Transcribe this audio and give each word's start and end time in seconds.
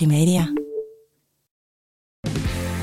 Media. 0.00 0.52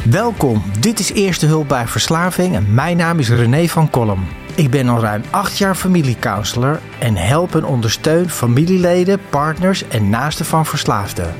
Welkom, 0.09 0.63
dit 0.79 0.99
is 0.99 1.11
Eerste 1.11 1.45
Hulp 1.45 1.67
bij 1.67 1.87
Verslaving 1.87 2.55
en 2.55 2.73
mijn 2.73 2.97
naam 2.97 3.19
is 3.19 3.29
René 3.29 3.67
van 3.67 3.89
Kolm. 3.89 4.27
Ik 4.55 4.69
ben 4.69 4.89
al 4.89 4.99
ruim 4.99 5.23
acht 5.29 5.57
jaar 5.57 5.75
familiecounselor 5.75 6.79
en 6.99 7.15
help 7.15 7.55
en 7.55 7.65
ondersteun 7.65 8.29
familieleden, 8.29 9.19
partners 9.29 9.87
en 9.87 10.09
naasten 10.09 10.45
van 10.45 10.65
verslaafden. 10.65 11.33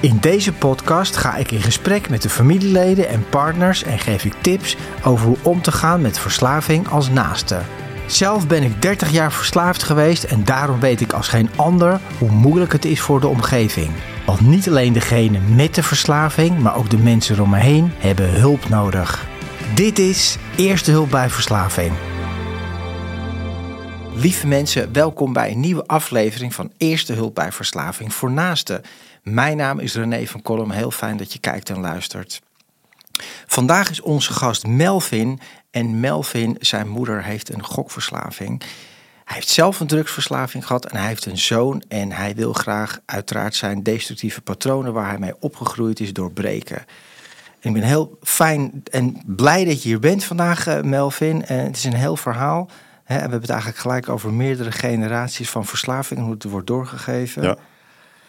In 0.00 0.18
deze 0.20 0.52
podcast 0.52 1.16
ga 1.16 1.36
ik 1.36 1.50
in 1.50 1.62
gesprek 1.62 2.08
met 2.08 2.22
de 2.22 2.28
familieleden 2.28 3.08
en 3.08 3.28
partners 3.28 3.82
en 3.82 3.98
geef 3.98 4.24
ik 4.24 4.34
tips 4.40 4.76
over 5.04 5.26
hoe 5.26 5.38
om 5.42 5.62
te 5.62 5.72
gaan 5.72 6.00
met 6.00 6.18
verslaving 6.18 6.88
als 6.88 7.08
naaste. 7.08 7.60
Zelf 8.06 8.46
ben 8.46 8.62
ik 8.62 8.82
30 8.82 9.10
jaar 9.10 9.32
verslaafd 9.32 9.82
geweest 9.82 10.24
en 10.24 10.44
daarom 10.44 10.80
weet 10.80 11.00
ik 11.00 11.12
als 11.12 11.28
geen 11.28 11.50
ander 11.56 12.00
hoe 12.18 12.30
moeilijk 12.30 12.72
het 12.72 12.84
is 12.84 13.00
voor 13.00 13.20
de 13.20 13.26
omgeving. 13.26 13.90
Want 14.26 14.40
niet 14.40 14.68
alleen 14.68 14.92
degene 14.92 15.38
met 15.38 15.74
de 15.74 15.82
verslaving, 15.82 16.58
maar 16.58 16.76
ook 16.76 16.90
de 16.90 16.98
mensen 16.98 17.40
om 17.40 17.50
me 17.50 17.58
heen 17.58 17.92
hebben 17.96 18.30
hulp 18.30 18.68
nodig. 18.68 19.26
Dit 19.74 19.98
is 19.98 20.36
Eerste 20.56 20.90
Hulp 20.90 21.10
bij 21.10 21.30
Verslaving. 21.30 21.92
Lieve 24.14 24.46
mensen, 24.46 24.92
welkom 24.92 25.32
bij 25.32 25.50
een 25.50 25.60
nieuwe 25.60 25.86
aflevering 25.86 26.54
van 26.54 26.72
Eerste 26.76 27.12
Hulp 27.12 27.34
bij 27.34 27.52
Verslaving 27.52 28.14
voor 28.14 28.30
Naasten. 28.30 28.82
Mijn 29.22 29.56
naam 29.56 29.78
is 29.78 29.94
René 29.94 30.26
van 30.26 30.42
Kolm, 30.42 30.70
heel 30.70 30.90
fijn 30.90 31.16
dat 31.16 31.32
je 31.32 31.38
kijkt 31.38 31.70
en 31.70 31.80
luistert. 31.80 32.42
Vandaag 33.46 33.90
is 33.90 34.00
onze 34.00 34.32
gast 34.32 34.66
Melvin 34.66 35.40
en 35.72 36.00
Melvin, 36.00 36.56
zijn 36.60 36.88
moeder, 36.88 37.24
heeft 37.24 37.52
een 37.52 37.64
gokverslaving. 37.64 38.62
Hij 39.24 39.34
heeft 39.34 39.48
zelf 39.48 39.80
een 39.80 39.86
drugsverslaving 39.86 40.66
gehad 40.66 40.86
en 40.86 40.96
hij 40.96 41.06
heeft 41.06 41.26
een 41.26 41.38
zoon. 41.38 41.82
En 41.88 42.12
hij 42.12 42.34
wil 42.34 42.52
graag 42.52 43.00
uiteraard 43.04 43.54
zijn 43.54 43.82
destructieve 43.82 44.40
patronen 44.40 44.92
waar 44.92 45.08
hij 45.08 45.18
mee 45.18 45.34
opgegroeid 45.40 46.00
is 46.00 46.12
doorbreken. 46.12 46.76
En 47.60 47.68
ik 47.68 47.72
ben 47.72 47.82
heel 47.82 48.18
fijn 48.22 48.82
en 48.90 49.22
blij 49.26 49.64
dat 49.64 49.82
je 49.82 49.88
hier 49.88 49.98
bent 49.98 50.24
vandaag, 50.24 50.66
eh, 50.66 50.82
Melvin. 50.82 51.46
En 51.46 51.64
het 51.64 51.76
is 51.76 51.84
een 51.84 51.94
heel 51.94 52.16
verhaal. 52.16 52.68
Hè, 53.04 53.14
en 53.14 53.14
we 53.14 53.20
hebben 53.20 53.40
het 53.40 53.50
eigenlijk 53.50 53.80
gelijk 53.80 54.08
over 54.08 54.32
meerdere 54.32 54.72
generaties 54.72 55.50
van 55.50 55.66
verslaving 55.66 56.18
en 56.20 56.24
hoe 56.24 56.34
het 56.34 56.44
wordt 56.44 56.66
doorgegeven. 56.66 57.42
Ja. 57.42 57.56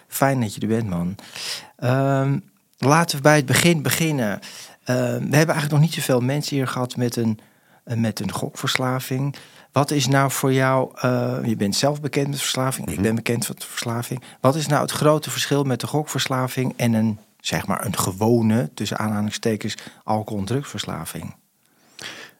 Fijn 0.07 0.41
dat 0.41 0.55
je 0.55 0.61
er 0.61 0.67
bent, 0.67 0.89
man. 0.89 1.15
Ehm, 1.75 2.37
laten 2.77 3.17
we 3.17 3.23
bij 3.23 3.35
het 3.35 3.45
begin 3.45 3.81
beginnen. 3.81 4.39
Ehm, 4.83 4.99
we 4.99 5.35
hebben 5.35 5.55
eigenlijk 5.55 5.71
nog 5.71 5.79
niet 5.79 5.93
zoveel 5.93 6.19
mensen 6.19 6.55
hier 6.55 6.67
gehad 6.67 6.95
met 6.95 7.15
een, 7.15 7.39
eh, 7.83 7.97
met 7.97 8.19
een 8.19 8.31
gokverslaving. 8.31 9.35
Wat 9.71 9.91
is 9.91 10.07
nou 10.07 10.31
voor 10.31 10.53
jou, 10.53 10.91
eh, 10.95 11.37
je 11.43 11.55
bent 11.55 11.75
zelf 11.75 12.01
bekend 12.01 12.27
met 12.27 12.39
verslaving, 12.39 12.89
ik 12.89 13.01
ben 13.01 13.15
bekend 13.15 13.47
met 13.47 13.65
verslaving. 13.65 14.21
Wat 14.41 14.55
is 14.55 14.67
nou 14.67 14.81
het 14.81 14.91
grote 14.91 15.29
verschil 15.29 15.63
met 15.63 15.79
de 15.79 15.87
gokverslaving 15.87 16.73
en 16.75 16.93
een, 16.93 17.19
zeg 17.39 17.67
maar, 17.67 17.85
een 17.85 17.97
gewone, 17.97 18.69
tussen 18.73 18.97
aanhalingstekens, 18.97 19.75
alcohol- 20.03 20.39
en 20.39 20.45
drugsverslaving? 20.45 21.35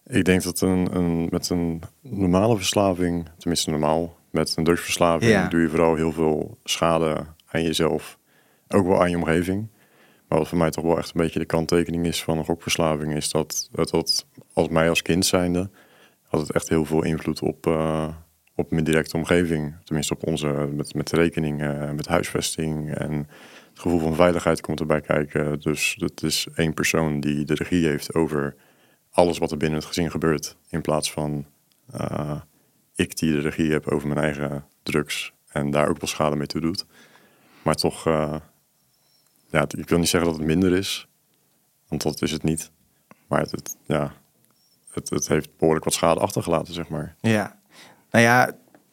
Ik 0.08 0.26
denk 0.26 0.44
dat 0.44 0.62
een, 0.62 0.96
een, 0.96 1.28
met 1.30 1.50
een 1.50 1.82
normale 2.02 2.56
verslaving, 2.56 3.30
tenminste 3.38 3.70
normaal, 3.70 4.16
met 4.32 4.54
een 4.58 4.64
drugsverslaving 4.64 5.32
Ja. 5.32 5.48
doe 5.48 5.62
je 5.62 5.70
vooral 5.70 5.96
heel 5.96 6.12
veel 6.12 6.58
schade 6.64 7.26
aan 7.48 7.64
jezelf, 7.64 8.18
ook 8.68 8.88
wel 8.88 9.02
aan 9.02 9.10
je 9.10 9.18
omgeving. 9.18 9.68
Wat 10.38 10.48
voor 10.48 10.58
mij 10.58 10.72
toch 10.72 10.84
wel 10.84 10.98
echt 10.98 11.08
een 11.14 11.22
beetje 11.22 11.40
de 11.40 11.46
kanttekening 11.46 12.06
is 12.06 12.24
van 12.24 12.38
een 12.38 12.46
gokverslaving, 12.46 13.16
is 13.16 13.32
dat 13.32 13.70
het 13.72 13.90
dat 13.90 14.26
als 14.54 14.68
mij 14.68 14.90
als 14.90 15.02
kind 15.02 15.26
zijnde, 15.26 15.70
had 16.28 16.42
het 16.42 16.52
echt 16.52 16.70
heel 16.70 16.86
veel 16.86 17.04
invloed 17.04 17.42
op, 17.42 17.68
eh, 17.68 18.08
op 18.56 18.72
mijn 18.72 18.84
directe 18.84 19.18
omgeving. 19.18 19.76
Tenminste 19.84 20.14
op 20.14 20.28
onze, 20.28 20.48
met, 20.48 20.94
met 20.94 21.12
rekeningen, 21.12 21.96
met 21.96 22.08
huisvesting 22.08 22.94
en 22.96 23.12
het 23.70 23.80
gevoel 23.80 24.00
van 24.00 24.16
veiligheid 24.16 24.62
komt 24.62 24.80
erbij 24.80 25.02
kijken. 25.02 25.60
Dus 25.60 25.96
het 26.00 26.24
is 26.24 26.48
één 26.56 26.74
persoon 26.74 27.20
die 27.20 27.46
de 27.46 27.56
regie 27.56 27.88
heeft 27.88 28.16
over 28.16 28.56
alles 29.12 29.38
wat 29.38 29.52
er 29.52 29.58
binnen 29.58 29.80
het 29.80 29.88
gezin 29.88 30.12
gebeurt. 30.12 30.58
In 30.70 30.82
plaats 30.82 31.12
van 31.12 31.46
eh, 31.92 32.42
ik 32.96 33.18
die 33.18 33.32
de 33.32 33.40
regie 33.40 33.72
heb 33.72 33.88
over 33.88 34.08
mijn 34.08 34.20
eigen 34.20 34.66
drugs. 34.84 35.34
En 35.48 35.72
daar 35.72 35.90
ook 35.90 36.00
wel 36.00 36.10
schade 36.10 36.36
mee 36.36 36.48
toe 36.48 36.62
doet. 36.62 36.86
Maar 37.62 37.76
toch, 37.76 38.08
eh, 38.08 38.36
ja, 39.54 39.66
ik 39.78 39.90
wil 39.90 39.98
niet 39.98 40.10
zeggen 40.10 40.30
dat 40.30 40.40
het 40.40 40.48
minder 40.48 40.74
is. 40.74 41.08
Want 41.88 42.02
dat 42.02 42.22
is 42.22 42.32
het 42.32 42.44
niet. 42.44 42.72
Maar 43.28 43.40
het, 43.40 43.52
het- 43.52 43.76
ja, 43.86 44.14
het, 44.92 45.10
het 45.10 45.28
heeft 45.28 45.58
behoorlijk 45.58 45.86
wat 45.86 45.94
schade 45.94 46.20
achtergelaten, 46.20 46.74
zeg 46.74 46.88
maar. 46.90 47.16
Ja, 47.20 47.56
nou 48.12 48.24
ja, 48.26 48.52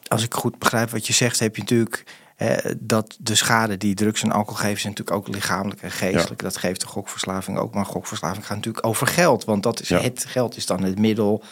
als 0.09 0.23
ik 0.23 0.35
goed 0.35 0.59
begrijp 0.59 0.91
wat 0.91 1.07
je 1.07 1.13
zegt, 1.13 1.39
heb 1.39 1.55
je 1.57 1.61
natuurlijk 1.63 2.05
eh, 2.37 2.57
dat 2.79 3.17
de 3.21 3.35
schade 3.35 3.77
die 3.77 3.95
drugs 3.95 4.23
en 4.23 4.33
alcohol 4.33 4.57
geven, 4.61 4.81
zijn 4.81 4.93
natuurlijk 4.97 5.17
ook 5.29 5.35
lichamelijk 5.35 5.83
en 5.83 5.91
geestelijk. 5.91 6.43
Dat 6.43 6.57
geeft 6.57 6.81
de 6.81 6.87
gokverslaving 6.87 7.59
ook. 7.59 7.75
Maar 7.75 7.87
gokverslaving 7.87 8.47
gaat 8.47 8.57
natuurlijk 8.57 8.87
over 8.87 9.07
geld, 9.07 9.45
want 9.45 9.63
dat 9.63 9.81
is 9.81 9.89
Ja. 9.89 10.01
het 10.01 10.25
geld 10.25 10.57
is 10.57 10.67
dan 10.67 10.83
het 10.83 10.99
middel. 10.99 11.43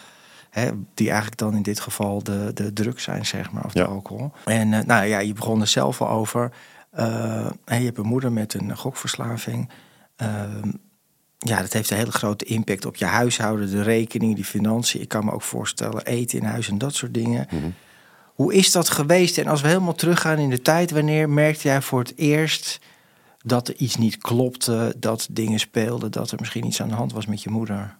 Hè, 0.50 0.70
die 0.94 1.06
eigenlijk 1.08 1.38
dan 1.38 1.54
in 1.54 1.62
dit 1.62 1.80
geval 1.80 2.22
de, 2.22 2.50
de 2.54 2.72
drugs 2.72 3.02
zijn, 3.02 3.26
zeg 3.26 3.50
maar, 3.52 3.64
of 3.64 3.72
de 3.72 3.78
Ja. 3.78 3.84
alcohol. 3.84 4.32
En 4.44 4.72
eh, 4.72 4.84
nou 4.84 5.04
ja, 5.06 5.18
je 5.18 5.32
begon 5.32 5.60
er 5.60 5.66
zelf 5.66 6.00
al 6.00 6.08
over. 6.08 6.52
Eh, 6.90 7.50
je 7.64 7.74
hebt 7.74 7.98
een 7.98 8.06
moeder 8.06 8.32
met 8.32 8.54
een 8.54 8.76
gokverslaving. 8.76 9.68
Ehm, 10.16 10.70
ja, 11.38 11.60
dat 11.60 11.72
heeft 11.72 11.90
een 11.90 11.96
hele 11.96 12.12
grote 12.12 12.44
impact 12.44 12.86
op 12.86 12.96
je 12.96 13.04
huishouden, 13.04 13.70
de 13.70 13.82
rekening, 13.82 14.34
die 14.34 14.44
financiën. 14.44 15.00
Ik 15.00 15.08
kan 15.08 15.24
me 15.24 15.32
ook 15.32 15.42
voorstellen, 15.42 16.06
eten 16.06 16.38
in 16.38 16.44
huis 16.44 16.68
en 16.68 16.78
dat 16.78 16.94
soort 16.94 17.14
dingen. 17.14 17.48
Hoe 18.34 18.54
is 18.54 18.72
dat 18.72 18.88
geweest? 18.88 19.38
En 19.38 19.46
als 19.46 19.60
we 19.60 19.68
helemaal 19.68 19.94
teruggaan 19.94 20.38
in 20.38 20.50
de 20.50 20.62
tijd, 20.62 20.90
wanneer 20.90 21.30
merkte 21.30 21.68
jij 21.68 21.82
voor 21.82 21.98
het 21.98 22.12
eerst 22.16 22.80
dat 23.38 23.68
er 23.68 23.76
iets 23.76 23.96
niet 23.96 24.16
klopte, 24.16 24.94
dat 24.98 25.28
dingen 25.30 25.58
speelden, 25.58 26.12
dat 26.12 26.30
er 26.30 26.36
misschien 26.38 26.66
iets 26.66 26.82
aan 26.82 26.88
de 26.88 26.94
hand 26.94 27.12
was 27.12 27.26
met 27.26 27.42
je 27.42 27.50
moeder? 27.50 27.96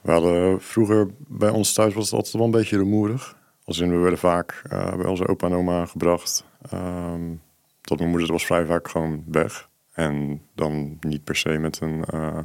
We 0.00 0.10
hadden 0.10 0.62
vroeger 0.62 1.10
bij 1.16 1.50
ons 1.50 1.72
thuis 1.72 1.94
was 1.94 2.04
het 2.04 2.14
altijd 2.14 2.32
wel 2.34 2.44
een 2.44 2.50
beetje 2.50 2.76
rumoerig. 2.76 3.36
Als 3.70 3.78
in, 3.78 3.90
we 3.90 3.96
werden 3.96 4.18
vaak 4.18 4.62
eh, 4.68 4.96
bij 4.96 5.06
onze 5.06 5.28
opa 5.28 5.46
en 5.46 5.52
oma 5.52 5.86
gebracht. 5.86 6.44
Ehm 6.70 7.34
tot 7.80 7.98
mijn 7.98 8.10
moeder 8.10 8.32
was 8.32 8.46
vrij 8.46 8.66
vaak 8.66 8.88
gewoon 8.88 9.24
weg. 9.26 9.68
En 9.92 10.42
dan 10.54 10.96
niet 11.00 11.24
per 11.24 11.36
se 11.36 11.58
met 11.58 11.80
een 11.80 12.04
eh, 12.04 12.38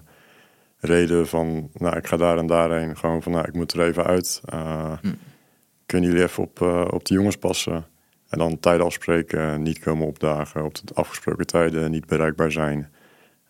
reden 0.78 1.28
van, 1.28 1.70
nou, 1.74 1.96
ik 1.98 2.08
ga 2.08 2.18
daar 2.18 2.38
en 2.38 2.48
daarheen. 2.48 2.98
Gewoon 2.98 3.24
van, 3.24 3.32
nou, 3.32 3.48
ik 3.48 3.54
moet 3.54 3.74
er 3.74 3.82
even 3.82 4.04
uit. 4.04 4.42
Eh, 4.46 4.98
Kunnen 5.86 6.10
jullie 6.10 6.24
even 6.26 6.44
op, 6.44 6.62
op 6.94 7.06
de 7.06 7.14
jongens 7.14 7.38
passen? 7.38 7.86
En 8.30 8.38
dan 8.38 8.60
tijden 8.60 8.86
afspreken, 8.86 9.62
niet 9.62 9.80
komen 9.80 10.08
opdagen. 10.08 10.64
Op 10.64 10.76
de 10.76 10.94
afgesproken 10.94 11.46
tijden 11.46 11.92
niet 11.92 12.06
bereikbaar 12.06 12.52
zijn. 12.52 12.92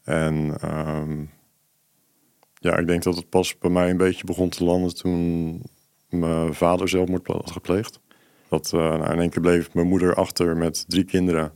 En 0.03 0.57
ehm, 0.61 1.23
ja, 2.53 2.77
ik 2.77 2.87
denk 2.87 3.03
dat 3.03 3.15
het 3.15 3.29
pas 3.29 3.57
bij 3.57 3.69
mij 3.69 3.89
een 3.89 3.97
beetje 3.97 4.25
begon 4.25 4.49
te 4.49 4.63
landen 4.63 4.95
toen 4.95 5.61
mijn 6.19 6.53
vader 6.53 6.89
zelfmoord 6.89 7.27
had 7.27 7.51
gepleegd. 7.51 7.99
Dat 8.49 8.71
nou, 8.71 9.11
in 9.11 9.19
één 9.19 9.29
keer 9.29 9.41
bleef 9.41 9.73
mijn 9.73 9.87
moeder 9.87 10.15
achter 10.15 10.57
met 10.57 10.85
drie 10.87 11.03
kinderen. 11.03 11.53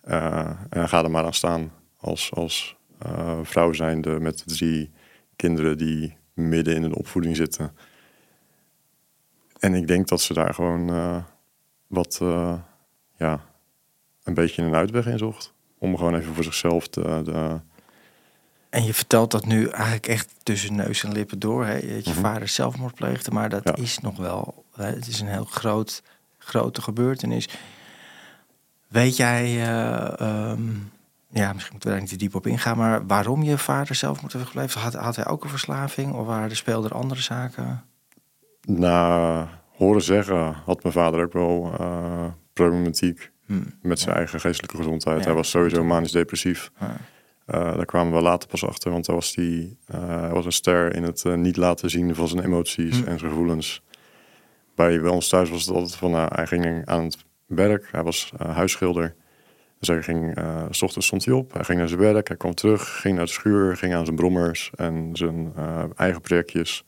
Eh, 0.00 0.50
en 0.70 0.88
ga 0.88 1.04
er 1.04 1.10
maar 1.10 1.24
aan 1.24 1.34
staan 1.34 1.72
als, 1.96 2.32
als 2.34 2.76
eh, 2.98 3.38
vrouw 3.42 3.72
zijnde 3.72 4.20
met 4.20 4.42
drie 4.46 4.90
kinderen 5.36 5.78
die 5.78 6.16
midden 6.34 6.74
in 6.74 6.82
een 6.82 6.94
opvoeding 6.94 7.36
zitten. 7.36 7.76
En 9.58 9.74
ik 9.74 9.86
denk 9.86 10.08
dat 10.08 10.20
ze 10.20 10.34
daar 10.34 10.54
gewoon 10.54 11.24
wat, 11.86 12.20
ja, 13.16 13.40
een 14.24 14.34
beetje 14.34 14.62
een 14.62 14.74
uitweg 14.74 15.06
in 15.06 15.18
zocht. 15.18 15.54
Om 15.78 15.96
gewoon 15.96 16.14
even 16.14 16.34
voor 16.34 16.44
zichzelf 16.44 16.88
de, 16.88 17.20
de, 17.24 17.60
En 18.70 18.84
je 18.84 18.94
vertelt 18.94 19.30
dat 19.30 19.46
nu 19.46 19.68
eigenlijk 19.68 20.06
echt 20.06 20.34
tussen 20.42 20.74
neus 20.76 21.04
en 21.04 21.12
lippen 21.12 21.38
door. 21.38 21.66
Hè? 21.66 21.94
Dat 21.94 22.04
je 22.04 22.14
vader 22.14 22.48
zelfmoord 22.48 22.94
pleegde, 22.94 23.30
maar 23.30 23.48
dat 23.48 23.60
Ja. 23.64 23.74
is 23.76 23.98
nog 23.98 24.16
wel. 24.16 24.64
Het 24.76 25.06
is 25.08 25.20
een 25.20 25.26
heel 25.28 25.44
groot, 25.44 26.02
grote 26.38 26.82
gebeurtenis. 26.82 27.48
Weet 28.88 29.16
jij, 29.16 29.44
eh, 29.44 30.20
ehm, 30.20 30.70
ja, 31.30 31.52
misschien 31.52 31.72
moeten 31.72 31.88
we 31.88 31.90
daar 31.90 32.00
niet 32.00 32.08
te 32.08 32.16
diep 32.16 32.34
op 32.34 32.46
ingaan, 32.46 32.76
maar 32.76 33.06
waarom 33.06 33.42
je 33.42 33.58
vader 33.58 33.94
zelfmoord 33.94 34.32
heeft 34.32 34.44
gepleegd? 34.44 34.74
Had, 34.74 34.94
had 34.94 35.16
hij 35.16 35.26
ook 35.26 35.44
een 35.44 35.50
verslaving 35.50 36.12
of 36.12 36.26
waren 36.26 36.50
er 36.50 36.56
speelden 36.56 36.90
er 36.90 36.96
andere 36.96 37.20
zaken? 37.20 37.84
Na 38.66 39.48
horen 39.76 40.02
zeggen 40.02 40.54
had 40.64 40.82
mijn 40.82 40.94
vader 40.94 41.22
ook 41.22 41.32
wel 41.32 41.74
eh, 41.78 42.24
problematiek 42.52 43.30
met 43.82 44.00
zijn 44.00 44.16
eigen 44.16 44.40
geestelijke 44.40 44.76
gezondheid. 44.76 45.14
Hmm. 45.14 45.22
Ja. 45.24 45.28
Hij 45.28 45.36
was 45.36 45.50
sowieso 45.50 45.84
manisch 45.84 46.12
depressief. 46.12 46.70
Eh, 47.48 47.76
daar 47.76 47.84
kwamen 47.84 48.12
we 48.14 48.20
later 48.20 48.48
pas 48.48 48.64
achter, 48.64 48.90
want 48.90 49.06
hij 49.06 49.14
was, 49.14 49.34
die, 49.34 49.78
eh, 49.86 50.20
hij 50.20 50.30
was 50.32 50.44
een 50.44 50.52
ster 50.52 50.94
in 50.94 51.02
het 51.02 51.24
eh, 51.24 51.34
niet 51.34 51.56
laten 51.56 51.90
zien 51.90 52.14
van 52.14 52.28
zijn 52.28 52.44
emoties 52.44 52.96
Hmm. 52.98 53.06
en 53.06 53.18
zijn 53.18 53.30
gevoelens. 53.30 53.82
Bij 54.74 55.00
bij 55.00 55.10
ons 55.10 55.28
thuis 55.28 55.50
was 55.50 55.66
het 55.66 55.74
altijd 55.74 55.94
van, 55.94 56.10
nou, 56.10 56.28
hij 56.34 56.46
ging 56.46 56.86
aan 56.86 57.04
het 57.04 57.16
werk, 57.46 57.88
hij 57.90 58.02
was 58.02 58.32
eh, 58.38 58.54
huisschilder. 58.54 59.14
Dus 59.78 59.88
hij 59.88 60.02
ging, 60.02 60.34
eh, 60.36 60.64
s 60.70 60.82
ochtends 60.82 61.06
stond 61.06 61.24
hij 61.24 61.34
op, 61.34 61.52
hij 61.52 61.64
ging 61.64 61.78
naar 61.78 61.88
zijn 61.88 62.00
werk, 62.00 62.28
hij 62.28 62.36
kwam 62.36 62.54
terug, 62.54 63.00
ging 63.00 63.16
naar 63.16 63.24
de 63.24 63.30
schuur, 63.30 63.76
ging 63.76 63.94
aan 63.94 64.04
zijn 64.04 64.16
brommers 64.16 64.70
en 64.76 65.10
zijn 65.12 65.52
eh, 65.56 65.84
eigen 65.96 66.20
projectjes, 66.20 66.84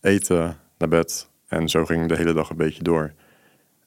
eten, 0.00 0.56
naar 0.78 0.88
bed. 0.88 1.30
En 1.48 1.68
zo 1.68 1.84
ging 1.84 2.08
de 2.08 2.16
hele 2.16 2.32
dag 2.32 2.50
een 2.50 2.56
beetje 2.56 2.82
door. 2.82 3.12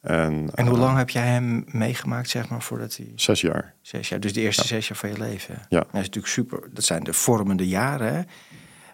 En, 0.06 0.50
En 0.54 0.66
hoe 0.66 0.76
eh, 0.76 0.82
lang 0.82 0.98
heb 0.98 1.10
jij 1.10 1.28
hem 1.28 1.66
meegemaakt, 1.68 2.30
zeg 2.30 2.50
maar, 2.50 2.62
voordat 2.62 2.96
hij... 2.96 3.12
Zes 3.16 3.42
jaar. 3.42 3.74
Zes 3.82 4.10
jaar, 4.10 4.20
dus 4.20 4.34
de 4.34 4.42
eerste 4.42 4.68
zes 4.68 4.88
jaar 4.88 4.98
van 4.98 5.10
je 5.10 5.18
leven. 5.18 5.56
Ja. 5.70 5.80
Dat 5.80 5.88
is 5.88 5.92
natuurlijk 5.92 6.28
super. 6.28 6.60
Dat 6.74 6.84
zijn 6.84 7.04
de 7.04 7.14
vormende 7.14 7.68
jaren. 7.68 8.14
Hè? 8.14 8.22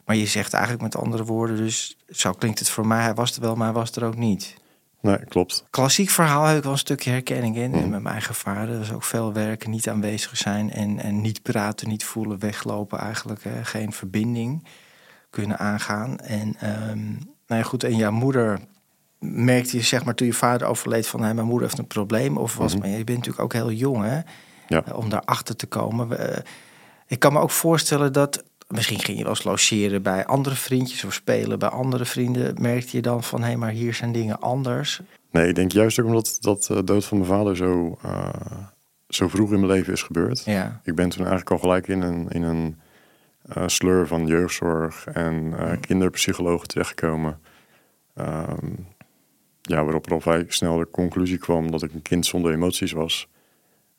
Maar 0.06 0.16
je 0.16 0.26
zegt 0.26 0.54
eigenlijk 0.54 0.84
met 0.84 0.96
andere 0.96 1.24
woorden, 1.24 1.58
dus 1.58 1.98
zo 2.10 2.32
klinkt 2.32 2.60
het 2.60 2.70
voor 2.70 2.88
mij. 2.88 3.04
Hij 3.04 3.14
was 3.14 3.36
er 3.36 3.42
wel, 3.42 3.56
maar 3.56 3.66
hij 3.66 3.76
was 3.76 3.92
er 3.92 4.04
ook 4.04 4.18
niet. 4.18 4.56
Nee, 5.02 5.26
klopt. 5.26 5.66
Klassiek 5.70 6.10
verhaal 6.10 6.46
heb 6.46 6.58
ik 6.58 6.64
wel 6.64 6.72
een 6.72 6.78
stukje 6.78 7.12
herkenning 7.12 7.56
in. 7.56 7.70
Mhm. 7.70 7.80
Met 7.80 7.90
mijn 7.90 8.06
eigen 8.06 8.36
vader 8.36 8.78
was 8.78 8.92
ook 8.92 9.04
veel 9.04 9.34
werken, 9.34 9.70
niet 9.70 9.90
aanwezig 9.90 10.38
zijn 10.38 10.72
en, 10.72 11.00
en 11.00 11.22
niet 11.22 11.42
praten, 11.42 11.88
niet 11.88 12.04
voelen, 12.04 12.40
weglopen 12.40 13.00
eigenlijk. 13.00 13.44
Hè? 13.44 13.66
Geen 13.66 13.94
verbinding 13.94 14.68
kunnen 15.30 15.60
aangaan. 15.60 16.20
En 16.20 16.56
ehm, 16.60 17.10
nou 17.48 17.62
ja, 17.62 17.64
goed, 17.64 17.84
en 17.84 17.96
jouw 17.96 18.12
moeder 18.12 18.60
merkte 19.26 19.78
je 19.78 19.84
zeg 19.84 20.06
maar 20.06 20.16
toen 20.16 20.28
je 20.28 20.34
vader 20.34 20.68
overleed 20.68 21.08
van 21.08 21.22
hey, 21.22 21.34
mijn 21.34 21.48
moeder 21.48 21.68
heeft 21.68 21.80
een 21.80 21.88
probleem 21.88 22.38
of 22.38 22.56
was, 22.58 22.72
Mhm. 22.76 22.82
maar 22.82 22.98
je 22.98 23.04
bent 23.04 23.18
natuurlijk 23.18 23.44
ook 23.44 23.54
heel 23.54 23.72
jong 23.72 24.04
hè, 24.04 24.20
Ja. 24.68 24.84
eh, 24.86 24.98
om 24.98 25.10
daarachter 25.10 25.56
te 25.56 25.66
komen. 25.68 26.18
Eh, 26.34 26.38
ik 27.08 27.20
kan 27.20 27.34
me 27.34 27.40
ook 27.40 27.52
voorstellen 27.52 28.14
dat 28.14 28.44
misschien 28.68 29.00
ging 29.00 29.18
je 29.18 29.24
wel 29.24 29.34
eens 29.34 29.44
logeren 29.44 30.02
bij 30.02 30.26
andere 30.26 30.56
vriendjes 30.56 31.04
of 31.04 31.14
spelen 31.14 31.60
bij 31.60 31.70
andere 31.70 32.06
vrienden. 32.06 32.62
Merkte 32.62 32.96
je 32.96 33.02
dan 33.02 33.24
van 33.24 33.44
hé, 33.44 33.56
maar 33.56 33.70
hier 33.72 33.94
zijn 33.94 34.12
dingen 34.12 34.40
anders. 34.40 35.02
Nee, 35.32 35.48
ik 35.48 35.56
denk 35.56 35.72
juist 35.72 36.00
ook 36.00 36.06
omdat 36.06 36.38
dat 36.40 36.64
de 36.64 36.84
dood 36.84 37.06
van 37.06 37.18
mijn 37.18 37.30
vader 37.30 37.56
zo, 37.56 37.98
eh, 38.02 38.30
zo 39.10 39.28
vroeg 39.28 39.52
in 39.52 39.60
mijn 39.60 39.72
leven 39.72 39.94
is 39.94 40.04
gebeurd. 40.04 40.44
Ja, 40.46 40.80
Ik 40.84 40.96
ben 40.96 41.10
toen 41.10 41.20
eigenlijk 41.20 41.52
al 41.52 41.58
gelijk 41.58 41.88
in 41.88 42.02
een, 42.02 42.30
in 42.30 42.42
een 42.44 42.80
eh, 43.42 43.64
sleur 43.68 44.08
van 44.08 44.28
jeugdzorg 44.28 45.06
en 45.06 45.54
eh, 45.58 45.80
kinderpsychologen 45.80 46.68
terechtgekomen. 46.68 47.40
Ehm, 48.16 48.68
ja, 49.62 49.84
waarop 49.84 50.06
er 50.06 50.12
al 50.12 50.22
vrij 50.22 50.46
snel 50.48 50.78
de 50.78 50.90
conclusie 50.90 51.38
kwam 51.38 51.72
dat 51.72 51.84
ik 51.84 51.94
een 51.94 52.02
kind 52.02 52.26
zonder 52.26 52.54
emoties 52.54 52.92
was. 52.92 53.28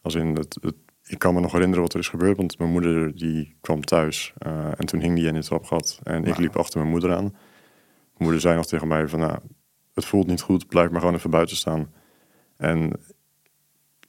Als 0.02 0.14
in 0.14 0.36
het, 0.36 0.58
het, 0.60 0.74
ik 1.06 1.18
kan 1.18 1.34
me 1.34 1.40
nog 1.40 1.52
herinneren 1.52 1.82
wat 1.82 1.92
er 1.92 2.00
is 2.00 2.08
gebeurd, 2.08 2.36
want 2.36 2.58
mijn 2.58 2.70
moeder 2.70 3.16
die 3.16 3.56
kwam 3.60 3.84
thuis 3.84 4.32
eh, 4.38 4.66
en 4.76 4.86
toen 4.86 5.00
hing 5.00 5.16
die 5.16 5.26
in 5.26 5.34
het 5.34 5.44
trapgat 5.44 6.00
en 6.02 6.24
ik 6.24 6.36
liep 6.36 6.56
achter 6.56 6.78
mijn 6.78 6.90
moeder 6.90 7.14
aan. 7.14 7.24
Mijn 7.24 8.30
moeder 8.30 8.40
zei 8.40 8.56
nog 8.56 8.66
tegen 8.66 8.88
mij 8.88 9.08
van, 9.08 9.20
nou, 9.20 9.38
het 9.94 10.04
voelt 10.04 10.26
niet 10.26 10.40
goed, 10.40 10.66
blijf 10.66 10.90
maar 10.90 11.00
gewoon 11.00 11.16
even 11.16 11.30
buiten 11.30 11.56
staan. 11.56 11.92
En 12.56 12.92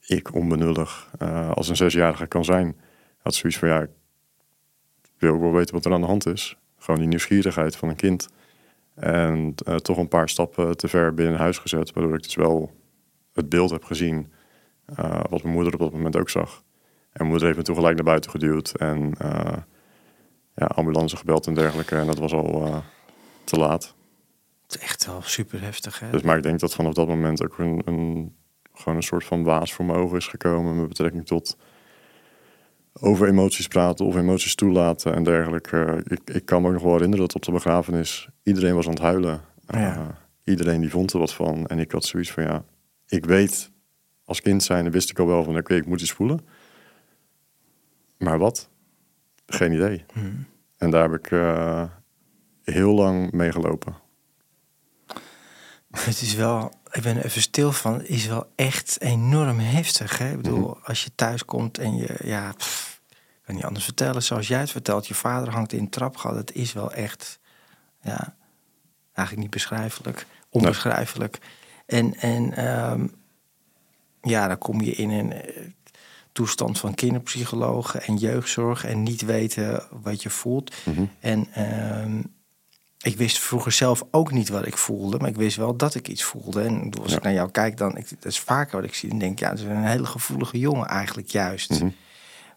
ik, 0.06 0.34
onbenullig, 0.34 1.10
eh, 1.18 1.50
als 1.50 1.68
een 1.68 1.76
zesjarige 1.76 2.26
kan 2.26 2.44
zijn, 2.44 2.76
had 3.18 3.34
zoiets 3.34 3.58
van, 3.58 3.68
ja, 3.68 3.80
ik 3.80 3.90
wil 5.18 5.34
ook 5.34 5.40
wel 5.40 5.52
weten 5.52 5.74
wat 5.74 5.84
er 5.84 5.92
aan 5.92 6.00
de 6.00 6.06
hand 6.06 6.26
is. 6.26 6.56
Gewoon 6.78 7.00
die 7.00 7.08
nieuwsgierigheid 7.08 7.76
van 7.76 7.88
een 7.88 7.96
kind. 7.96 8.28
En 8.94 9.54
eh, 9.66 9.76
toch 9.76 9.98
een 9.98 10.08
paar 10.08 10.28
stappen 10.28 10.76
te 10.76 10.88
ver 10.88 11.14
binnen 11.14 11.38
huis 11.38 11.58
gezet, 11.58 11.92
waardoor 11.92 12.14
ik 12.14 12.22
dus 12.22 12.34
wel 12.34 12.70
het 13.32 13.48
beeld 13.48 13.70
heb 13.70 13.84
gezien 13.84 14.32
eh, 14.84 15.20
wat 15.30 15.42
mijn 15.42 15.54
moeder 15.54 15.72
op 15.72 15.80
dat 15.80 15.92
moment 15.92 16.16
ook 16.16 16.30
zag. 16.30 16.62
En 16.92 17.10
mijn 17.12 17.28
moeder 17.28 17.46
heeft 17.46 17.58
me 17.58 17.64
toen 17.64 17.74
gelijk 17.74 17.94
naar 17.94 18.04
buiten 18.04 18.30
geduwd 18.30 18.74
en 18.74 19.14
eh, 19.18 19.56
ja, 20.54 20.66
ambulance 20.66 21.16
gebeld 21.16 21.46
en 21.46 21.54
dergelijke. 21.54 21.96
En 21.96 22.06
dat 22.06 22.18
was 22.18 22.32
al 22.32 22.82
te 23.44 23.56
laat. 23.58 23.94
het 24.62 24.74
is 24.74 24.82
echt 24.82 25.06
wel 25.06 25.22
super 25.22 25.60
heftig. 25.60 26.00
Hè? 26.00 26.10
Dus, 26.10 26.22
maar 26.22 26.36
ik 26.36 26.42
denk 26.42 26.60
dat 26.60 26.74
vanaf 26.74 26.94
dat 26.94 27.08
moment 27.08 27.44
ook 27.44 27.58
een, 27.58 27.82
een, 27.84 28.34
gewoon 28.72 28.96
een 28.96 29.02
soort 29.02 29.24
van 29.24 29.44
waas 29.44 29.72
voor 29.72 29.84
mijn 29.84 29.98
ogen 29.98 30.16
is 30.16 30.26
gekomen 30.26 30.76
met 30.76 30.88
betrekking 30.88 31.26
tot 31.26 31.56
over 33.00 33.28
emoties 33.28 33.68
praten 33.68 34.06
of 34.06 34.16
emoties 34.16 34.54
toelaten 34.54 35.14
en 35.14 35.24
dergelijke. 35.24 36.02
Ik, 36.06 36.20
ik 36.24 36.44
kan 36.44 36.62
me 36.62 36.68
ook 36.68 36.74
nog 36.74 36.82
wel 36.82 36.92
herinneren 36.92 37.26
dat 37.26 37.34
op 37.34 37.42
de 37.42 37.52
begrafenis 37.52 38.28
iedereen 38.42 38.74
was 38.74 38.86
aan 38.86 38.92
het 38.92 39.02
huilen. 39.02 39.40
Ja. 39.66 39.94
Eh, 39.94 40.06
iedereen 40.44 40.80
die 40.80 40.90
vond 40.90 41.12
er 41.12 41.18
wat 41.18 41.34
van. 41.34 41.66
En 41.66 41.78
ik 41.78 41.92
had 41.92 42.04
zoiets 42.04 42.32
van 42.32 42.42
ja, 42.42 42.64
ik 43.06 43.24
weet 43.24 43.70
als 44.24 44.40
kind 44.40 44.62
zijn, 44.62 44.90
wist 44.90 45.10
ik 45.10 45.18
al 45.18 45.26
wel 45.26 45.44
van 45.44 45.56
oké, 45.56 45.74
ik 45.74 45.86
moet 45.86 46.00
iets 46.00 46.12
voelen. 46.12 46.40
Maar 48.18 48.38
wat? 48.38 48.68
Geen 49.46 49.72
idee. 49.72 50.04
Hmm. 50.12 50.46
En 50.76 50.90
daar 50.90 51.10
heb 51.10 51.24
ik 51.24 51.30
eh, 51.30 51.84
heel 52.62 52.94
lang 52.94 53.32
mee 53.32 53.52
gelopen. 53.52 53.94
Het 55.90 56.20
is 56.20 56.34
wel, 56.34 56.72
ik 56.94 57.02
ben 57.02 57.16
er 57.16 57.24
even 57.24 57.42
stil 57.42 57.72
van, 57.72 57.92
het 57.94 58.08
is 58.08 58.26
wel 58.26 58.52
echt 58.54 59.00
enorm 59.00 59.58
heftig. 59.58 60.18
Hè? 60.18 60.30
Ik 60.30 60.36
bedoel, 60.36 60.68
Mhm. 60.68 60.84
als 60.84 61.04
je 61.04 61.10
thuis 61.14 61.44
komt 61.44 61.78
en 61.78 61.96
je, 61.96 62.16
ja, 62.24 62.52
pff, 62.52 63.00
ik 63.10 63.16
kan 63.46 63.54
niet 63.54 63.64
anders 63.64 63.84
vertellen. 63.84 64.22
Zoals 64.22 64.48
jij 64.48 64.60
het 64.60 64.70
vertelt, 64.70 65.06
je 65.06 65.14
vader 65.14 65.52
hangt 65.52 65.72
in 65.72 65.78
een 65.78 65.88
trapgat. 65.90 66.34
Het 66.36 66.52
is 66.52 66.72
wel 66.72 66.92
echt, 66.92 67.38
ja, 68.02 68.34
eigenlijk 69.12 69.46
niet 69.46 69.50
beschrijfelijk, 69.50 70.26
onbeschrijfelijk. 70.48 71.38
En, 71.86 72.14
en 72.14 72.52
ehm, 72.56 73.06
ja, 74.22 74.48
dan 74.48 74.58
kom 74.58 74.80
je 74.80 74.92
in 74.92 75.10
een 75.10 75.32
eh, 75.32 75.62
toestand 76.32 76.78
van 76.78 76.94
kinderpsychologen 76.94 78.02
en 78.02 78.16
jeugdzorg 78.16 78.84
en 78.84 79.02
niet 79.02 79.20
weten 79.24 79.82
wat 79.90 80.22
je 80.22 80.30
voelt. 80.30 80.74
Mhm. 80.84 81.04
En 81.20 81.46
ehm, 81.52 82.22
ik 83.04 83.16
wist 83.16 83.38
vroeger 83.38 83.72
zelf 83.72 84.02
ook 84.10 84.32
niet 84.32 84.48
wat 84.48 84.66
ik 84.66 84.76
voelde, 84.76 85.18
maar 85.18 85.28
ik 85.28 85.36
wist 85.36 85.56
wel 85.56 85.76
dat 85.76 85.94
ik 85.94 86.08
iets 86.08 86.22
voelde. 86.22 86.62
En 86.62 86.90
als 87.02 87.10
Ja. 87.10 87.16
ik 87.16 87.22
naar 87.22 87.32
jou 87.32 87.50
kijk, 87.50 87.76
dan 87.76 87.96
ik, 87.96 88.08
dat 88.08 88.32
is 88.32 88.40
vaker 88.40 88.76
wat 88.76 88.84
ik 88.88 88.94
zie. 88.94 89.08
Dan 89.08 89.18
denk 89.18 89.32
ik, 89.32 89.38
ja, 89.38 89.48
dat 89.50 89.58
is 89.58 89.64
een 89.64 89.84
hele 89.84 90.06
gevoelige 90.06 90.58
jongen 90.58 90.86
eigenlijk 90.86 91.28
juist. 91.28 91.70
Mhm. 91.70 91.88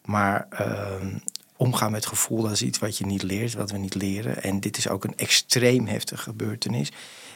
Maar 0.06 0.48
ehm, 0.50 1.18
omgaan 1.56 1.92
met 1.92 2.06
gevoel, 2.06 2.42
dat 2.42 2.52
is 2.52 2.62
iets 2.62 2.80
wat 2.80 2.98
je 2.98 3.06
niet 3.06 3.24
leert, 3.24 3.54
wat 3.54 3.72
we 3.72 3.78
niet 3.78 3.96
leren. 3.96 4.44
En 4.44 4.60
dit 4.60 4.78
is 4.78 4.90
ook 4.90 5.04
een 5.04 5.18
extreem 5.18 5.88
heftige 5.88 6.22
gebeurtenis. 6.24 6.92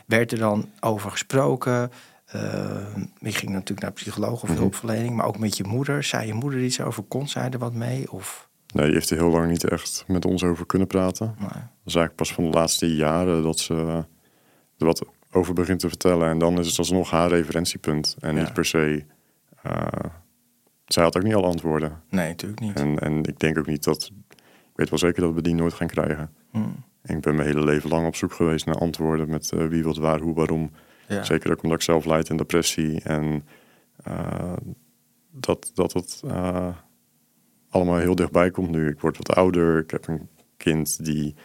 Werd 0.06 0.32
er 0.32 0.38
dan 0.38 0.70
over 0.80 1.12
gesproken? 1.12 1.92
Ehm 2.26 3.00
je 3.20 3.32
ging 3.32 3.52
natuurlijk 3.52 3.82
naar 3.82 3.92
psycholoog 3.92 4.44
of 4.44 4.50
Mhm. 4.50 4.58
hulpverlening, 4.58 5.16
maar 5.16 5.26
ook 5.26 5.40
met 5.40 5.58
je 5.58 5.64
moeder. 5.64 6.04
Zei 6.04 6.28
je 6.28 6.34
moeder 6.34 6.60
iets 6.64 6.82
over? 6.82 7.04
Kon 7.04 7.28
zij 7.28 7.50
er 7.50 7.60
wat 7.60 7.74
mee? 7.74 8.12
Of, 8.12 8.48
Nee, 8.74 8.86
die 8.86 8.94
heeft 8.94 9.10
er 9.10 9.18
heel 9.18 9.30
lang 9.30 9.50
niet 9.50 9.64
echt 9.70 10.04
met 10.08 10.26
ons 10.26 10.44
over 10.44 10.66
kunnen 10.66 10.88
praten. 10.88 11.26
nou, 11.38 11.50
Dat 11.52 11.60
is 11.86 11.96
eigenlijk 11.96 12.16
pas 12.16 12.34
van 12.34 12.44
de 12.44 12.50
laatste 12.50 12.96
jaren 12.96 13.44
dat 13.44 13.60
ze 13.60 13.74
er 14.78 14.86
wat 14.86 15.06
over 15.32 15.54
begint 15.54 15.80
te 15.80 15.88
vertellen. 15.88 16.30
En 16.30 16.38
dan 16.40 16.60
is 16.60 16.68
het 16.68 16.78
alsnog 16.78 17.10
haar 17.12 17.30
referentiepunt. 17.30 18.16
En 18.20 18.36
Ja. 18.36 18.42
niet 18.42 18.54
per 18.54 18.66
se... 18.66 19.06
eh, 19.62 19.88
zij 20.86 21.04
had 21.04 21.18
ook 21.18 21.24
niet 21.24 21.36
alle 21.36 21.48
antwoorden. 21.48 22.02
nee, 22.10 22.28
natuurlijk 22.28 22.62
niet. 22.62 22.76
En, 22.76 23.00
en 23.00 23.24
ik 23.24 23.40
denk 23.40 23.58
ook 23.58 23.68
niet 23.68 23.84
dat... 23.84 24.12
Ik 24.72 24.78
weet 24.78 24.90
wel 24.90 25.00
zeker 25.00 25.22
dat 25.22 25.34
we 25.34 25.42
die 25.42 25.56
nooit 25.56 25.74
gaan 25.74 25.88
krijgen. 25.88 26.34
Hmm. 26.52 26.76
En 27.02 27.16
ik 27.16 27.22
ben 27.22 27.36
mijn 27.36 27.48
hele 27.48 27.64
leven 27.64 27.90
lang 27.90 28.08
op 28.08 28.16
zoek 28.16 28.34
geweest 28.34 28.66
naar 28.66 28.76
antwoorden 28.76 29.30
met 29.30 29.52
eh, 29.52 29.66
wie, 29.66 29.84
wat, 29.84 29.98
waar, 29.98 30.20
hoe, 30.20 30.34
waarom. 30.34 30.72
Ja. 31.08 31.24
Zeker 31.24 31.52
ook 31.52 31.64
omdat 31.64 31.78
ik 31.78 31.84
zelf 31.84 32.06
leid 32.06 32.30
in 32.30 32.38
depressie. 32.38 33.02
En 33.02 33.46
eh, 34.04 34.54
dat, 35.32 35.72
dat 35.74 35.94
het 35.94 36.22
eh, 36.26 36.68
allemaal 37.72 37.98
heel 37.98 38.16
dichtbij 38.16 38.52
komt 38.52 38.70
nu. 38.72 38.90
Ik 38.90 39.00
word 39.00 39.18
wat 39.18 39.36
ouder. 39.36 39.78
Ik 39.80 39.92
heb 39.92 40.08
een 40.08 40.30
kind 40.58 41.06
die 41.06 41.36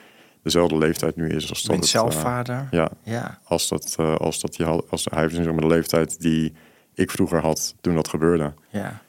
dezelfde 0.42 0.78
leeftijd 0.78 1.16
nu 1.16 1.28
is 1.28 1.48
als 1.48 1.60
Je 1.60 1.68
dat 1.68 1.76
het, 1.76 1.86
zelf 1.86 2.14
eh, 2.14 2.20
vader. 2.20 2.68
ja, 2.70 2.90
Ja. 3.02 3.38
als 3.44 3.68
dat, 3.68 3.94
eh, 3.98 4.14
als 4.16 4.40
dat 4.40 4.54
die, 4.56 4.66
als 4.66 5.06
hij 5.10 5.20
heeft 5.22 5.44
maar 5.44 5.56
de 5.56 5.66
leeftijd 5.66 6.20
die 6.20 6.52
ik 6.94 7.10
vroeger 7.10 7.40
had 7.40 7.74
toen 7.80 7.94
dat 7.94 8.08
gebeurde. 8.08 8.54
ja. 8.68 9.02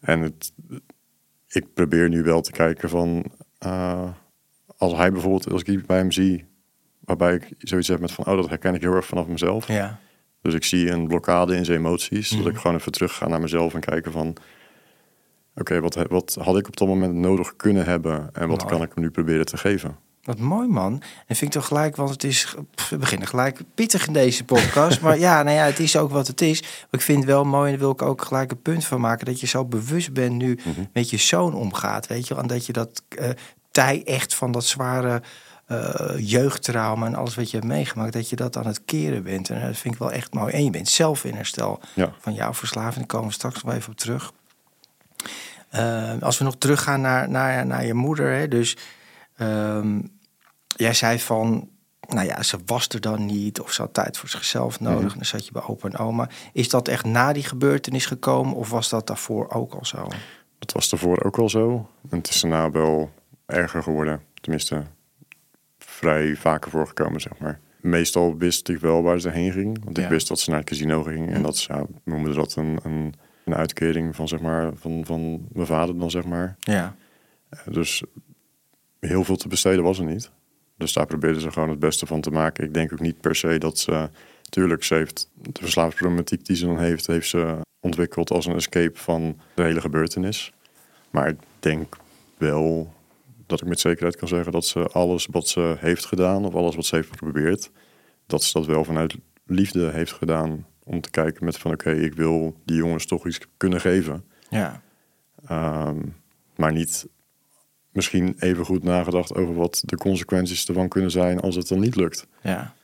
En 0.00 0.20
het, 0.20 0.52
ik 1.48 1.74
probeer 1.74 2.08
nu 2.08 2.22
wel 2.22 2.40
te 2.40 2.50
kijken 2.52 2.88
van 2.88 3.24
eh, 3.58 4.08
als 4.76 4.92
hij 4.92 5.12
bijvoorbeeld, 5.12 5.50
als 5.50 5.60
ik 5.60 5.68
iets 5.68 5.86
bij 5.86 5.96
hem 5.98 6.10
zie, 6.12 6.44
waarbij 7.00 7.34
ik 7.34 7.48
zoiets 7.58 7.88
heb 7.88 8.00
met 8.00 8.12
van, 8.12 8.26
oh, 8.26 8.36
dat 8.36 8.48
herken 8.48 8.74
ik 8.74 8.80
heel 8.82 8.94
erg 8.94 9.06
vanaf 9.06 9.26
mezelf. 9.26 9.68
Ja. 9.68 9.98
Dus 10.42 10.54
ik 10.54 10.64
zie 10.64 10.90
een 10.90 11.06
blokkade 11.08 11.56
in 11.56 11.64
zijn 11.64 11.78
emoties, 11.78 12.30
Mhm. 12.32 12.42
dat 12.42 12.52
ik 12.52 12.58
gewoon 12.58 12.76
even 12.76 12.92
terug 12.92 13.14
ga 13.16 13.28
naar 13.28 13.40
mezelf 13.40 13.74
en 13.74 13.80
kijken 13.80 14.12
van, 14.12 14.36
oké, 15.56 15.80
wat, 15.80 15.94
wat 16.08 16.36
had 16.40 16.56
ik 16.58 16.66
op 16.66 16.76
dat 16.76 16.88
moment 16.88 17.14
nodig 17.14 17.56
kunnen 17.56 17.84
hebben 17.84 18.30
en 18.32 18.48
wat 18.48 18.58
Mooi. 18.62 18.70
kan 18.72 18.82
ik 18.82 18.90
hem 18.94 19.02
nu 19.04 19.10
proberen 19.10 19.46
te 19.46 19.56
geven? 19.56 19.96
Wat 20.22 20.38
mooi 20.38 20.68
man. 20.68 20.92
En 21.26 21.36
vind 21.36 21.54
ik 21.54 21.60
toch 21.60 21.66
gelijk, 21.68 21.96
want 21.96 22.10
het 22.10 22.24
is. 22.24 22.54
pff, 22.74 22.88
We 22.88 22.96
beginnen 22.96 23.28
gelijk 23.28 23.60
pittig 23.74 24.06
in 24.06 24.12
deze 24.12 24.44
podcast. 24.44 25.00
maar 25.00 25.18
ja, 25.18 25.42
nou 25.42 25.56
ja, 25.56 25.64
het 25.64 25.78
is 25.78 25.96
ook 25.96 26.10
wat 26.10 26.26
het 26.26 26.40
is. 26.40 26.60
Maar 26.62 26.70
ik 26.90 27.00
vind 27.00 27.18
het 27.18 27.26
wel 27.26 27.44
mooi 27.44 27.64
en 27.64 27.70
daar 27.70 27.80
wil 27.80 27.90
ik 27.90 28.02
ook 28.02 28.22
gelijk 28.24 28.50
een 28.50 28.62
punt 28.62 28.84
van 28.84 29.00
maken. 29.00 29.26
Dat 29.26 29.40
je 29.40 29.46
zo 29.46 29.64
bewust 29.64 30.12
bent 30.12 30.34
nu 30.34 30.58
Mhm. 30.64 30.84
met 30.92 31.10
je 31.10 31.16
zoon 31.16 31.54
omgaat. 31.54 32.06
Weet 32.06 32.28
je 32.28 32.34
wel. 32.34 32.42
En 32.42 32.48
dat 32.48 32.66
je 32.66 32.72
dat 32.72 33.02
eh 33.08 33.28
tij 33.70 34.02
echt 34.04 34.34
van 34.34 34.52
dat 34.52 34.64
zware 34.64 35.22
eh, 35.66 35.94
jeugdtrauma 36.18 37.06
en 37.06 37.14
alles 37.14 37.34
wat 37.34 37.50
je 37.50 37.56
hebt 37.56 37.68
meegemaakt. 37.68 38.12
Dat 38.12 38.28
je 38.28 38.36
dat 38.36 38.56
aan 38.56 38.66
het 38.66 38.84
keren 38.84 39.22
bent. 39.22 39.50
En 39.50 39.60
dat 39.66 39.76
vind 39.76 39.94
ik 39.94 40.00
wel 40.00 40.12
echt 40.12 40.34
mooi. 40.34 40.52
En 40.52 40.64
je 40.64 40.70
bent 40.70 40.88
zelf 40.88 41.24
in 41.24 41.34
herstel 41.34 41.80
Ja, 41.94 42.12
van 42.20 42.34
jouw 42.34 42.54
verslaving. 42.54 42.94
Daar 42.96 43.06
komen 43.06 43.26
we 43.28 43.32
straks 43.34 43.62
nog 43.62 43.74
even 43.74 43.90
op 43.92 43.98
terug. 43.98 44.32
Eh, 45.74 46.12
als 46.22 46.38
we 46.38 46.44
nog 46.44 46.56
teruggaan 46.56 47.00
naar, 47.00 47.28
naar, 47.28 47.66
naar 47.66 47.84
je 47.86 47.94
moeder. 47.94 48.32
Hè, 48.32 48.48
dus 48.48 48.76
ehm, 49.36 50.00
jij 50.76 50.94
zei 50.94 51.18
van, 51.20 51.68
nou 52.08 52.26
ja, 52.26 52.42
ze 52.42 52.58
was 52.66 52.88
er 52.88 53.00
dan 53.00 53.26
niet. 53.26 53.60
Of 53.60 53.72
ze 53.72 53.82
had 53.82 53.94
tijd 53.94 54.16
voor 54.18 54.28
zichzelf 54.28 54.80
nodig. 54.80 54.98
Mhm. 55.00 55.08
En 55.08 55.14
dan 55.16 55.24
zat 55.24 55.46
je 55.46 55.52
bij 55.52 55.62
opa 55.62 55.88
en 55.88 55.98
oma. 55.98 56.28
Is 56.52 56.68
dat 56.68 56.88
echt 56.88 57.04
na 57.04 57.32
die 57.32 57.42
gebeurtenis 57.42 58.06
gekomen? 58.06 58.54
Of 58.54 58.70
was 58.70 58.88
dat 58.88 59.06
daarvoor 59.06 59.50
ook 59.50 59.74
al 59.74 59.84
zo? 59.84 60.08
dat 60.58 60.72
was 60.72 60.88
daarvoor 60.88 61.24
ook 61.24 61.38
al 61.38 61.48
zo. 61.48 61.88
En 62.10 62.18
het 62.18 62.28
is 62.28 62.40
daarna 62.40 62.70
wel 62.70 63.10
erger 63.46 63.82
geworden. 63.82 64.22
Tenminste, 64.40 64.82
vrij 65.78 66.36
vaker 66.36 66.70
voorgekomen, 66.70 67.20
zeg 67.20 67.38
maar. 67.38 67.60
meestal 67.80 68.36
wist 68.36 68.68
ik 68.68 68.78
wel 68.78 69.02
waar 69.02 69.20
ze 69.20 69.30
heen 69.30 69.52
ging. 69.52 69.84
Want 69.84 69.98
ik 69.98 70.04
Ja. 70.04 70.10
wist 70.10 70.28
dat 70.28 70.38
ze 70.40 70.50
naar 70.50 70.58
het 70.58 70.68
casino 70.68 71.02
ging. 71.02 71.32
En 71.32 71.42
dat 71.42 71.56
ze, 71.56 71.72
ja, 71.72 71.80
we 71.82 72.10
noemden 72.10 72.34
dat 72.34 72.54
een, 72.54 72.78
een, 72.82 73.14
een 73.44 73.54
uitkering 73.54 74.16
van, 74.16 74.28
zeg 74.28 74.40
maar, 74.40 74.72
van, 74.74 75.04
van 75.04 75.46
mijn 75.52 75.66
vader 75.66 75.98
dan, 75.98 76.10
zeg 76.10 76.24
maar. 76.24 76.56
Ja. 76.58 76.96
Dus 77.70 78.02
heel 79.00 79.24
veel 79.24 79.36
te 79.36 79.48
besteden 79.48 79.84
was 79.84 79.98
er 79.98 80.04
niet. 80.04 80.30
Dus 80.76 80.92
daar 80.92 81.06
probeerden 81.06 81.40
ze 81.40 81.52
gewoon 81.52 81.68
het 81.68 81.78
beste 81.78 82.06
van 82.06 82.20
te 82.20 82.30
maken. 82.30 82.64
Ik 82.64 82.74
denk 82.74 82.92
ook 82.92 83.00
niet 83.00 83.20
per 83.20 83.36
se 83.36 83.58
dat 83.58 83.78
ze... 83.78 84.10
Tuurlijk, 84.48 84.84
ze 84.84 84.94
heeft 84.94 85.30
de 85.34 85.60
verslavingsproblematiek 85.60 86.46
die 86.46 86.56
ze 86.56 86.66
dan 86.66 86.78
heeft... 86.78 87.06
heeft 87.06 87.28
ze 87.28 87.56
ontwikkeld 87.80 88.30
als 88.30 88.46
een 88.46 88.54
escape 88.54 88.98
van 88.98 89.40
de 89.54 89.62
hele 89.62 89.80
gebeurtenis. 89.80 90.52
Maar 91.10 91.28
ik 91.28 91.36
denk 91.58 91.96
wel 92.38 92.92
dat 93.46 93.60
ik 93.60 93.68
met 93.68 93.80
zekerheid 93.80 94.16
kan 94.16 94.28
zeggen... 94.28 94.52
dat 94.52 94.66
ze 94.66 94.86
alles 94.86 95.26
wat 95.30 95.48
ze 95.48 95.76
heeft 95.78 96.04
gedaan... 96.04 96.44
of 96.44 96.54
alles 96.54 96.74
wat 96.74 96.86
ze 96.86 96.94
heeft 96.94 97.10
geprobeerd... 97.10 97.70
dat 98.26 98.42
ze 98.42 98.52
dat 98.52 98.66
wel 98.66 98.84
vanuit 98.84 99.16
liefde 99.46 99.90
heeft 99.90 100.12
gedaan... 100.12 100.66
om 100.84 101.00
te 101.00 101.10
kijken 101.10 101.44
met 101.44 101.58
van 101.58 101.72
oké, 101.72 101.90
ik 101.90 102.14
wil 102.14 102.60
die 102.64 102.76
jongens 102.76 103.06
toch 103.06 103.26
iets 103.26 103.40
kunnen 103.56 103.80
geven... 103.80 104.24
Ja. 104.48 104.82
Ehm, 105.46 105.98
maar 106.56 106.72
niet 106.72 107.06
misschien 107.92 108.34
even 108.38 108.64
goed 108.64 108.82
nagedacht 108.82 109.34
over 109.34 109.54
wat 109.54 109.82
de 109.84 109.96
consequenties 109.96 110.68
ervan 110.68 110.88
kunnen 110.88 111.10
zijn 111.10 111.40
als 111.40 111.54
het 111.54 111.68
dan 111.68 111.80
niet 111.80 111.96
lukt. 111.96 112.26
Ja. 112.42 112.74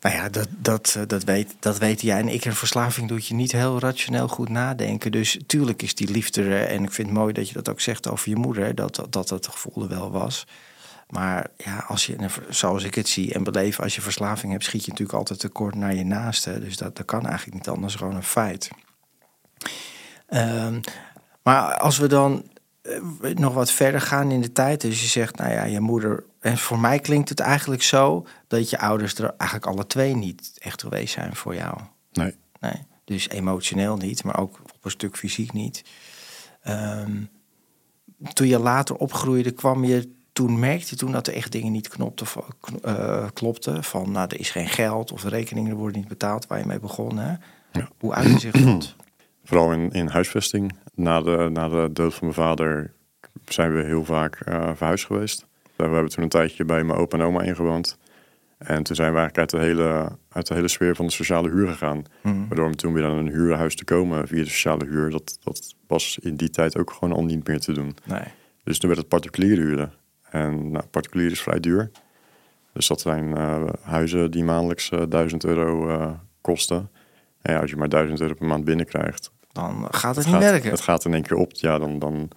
Nou 0.00 0.14
ja, 0.14 0.28
dat, 0.28 0.48
dat, 0.58 0.94
eh, 0.98 1.02
dat, 1.06 1.24
weet, 1.24 1.56
dat 1.60 1.78
weten 1.78 2.06
jij 2.06 2.18
en 2.18 2.28
ik. 2.28 2.44
Een 2.44 2.54
verslaving 2.54 3.08
doet 3.08 3.26
je 3.26 3.34
niet 3.34 3.52
heel 3.52 3.78
rationeel 3.78 4.28
goed 4.28 4.48
nadenken. 4.48 5.12
Dus 5.12 5.38
tuurlijk 5.46 5.82
is 5.82 5.94
die 5.94 6.10
liefde 6.10 6.42
er. 6.42 6.66
En 6.66 6.84
ik 6.84 6.92
vind 6.92 7.08
het 7.08 7.16
mooi 7.16 7.32
dat 7.32 7.48
je 7.48 7.54
dat 7.54 7.68
ook 7.68 7.80
zegt 7.80 8.08
over 8.08 8.28
je 8.28 8.36
moeder. 8.36 8.74
Dat 8.74 8.94
dat, 8.94 9.12
dat 9.12 9.28
het 9.28 9.48
gevoel 9.48 9.82
er 9.82 9.88
wel 9.88 10.10
was. 10.10 10.46
Maar 11.12 11.46
ja, 11.56 11.84
als 11.88 12.06
je, 12.06 12.16
zoals 12.48 12.84
ik 12.84 12.94
het 12.94 13.08
zie 13.08 13.34
en 13.34 13.44
beleef, 13.44 13.80
als 13.80 13.94
je 13.94 14.00
verslaving 14.00 14.52
hebt, 14.52 14.64
schiet 14.64 14.84
je 14.84 14.90
natuurlijk 14.90 15.18
altijd 15.18 15.38
tekort 15.38 15.74
naar 15.74 15.94
je 15.94 16.04
naaste. 16.04 16.60
Dus 16.60 16.76
dat, 16.76 16.96
dat 16.96 17.06
kan 17.06 17.26
eigenlijk 17.26 17.54
niet 17.56 17.68
anders, 17.68 17.94
gewoon 17.94 18.16
een 18.16 18.22
feit. 18.22 18.70
Ehm, 20.26 20.80
maar 21.42 21.76
als 21.78 21.98
we 21.98 22.06
dan 22.06 22.44
eh, 22.82 23.34
nog 23.34 23.54
wat 23.54 23.70
verder 23.70 24.00
gaan 24.00 24.30
in 24.30 24.40
de 24.40 24.52
tijd. 24.52 24.80
Dus 24.80 25.00
je 25.00 25.08
zegt, 25.08 25.36
nou 25.36 25.52
ja, 25.52 25.64
je 25.64 25.80
moeder. 25.80 26.24
En 26.40 26.58
voor 26.58 26.78
mij 26.78 26.98
klinkt 26.98 27.28
het 27.28 27.40
eigenlijk 27.40 27.82
zo 27.82 28.26
dat 28.48 28.70
je 28.70 28.78
ouders 28.78 29.14
er 29.14 29.34
eigenlijk 29.36 29.70
alle 29.70 29.86
twee 29.86 30.16
niet 30.16 30.56
echt 30.58 30.82
geweest 30.82 31.14
zijn 31.14 31.36
voor 31.36 31.54
jou. 31.54 31.78
Nee, 32.12 32.36
Nee. 32.62 32.86
Dus 33.04 33.28
emotioneel 33.28 33.96
niet, 33.96 34.24
maar 34.24 34.38
ook 34.38 34.60
op 34.62 34.84
een 34.84 34.90
stuk 34.90 35.16
fysiek 35.16 35.52
niet. 35.52 35.84
Ehm, 36.62 37.24
toen 38.32 38.46
je 38.46 38.58
later 38.58 38.96
opgroeide, 38.96 39.50
kwam 39.50 39.84
je 39.84 40.12
toen 40.32 40.58
merkte 40.58 40.86
je 40.90 40.96
toen 40.96 41.12
dat 41.12 41.26
er 41.26 41.34
echt 41.34 41.52
dingen 41.52 41.72
niet 41.72 41.88
knopten, 41.88 42.26
van- 42.26 42.44
kn- 42.60 42.78
eh, 42.82 43.26
klopten. 43.32 43.84
Van 43.84 44.10
nou, 44.12 44.26
er 44.30 44.40
is 44.40 44.50
geen 44.50 44.68
geld 44.68 45.12
of 45.12 45.20
de 45.22 45.28
rekeningen 45.28 45.76
worden 45.76 45.98
niet 46.00 46.08
betaald 46.08 46.46
waar 46.46 46.58
je 46.58 46.66
mee 46.66 46.80
begon. 46.80 47.18
Hè? 47.18 47.34
Ja. 47.72 47.88
Hoe 47.98 48.14
uitte 48.14 48.38
zich 48.38 48.52
dat? 48.52 48.94
vooral 49.44 49.72
in, 49.72 49.90
in 49.90 50.06
huisvesting. 50.08 50.72
Na 50.94 51.20
de, 51.20 51.48
na 51.52 51.68
de 51.68 51.88
dood 51.92 52.14
van 52.14 52.20
mijn 52.26 52.34
vader 52.38 52.92
zijn 53.44 53.74
we 53.74 53.82
heel 53.82 54.04
vaak 54.04 54.40
eh, 54.40 54.70
verhuisd 54.74 55.06
geweest. 55.06 55.46
We 55.76 55.82
hebben 55.82 56.08
toen 56.08 56.22
een 56.22 56.28
tijdje 56.28 56.64
bij 56.64 56.84
mijn 56.84 56.98
opa 56.98 57.18
en 57.18 57.24
oma 57.24 57.42
ingewoond. 57.42 57.98
En 58.58 58.82
toen 58.82 58.96
zijn 58.96 59.12
we 59.12 59.18
eigenlijk 59.18 59.38
uit 59.38 59.50
de 59.62 59.66
hele, 59.68 60.08
uit 60.28 60.46
de 60.46 60.54
hele 60.54 60.68
sfeer 60.68 60.96
van 60.96 61.06
de 61.06 61.12
sociale 61.12 61.50
huur 61.50 61.68
gegaan. 61.68 62.02
Mhm. 62.22 62.46
Waardoor 62.48 62.68
we 62.68 62.74
toen 62.76 62.92
weer 62.92 63.04
aan 63.04 63.16
een 63.18 63.28
huurhuis 63.28 63.76
te 63.76 63.84
komen 63.84 64.28
via 64.28 64.42
de 64.42 64.48
sociale 64.48 64.84
huur. 64.84 65.10
Dat, 65.10 65.38
dat 65.42 65.74
was 65.86 66.18
in 66.22 66.36
die 66.36 66.50
tijd 66.50 66.76
ook 66.78 66.90
gewoon 66.90 67.14
al 67.14 67.24
niet 67.24 67.46
meer 67.46 67.60
te 67.60 67.72
doen. 67.72 67.96
Nee. 68.04 68.22
Dus 68.64 68.78
toen 68.78 68.88
werd 68.88 69.00
het 69.00 69.10
particulier 69.10 69.56
huren. 69.56 69.92
En 70.32 70.70
nou, 70.70 70.84
particulier 70.86 71.30
is 71.30 71.42
vrij 71.42 71.60
duur. 71.60 71.90
Dus 72.72 72.86
dat 72.86 73.00
zijn 73.00 73.36
eh, 73.36 73.62
huizen 73.82 74.30
die 74.30 74.44
maandelijks 74.44 74.90
eh, 74.90 75.02
1000 75.08 75.44
euro 75.44 75.88
eh, 75.88 76.10
kosten. 76.40 76.90
En 77.42 77.52
ja, 77.54 77.60
als 77.60 77.70
je 77.70 77.76
maar 77.76 77.88
1000 77.88 78.20
euro 78.20 78.34
per 78.34 78.46
maand 78.46 78.64
binnenkrijgt, 78.64 79.30
Dan 79.52 79.86
gaat 79.90 80.16
het 80.16 80.24
niet 80.26 80.34
gaat, 80.34 80.42
werken. 80.44 80.70
het 80.70 80.80
gaat 80.80 81.04
in 81.04 81.14
één 81.14 81.22
keer 81.22 81.36
op. 81.36 81.52
Ja, 81.54 81.78
dan, 81.78 81.98
dan 81.98 82.28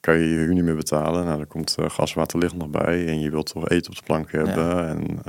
kan 0.00 0.14
je 0.18 0.28
je 0.28 0.34
huur 0.34 0.54
niet 0.54 0.64
meer 0.64 0.74
betalen. 0.76 1.24
Nou, 1.24 1.36
dan 1.36 1.46
komt 1.46 1.76
gas, 1.78 2.14
water, 2.14 2.38
licht 2.38 2.54
nog 2.56 2.68
bij. 2.68 3.06
En 3.06 3.20
je 3.20 3.30
wilt 3.30 3.46
toch 3.52 3.68
eten 3.68 3.90
op 3.90 3.96
de 3.96 4.02
plank 4.04 4.32
hebben. 4.32 4.88
En, 4.88 5.20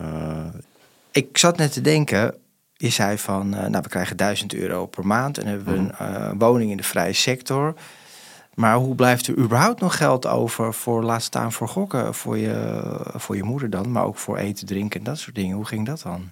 Ik 1.12 1.38
zat 1.38 1.58
net 1.58 1.74
te 1.74 1.82
denken, 1.82 2.36
je 2.74 2.90
zei 2.90 3.18
van, 3.18 3.50
nou 3.50 3.80
we 3.82 3.90
krijgen 3.90 4.18
1000 4.18 4.54
euro 4.54 4.86
per 4.86 5.06
maand 5.08 5.38
en 5.38 5.48
hebben 5.48 5.74
we 5.74 5.80
Mhm. 5.80 6.04
een 6.04 6.38
woning 6.40 6.72
in 6.72 6.78
de 6.78 6.84
vrije 6.84 7.14
sector. 7.14 7.74
Maar 8.56 8.76
hoe 8.76 8.96
blijft 8.96 9.28
er 9.28 9.38
überhaupt 9.38 9.82
nog 9.82 9.98
geld 9.98 10.28
over 10.28 10.74
voor, 10.74 11.04
laat 11.04 11.24
staan 11.24 11.52
voor 11.52 11.68
gokken, 11.68 12.14
voor 12.14 12.38
je, 12.38 12.82
voor 13.16 13.36
je 13.36 13.44
moeder 13.44 13.70
dan, 13.70 13.92
maar 13.92 14.04
ook 14.04 14.18
voor 14.18 14.38
eten, 14.38 14.68
drinken 14.68 15.00
en 15.00 15.06
dat 15.06 15.18
soort 15.18 15.36
dingen. 15.36 15.56
Hoe 15.56 15.66
ging 15.66 15.86
dat 15.86 16.02
dan? 16.02 16.32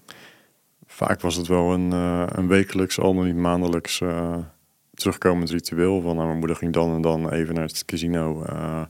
Vaak 0.86 1.22
was 1.22 1.36
het 1.36 1.48
wel 1.48 1.74
een, 1.74 1.92
uh, 1.92 2.24
een 2.28 2.48
wekelijks, 2.48 3.00
al 3.00 3.14
dan 3.14 3.26
niet 3.26 3.36
maandelijks 3.36 4.00
uh, 4.00 4.36
terugkomend 4.94 5.50
ritueel. 5.50 6.02
Van 6.02 6.16
nou, 6.16 6.28
mijn 6.28 6.40
moeder 6.40 6.56
ging 6.56 6.74
dan 6.74 6.96
en 6.96 7.02
dan 7.02 7.30
even 7.30 7.54
naar 7.56 7.64
het 7.64 7.86
casino. 7.86 8.44
Uh, 8.50 8.82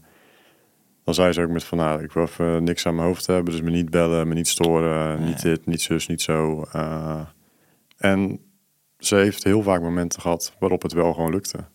dan 1.03 1.13
zei 1.13 1.33
ze 1.33 1.41
ook 1.41 1.49
met 1.49 1.63
van 1.63 1.77
nou, 1.77 2.03
ik 2.03 2.11
wil 2.11 2.23
even 2.23 2.63
niks 2.63 2.85
aan 2.85 2.95
mijn 2.95 3.07
hoofd 3.07 3.27
hebben. 3.27 3.51
Dus 3.51 3.61
me 3.61 3.69
niet 3.69 3.89
bellen, 3.89 4.27
me 4.27 4.33
niet 4.33 4.47
storen, 4.47 5.19
nee. 5.19 5.27
niet 5.27 5.41
dit, 5.41 5.65
niet 5.65 5.81
zus, 5.81 6.07
niet 6.07 6.21
zo. 6.21 6.65
En 7.97 8.39
ze 8.97 9.15
heeft 9.15 9.43
heel 9.43 9.61
vaak 9.61 9.81
momenten 9.81 10.21
gehad 10.21 10.55
waarop 10.59 10.81
het 10.81 10.93
wel 10.93 11.13
gewoon 11.13 11.31
lukte. 11.31 11.65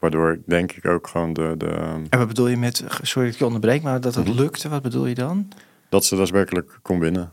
Waardoor 0.00 0.40
denk 0.46 0.72
ik 0.72 0.86
ook 0.86 1.06
gewoon 1.06 1.32
de, 1.32 1.54
de... 1.58 1.66
En 2.10 2.18
wat 2.18 2.28
bedoel 2.28 2.46
je 2.48 2.56
met, 2.56 2.84
sorry 3.02 3.24
dat 3.24 3.32
ik 3.34 3.38
je 3.38 3.46
onderbreek, 3.46 3.82
maar 3.82 4.00
dat 4.00 4.14
het 4.14 4.26
Mhm. 4.28 4.36
lukte, 4.36 4.68
wat 4.68 4.82
bedoel 4.82 5.06
je 5.06 5.14
dan? 5.14 5.48
Dat 5.88 6.04
ze 6.04 6.16
daadwerkelijk 6.16 6.78
kon 6.82 6.98
winnen. 6.98 7.32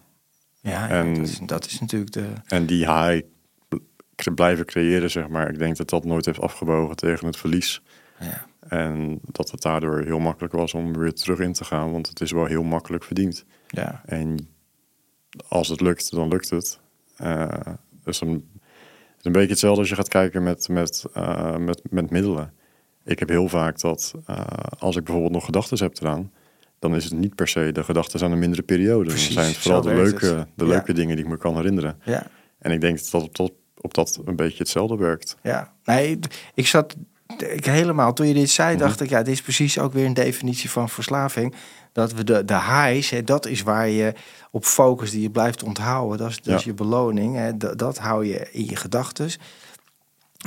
Ja, 0.62 0.90
En- 0.90 1.08
ja 1.08 1.14
dat, 1.20 1.28
is, 1.28 1.40
dat 1.46 1.66
is 1.66 1.80
natuurlijk 1.80 2.12
de... 2.12 2.28
En 2.46 2.66
die 2.66 2.92
high 2.94 3.22
bl- 3.68 4.32
blijven 4.36 4.66
creëren, 4.66 5.10
zeg 5.12 5.28
maar. 5.28 5.50
Ik 5.50 5.58
denk 5.60 5.78
dat 5.78 5.90
dat 5.90 6.06
nooit 6.06 6.26
heeft 6.26 6.40
afgebogen 6.40 6.96
tegen 6.96 7.26
het 7.28 7.38
verlies. 7.38 7.82
Ja. 8.20 8.46
En 8.60 9.20
dat 9.24 9.52
het 9.52 9.62
daardoor 9.62 10.02
heel 10.02 10.20
makkelijk 10.20 10.54
was 10.54 10.74
om 10.74 10.98
weer 10.98 11.14
terug 11.14 11.40
in 11.40 11.54
te 11.54 11.64
gaan. 11.66 11.92
Want 11.92 12.08
het 12.08 12.22
is 12.22 12.32
wel 12.32 12.46
heel 12.46 12.64
makkelijk 12.64 13.04
verdiend. 13.04 13.46
Ja. 13.68 14.02
En 14.06 14.50
als 15.48 15.68
het 15.68 15.82
lukt, 15.82 16.12
dan 16.12 16.28
lukt 16.28 16.50
het. 16.50 16.80
Eh, 17.18 17.48
dus 18.04 18.22
een, 18.22 18.30
het 18.32 19.20
is 19.20 19.26
een 19.26 19.32
beetje 19.32 19.50
hetzelfde 19.50 19.80
als 19.80 19.90
je 19.90 19.96
gaat 19.96 20.08
kijken 20.08 20.44
met, 20.44 20.68
met, 20.70 21.06
eh, 21.14 21.56
met, 21.58 21.82
met 21.90 22.10
middelen. 22.10 22.54
Ik 23.08 23.20
heb 23.20 23.30
heel 23.30 23.48
vaak 23.50 23.80
dat 23.80 24.14
eh, 24.26 24.40
als 24.80 24.96
ik 24.96 25.04
bijvoorbeeld 25.04 25.34
nog 25.34 25.46
gedachten 25.46 25.78
heb 25.84 25.98
eraan... 26.02 26.32
dan 26.80 26.96
is 26.96 27.04
het 27.04 27.14
niet 27.14 27.36
per 27.36 27.48
se 27.48 27.72
de 27.72 27.84
gedachten 27.84 28.22
aan 28.22 28.32
een 28.32 28.40
mindere 28.40 28.62
periode. 28.62 29.10
Precies, 29.10 29.26
dan 29.36 29.44
zijn 29.44 29.48
het 29.54 29.58
vooral 29.64 29.82
de 29.82 29.94
leuke, 29.94 30.26
het. 30.26 30.48
de 30.56 30.66
Ja. 30.66 30.72
leuke 30.72 30.94
dingen 30.94 31.16
die 31.16 31.26
ik 31.26 31.32
me 31.32 31.38
kan 31.38 31.56
herinneren. 31.56 32.00
ja. 32.04 32.28
En 32.60 32.72
ik 32.72 32.82
denk 32.82 33.00
dat 33.02 33.12
dat 33.12 33.24
op, 33.24 33.36
dat 33.36 33.52
op 33.82 33.94
dat 33.94 34.20
een 34.26 34.36
beetje 34.36 34.58
hetzelfde 34.58 34.96
werkt. 34.98 35.38
Ja, 35.44 35.74
nee, 35.84 36.20
ik 36.54 36.68
zat 36.68 36.96
ik 37.38 37.66
helemaal, 37.66 38.14
toen 38.14 38.28
je 38.28 38.34
dit 38.34 38.50
zei, 38.50 38.76
Mhm. 38.76 38.84
dacht 38.84 39.02
ik, 39.02 39.10
ja, 39.10 39.18
dit 39.24 39.34
is 39.34 39.42
precies 39.42 39.80
ook 39.80 39.94
weer 39.94 40.06
een 40.06 40.14
definitie 40.14 40.70
van 40.70 40.90
verslaving. 40.90 41.56
Dat 41.92 42.14
we 42.14 42.24
de, 42.24 42.46
de 42.46 42.54
highs, 42.62 43.10
hè, 43.10 43.24
dat 43.24 43.46
is 43.46 43.62
waar 43.62 43.90
je 43.90 44.14
op 44.52 44.66
focus 44.66 45.12
die 45.12 45.22
je 45.22 45.30
blijft 45.30 45.64
onthouden. 45.64 46.18
Dat 46.18 46.30
is, 46.30 46.40
Ja. 46.44 46.60
je 46.64 46.74
beloning. 46.74 47.36
Hè, 47.36 47.58
dat, 47.58 47.78
dat 47.78 47.98
hou 47.98 48.26
je 48.26 48.48
in 48.52 48.66
je 48.66 48.76
gedachten. 48.76 49.30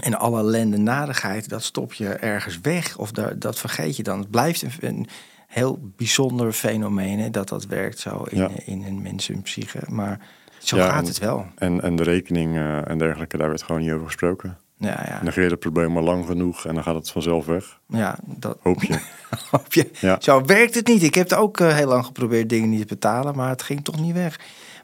En 0.02 0.18
alle 0.18 0.38
ellende, 0.40 0.76
nadigheid, 0.76 1.49
dat 1.49 1.62
stop 1.62 1.92
je 1.92 2.09
ergens 2.09 2.61
weg. 2.61 2.97
Of 2.99 3.11
dat 3.37 3.59
vergeet 3.59 3.97
je 3.97 4.02
dan. 4.02 4.18
Het 4.18 4.30
blijft 4.30 4.62
een, 4.62 4.70
een 4.80 5.06
heel 5.47 5.78
bijzonder 5.97 6.52
fenomeen 6.52 7.18
hè, 7.18 7.30
dat 7.30 7.49
dat 7.49 7.66
werkt 7.66 7.99
zo 7.99 8.23
in, 8.28 8.38
Ja. 8.38 8.49
in 8.64 8.85
een 8.85 9.02
mensenpsyche. 9.02 9.78
Maar 9.88 10.20
zo 10.59 10.76
Ja, 10.76 10.90
gaat 10.90 11.00
en- 11.02 11.09
het 11.09 11.18
wel. 11.18 11.47
En, 11.54 11.80
en 11.80 11.97
de 11.97 12.02
rekening 12.02 12.56
eh, 12.56 12.88
en 12.90 12.99
dergelijke, 12.99 13.37
daar 13.37 13.49
werd 13.49 13.62
gewoon 13.62 13.80
niet 13.80 13.90
over 13.92 14.06
gesproken. 14.06 14.59
Ja, 14.76 15.04
ja, 15.09 15.20
Negeer 15.23 15.50
het 15.50 15.59
probleem 15.59 15.92
maar 15.92 16.02
lang 16.02 16.26
genoeg 16.26 16.66
en 16.66 16.75
dan 16.75 16.82
gaat 16.82 16.94
het 16.94 17.11
vanzelf 17.11 17.47
weg. 17.47 17.78
ja 17.87 18.18
dat, 18.25 18.59
Hoop 18.62 18.82
je. 18.82 18.99
Hoop 19.50 19.73
je? 19.75 19.90
Ja. 20.00 20.16
Zo 20.20 20.44
werkt 20.44 20.75
het 20.75 20.87
niet. 20.87 21.02
Ik 21.02 21.14
heb 21.14 21.30
het 21.30 21.38
ook 21.38 21.61
eh, 21.61 21.75
heel 21.75 21.87
lang 21.88 22.04
geprobeerd 22.04 22.49
dingen 22.49 22.70
niet 22.70 22.80
te 22.80 22.87
betalen, 22.87 23.37
maar 23.37 23.49
het 23.49 23.62
ging 23.62 23.85
toch 23.85 24.00
niet 24.00 24.14
weg. 24.14 24.40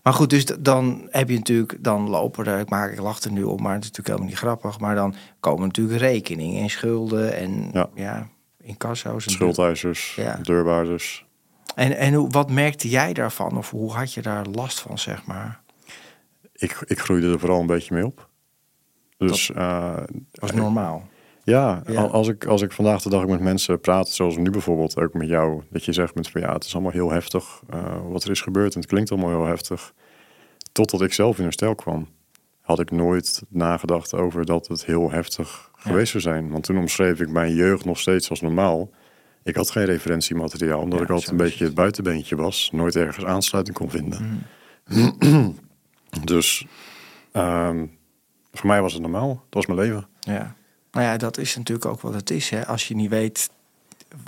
Maar 0.06 0.14
goed, 0.14 0.30
dus 0.30 0.44
dan 0.44 1.06
heb 1.10 1.28
je 1.28 1.36
natuurlijk, 1.36 1.76
dan 1.84 2.08
lopen 2.08 2.46
er, 2.46 2.58
ik, 2.58 2.68
maak, 2.68 2.92
ik 2.92 3.00
lach 3.00 3.20
er 3.20 3.32
nu 3.32 3.42
op, 3.42 3.60
maar 3.60 3.75
het 3.75 3.82
is 3.84 3.88
natuurlijk 3.90 4.06
helemaal 4.06 4.28
niet 4.28 4.38
grappig. 4.38 4.80
Maar 4.80 4.94
dan 4.94 5.14
komen 5.40 5.66
natuurlijk 5.66 5.98
rekeningen 6.00 6.62
en 6.62 6.70
schulden 6.70 7.36
en 7.36 7.70
ja, 7.72 7.88
Ja. 7.94 8.28
incasso's. 8.60 9.26
En, 9.26 9.32
Schuldeisers, 9.32 10.14
Ja. 10.14 10.38
deurwaarders. 10.42 11.26
en, 11.75 11.96
en 11.96 12.14
hoe, 12.14 12.30
wat 12.30 12.50
merkte 12.50 12.88
jij 12.88 13.12
daarvan? 13.12 13.56
Of 13.58 13.70
hoe 13.70 13.92
had 13.92 14.12
je 14.12 14.22
daar 14.22 14.46
last 14.46 14.80
van, 14.80 14.98
zeg 14.98 15.25
maar? 15.25 15.60
Ik, 16.52 16.82
ik 16.86 16.98
groeide 17.00 17.32
er 17.32 17.38
vooral 17.38 17.60
een 17.60 17.66
beetje 17.66 17.94
mee 17.94 18.06
op. 18.06 18.28
Dus 19.18 19.50
eh, 19.52 19.96
Was 20.32 20.50
normaal. 20.52 21.08
Ja, 21.46 21.82
Ja. 21.86 22.00
al- 22.00 22.10
Als, 22.10 22.28
ik, 22.28 22.44
als 22.46 22.62
ik 22.62 22.72
vandaag 22.72 23.02
de 23.02 23.10
dag 23.10 23.26
met 23.26 23.40
mensen 23.40 23.80
praat, 23.80 24.08
zoals 24.08 24.36
nu 24.36 24.50
bijvoorbeeld 24.50 24.98
ook 25.00 25.12
met 25.14 25.28
jou, 25.28 25.62
dat 25.70 25.84
je 25.84 25.92
zegt 25.92 26.14
met 26.14 26.28
van 26.28 26.40
ja, 26.40 26.52
het 26.52 26.64
is 26.64 26.72
allemaal 26.74 26.92
heel 26.92 27.10
heftig 27.10 27.62
eh, 27.70 27.96
wat 28.08 28.24
er 28.24 28.30
is 28.30 28.40
gebeurd 28.40 28.74
en 28.74 28.80
het 28.80 28.88
klinkt 28.88 29.10
allemaal 29.10 29.30
heel 29.30 29.44
heftig. 29.46 29.92
Totdat 30.72 31.02
ik 31.02 31.12
zelf 31.12 31.36
in 31.38 31.42
herstel 31.44 31.74
kwam, 31.74 32.08
had 32.60 32.80
ik 32.80 32.90
nooit 32.90 33.42
nagedacht 33.48 34.14
over 34.14 34.44
dat 34.46 34.66
het 34.68 34.84
heel 34.84 35.10
heftig 35.10 35.70
geweest 35.76 36.10
zou 36.10 36.22
zijn. 36.22 36.50
Want 36.50 36.64
toen 36.64 36.78
omschreef 36.78 37.20
ik 37.20 37.28
mijn 37.30 37.54
jeugd 37.54 37.84
nog 37.84 37.98
steeds 37.98 38.30
als 38.30 38.40
normaal. 38.40 38.90
Ik 39.42 39.56
had 39.56 39.70
geen 39.70 39.84
referentiemateriaal, 39.84 40.80
omdat 40.80 40.98
Ja, 40.98 41.04
ik 41.04 41.10
altijd 41.10 41.30
een 41.30 41.36
beetje 41.36 41.64
het 41.64 41.74
buitenbeentje 41.74 42.36
was. 42.36 42.70
Nooit 42.72 42.96
ergens 42.96 43.24
aansluiting 43.24 43.76
kon 43.76 43.90
vinden. 43.90 44.44
Mm. 44.88 45.54
Dus 46.24 46.66
ehm, 47.32 47.86
voor 48.52 48.66
mij 48.66 48.82
was 48.82 48.92
het 48.92 49.02
normaal. 49.02 49.28
Dat 49.28 49.44
was 49.50 49.66
mijn 49.66 49.78
leven. 49.78 50.06
Ja. 50.20 50.55
Nou 50.96 51.08
ja, 51.08 51.16
dat 51.16 51.38
is 51.38 51.56
natuurlijk 51.56 51.86
ook 51.86 52.00
wat 52.00 52.14
het 52.14 52.30
is. 52.30 52.48
Hè. 52.50 52.66
Als 52.66 52.88
je 52.88 52.94
niet 52.94 53.10
weet 53.10 53.50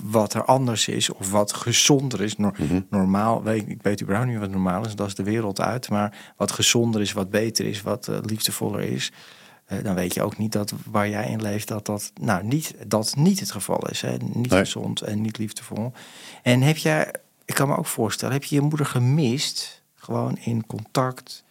wat 0.03 0.35
er 0.35 0.45
anders 0.45 0.89
is 0.89 1.11
of 1.13 1.31
wat 1.31 1.53
gezonder 1.53 2.21
is. 2.21 2.37
Mhm. 2.37 2.81
Normaal, 2.91 3.43
weet, 3.43 3.69
ik 3.69 3.83
weet 3.83 4.03
überhaupt 4.03 4.31
niet 4.31 4.39
wat 4.39 4.51
normaal 4.51 4.87
is, 4.87 4.95
dat 4.95 5.07
is 5.07 5.15
de 5.15 5.23
wereld 5.23 5.61
uit. 5.61 5.89
Maar 5.91 6.33
wat 6.37 6.53
gezonder 6.53 7.01
is, 7.01 7.13
wat 7.13 7.31
beter 7.31 7.65
is, 7.67 7.83
wat 7.83 8.09
eh, 8.09 8.19
liefdevoller 8.23 8.81
is. 8.81 9.13
eh, 9.67 9.79
dan 9.85 9.95
weet 9.95 10.15
je 10.15 10.23
ook 10.23 10.39
niet 10.39 10.53
dat 10.53 10.73
waar 10.91 11.09
jij 11.09 11.29
in 11.29 11.43
leeft, 11.43 11.69
dat 11.69 11.87
dat 11.87 12.13
nou 12.21 12.45
niet, 12.45 12.75
dat 12.87 13.17
niet 13.17 13.41
het 13.41 13.51
geval 13.51 13.89
is. 13.89 14.01
Hè. 14.01 14.17
Niet 14.17 14.51
Nee. 14.51 14.59
gezond 14.59 15.01
en 15.01 15.21
niet 15.21 15.39
liefdevol. 15.39 15.93
En 16.43 16.63
heb 16.63 16.77
jij, 16.77 17.13
ik 17.45 17.55
kan 17.55 17.69
me 17.69 17.77
ook 17.77 17.87
voorstellen, 17.87 18.35
heb 18.35 18.45
je 18.45 18.55
je 18.55 18.61
moeder 18.61 18.87
gemist? 18.87 19.83
Gewoon 19.95 20.37
in 20.41 20.67
contact? 20.67 21.45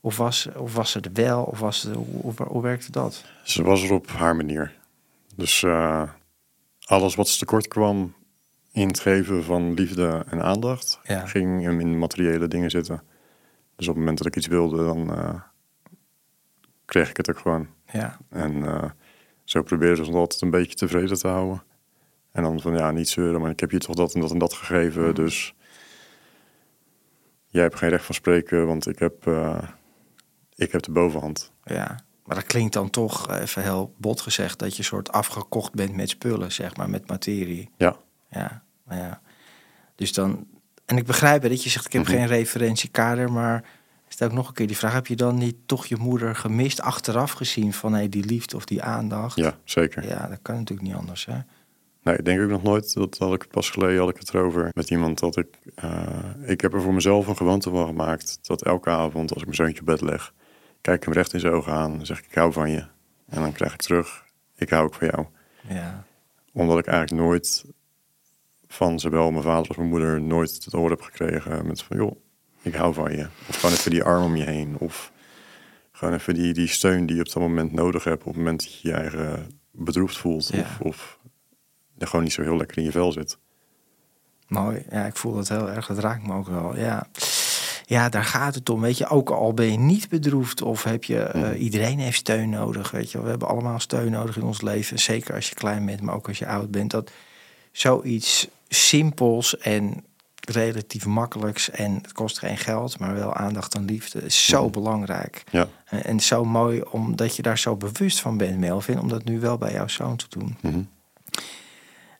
Of 0.00 0.16
was, 0.16 0.48
of 0.56 0.74
was 0.74 0.90
ze 0.90 1.00
er 1.00 1.10
wel? 1.12 1.42
Of 1.42 1.58
was 1.58 1.80
ze, 1.80 1.92
hoe, 1.92 2.62
werkte 2.62 2.90
dat? 2.92 3.24
Ze 3.44 3.62
was 3.62 3.82
er 3.82 3.92
op 3.92 4.06
haar 4.08 4.36
manier. 4.36 4.76
Dus 5.34 5.62
eh, 5.62 6.02
alles 6.84 7.14
wat 7.14 7.28
ze 7.28 7.38
tekort 7.38 7.68
kwam 7.68 8.14
in 8.72 8.88
het 8.88 9.00
geven 9.00 9.44
van 9.44 9.74
liefde 9.74 10.24
en 10.28 10.42
aandacht, 10.42 11.00
Ja. 11.02 11.26
ging 11.26 11.62
hem 11.62 11.80
in 11.80 11.98
materiële 11.98 12.48
dingen 12.48 12.70
zitten. 12.70 13.02
Dus 13.76 13.88
op 13.88 13.94
het 13.94 13.98
moment 13.98 14.18
dat 14.18 14.26
ik 14.26 14.36
iets 14.36 14.46
wilde, 14.46 14.76
dan 14.76 15.14
eh, 15.14 15.34
kreeg 16.84 17.10
ik 17.10 17.16
het 17.16 17.30
ook 17.30 17.38
gewoon. 17.38 17.68
Ja, 17.92 18.18
En 18.28 18.64
eh, 18.66 18.90
zo 19.44 19.62
probeerde 19.62 20.04
ze 20.04 20.12
altijd 20.12 20.42
een 20.42 20.50
beetje 20.50 20.74
tevreden 20.74 21.18
te 21.18 21.28
houden. 21.28 21.62
En 22.32 22.42
dan 22.42 22.60
van 22.60 22.76
ja, 22.76 22.90
niet 22.90 23.08
zeuren, 23.08 23.40
maar 23.40 23.50
ik 23.50 23.60
heb 23.60 23.70
je 23.70 23.78
toch 23.78 23.94
dat 23.96 24.14
en 24.14 24.20
dat 24.20 24.30
en 24.30 24.38
dat 24.38 24.52
gegeven. 24.54 25.14
Dus 25.14 25.54
jij 27.46 27.62
hebt 27.62 27.76
geen 27.76 27.88
recht 27.90 28.04
van 28.04 28.14
spreken, 28.14 28.66
want 28.66 28.86
ik 28.88 28.98
heb, 28.98 29.26
ik 30.58 30.72
heb 30.72 30.82
de 30.82 30.90
bovenhand. 30.90 31.52
ja. 31.64 32.06
Maar 32.24 32.36
dat 32.36 32.46
klinkt 32.46 32.72
dan 32.72 32.90
toch, 32.90 33.28
eh, 33.28 33.40
even 33.40 33.62
heel 33.62 33.94
bot 33.96 34.20
gezegd, 34.20 34.58
dat 34.58 34.76
je 34.76 34.82
soort 34.82 35.12
afgekocht 35.12 35.72
bent 35.72 35.94
met 35.96 36.08
spullen, 36.10 36.52
zeg 36.52 36.76
maar, 36.76 36.90
met 36.90 37.08
materie. 37.08 37.70
Ja, 37.76 37.96
Ja, 38.30 38.62
nou 38.86 39.00
ja. 39.00 39.20
Dus 39.94 40.12
dan, 40.12 40.46
en 40.84 40.96
ik 40.96 41.06
begrijp 41.06 41.42
hè, 41.42 41.48
dat 41.48 41.62
je 41.62 41.68
zegt, 41.70 41.86
ik 41.86 41.92
heb 41.92 42.02
Mhm. 42.02 42.10
geen 42.10 42.26
referentiekader, 42.26 43.32
maar 43.32 43.64
stel 44.08 44.28
ook 44.28 44.34
nog 44.34 44.48
een 44.48 44.54
keer 44.54 44.66
die 44.66 44.76
vraag, 44.76 44.92
heb 44.92 45.06
je 45.06 45.16
dan 45.16 45.34
niet 45.38 45.56
toch 45.66 45.86
je 45.86 45.96
moeder 45.96 46.36
gemist, 46.36 46.80
achteraf 46.80 47.32
gezien 47.32 47.72
van 47.72 47.92
hey, 47.92 48.08
die 48.08 48.24
liefde 48.24 48.56
of 48.56 48.64
die 48.64 48.82
aandacht? 48.82 49.36
ja 49.36 49.58
zeker. 49.64 50.06
Ja, 50.06 50.26
dat 50.26 50.38
kan 50.42 50.54
natuurlijk 50.56 50.88
niet 50.88 50.96
anders, 50.96 51.24
hè? 51.26 51.38
Nee, 52.02 52.16
ik 52.16 52.24
denk 52.24 52.40
ook 52.40 52.48
nog 52.50 52.62
nooit. 52.62 52.94
Dat 52.94 53.18
had 53.18 53.32
ik 53.34 53.48
pas 53.50 53.70
geleden 53.70 53.98
had 54.00 54.08
ik 54.08 54.16
het 54.18 54.34
erover 54.34 54.70
met 54.74 54.90
iemand 54.90 55.18
dat 55.18 55.36
ik. 55.36 55.58
eh, 55.74 56.08
ik 56.46 56.60
heb 56.60 56.74
er 56.74 56.82
voor 56.82 56.94
mezelf 56.94 57.26
een 57.26 57.36
gewoonte 57.36 57.70
van 57.70 57.86
gemaakt. 57.86 58.38
Dat 58.42 58.62
elke 58.62 58.90
avond 58.90 59.30
als 59.30 59.38
ik 59.38 59.44
mijn 59.44 59.56
zoontje 59.56 59.80
op 59.80 59.86
bed 59.86 60.00
leg, 60.00 60.32
kijk 60.80 61.04
hem 61.04 61.12
recht 61.12 61.32
in 61.32 61.40
zijn 61.40 61.52
ogen 61.52 61.72
aan. 61.72 62.06
Zeg 62.06 62.18
ik: 62.18 62.24
Ik 62.24 62.34
hou 62.34 62.52
van 62.52 62.70
je. 62.70 62.86
En 63.28 63.40
dan 63.40 63.52
krijg 63.52 63.72
ik 63.72 63.80
terug: 63.82 64.24
Ik 64.56 64.70
hou 64.70 64.84
ook 64.84 64.94
van 64.94 65.06
jou. 65.06 65.26
Ja, 65.68 66.04
Omdat 66.52 66.78
ik 66.78 66.86
eigenlijk 66.86 67.22
nooit 67.22 67.64
van 68.68 69.00
zowel 69.00 69.30
mijn 69.30 69.42
vader 69.42 69.68
als 69.68 69.76
mijn 69.76 69.88
moeder 69.88 70.20
nooit 70.20 70.64
het 70.64 70.72
horen 70.72 70.90
heb 70.90 71.00
gekregen 71.00 71.66
met 71.66 71.82
van 71.82 71.96
joh, 71.96 72.16
ik 72.62 72.74
hou 72.74 72.94
van 72.94 73.16
je. 73.16 73.26
Of 73.48 73.56
gewoon 73.56 73.74
even 73.74 73.90
die 73.90 74.02
arm 74.02 74.22
om 74.22 74.36
je 74.36 74.44
heen. 74.44 74.76
Of 74.78 75.12
gewoon 75.92 76.14
even 76.14 76.34
die, 76.34 76.52
die 76.52 76.68
steun 76.68 77.06
die 77.06 77.16
je 77.16 77.22
op 77.22 77.32
dat 77.32 77.42
moment 77.42 77.72
nodig 77.72 78.04
hebt. 78.04 78.20
Op 78.20 78.26
het 78.26 78.36
moment 78.36 78.62
dat 78.62 78.80
je 78.80 78.88
je 78.88 78.94
eigen 78.94 79.60
bedroefd 79.70 80.16
voelt. 80.16 80.48
Ja. 80.48 80.58
Of, 80.58 80.78
of 80.80 81.18
er 81.98 82.06
gewoon 82.06 82.24
niet 82.24 82.32
zo 82.32 82.42
heel 82.42 82.56
lekker 82.56 82.78
in 82.78 82.84
je 82.84 82.90
vel 82.90 83.12
zit. 83.12 83.38
mooi. 84.48 84.84
Ja, 84.90 85.06
ik 85.06 85.16
voel 85.16 85.34
dat 85.34 85.48
heel 85.48 85.70
erg, 85.70 85.86
dat 85.86 85.98
raakt 85.98 86.26
me 86.26 86.34
ook 86.34 86.48
wel, 86.48 86.76
ja. 86.76 87.06
Ja, 87.88 88.08
daar 88.08 88.24
gaat 88.24 88.54
het 88.54 88.68
om. 88.68 88.80
Weet 88.80 88.98
je, 88.98 89.08
ook 89.08 89.30
al 89.30 89.54
ben 89.54 89.72
je 89.72 89.78
niet 89.78 90.08
bedroefd 90.08 90.62
of 90.62 90.84
heb 90.84 91.04
je, 91.04 91.22
eh, 91.22 91.60
iedereen 91.60 91.98
heeft 91.98 92.16
steun 92.16 92.50
nodig. 92.50 92.90
Weet 92.90 93.10
je, 93.10 93.22
we 93.22 93.28
hebben 93.28 93.48
allemaal 93.48 93.80
steun 93.80 94.10
nodig 94.10 94.36
in 94.36 94.42
ons 94.42 94.60
leven. 94.60 94.98
Zeker 94.98 95.34
als 95.34 95.48
je 95.48 95.54
klein 95.54 95.86
bent, 95.86 96.00
maar 96.00 96.14
ook 96.14 96.28
als 96.28 96.38
je 96.38 96.46
oud 96.46 96.70
bent. 96.70 96.90
Dat 96.90 97.10
zoiets 97.72 98.48
simpels 98.68 99.58
en 99.58 100.04
relatief 100.40 101.06
makkelijks 101.06 101.70
en 101.70 101.94
het 102.02 102.12
kost 102.12 102.38
geen 102.38 102.56
geld, 102.56 102.98
maar 102.98 103.14
wel 103.14 103.34
aandacht 103.34 103.74
en 103.74 103.84
liefde 103.84 104.24
is 104.24 104.44
zo 104.44 104.70
belangrijk. 104.70 105.44
Ja. 105.50 105.68
En, 105.84 106.20
zo 106.20 106.44
mooi 106.44 106.82
omdat 106.90 107.36
je 107.36 107.42
daar 107.42 107.58
zo 107.58 107.76
bewust 107.76 108.20
van 108.20 108.36
bent, 108.36 108.58
Melvin, 108.58 109.00
om 109.00 109.08
dat 109.08 109.24
nu 109.24 109.40
wel 109.40 109.58
bij 109.58 109.72
jouw 109.72 109.88
zoon 109.88 110.16
te 110.16 110.26
doen. 110.28 110.56
Mhm. 110.60 110.80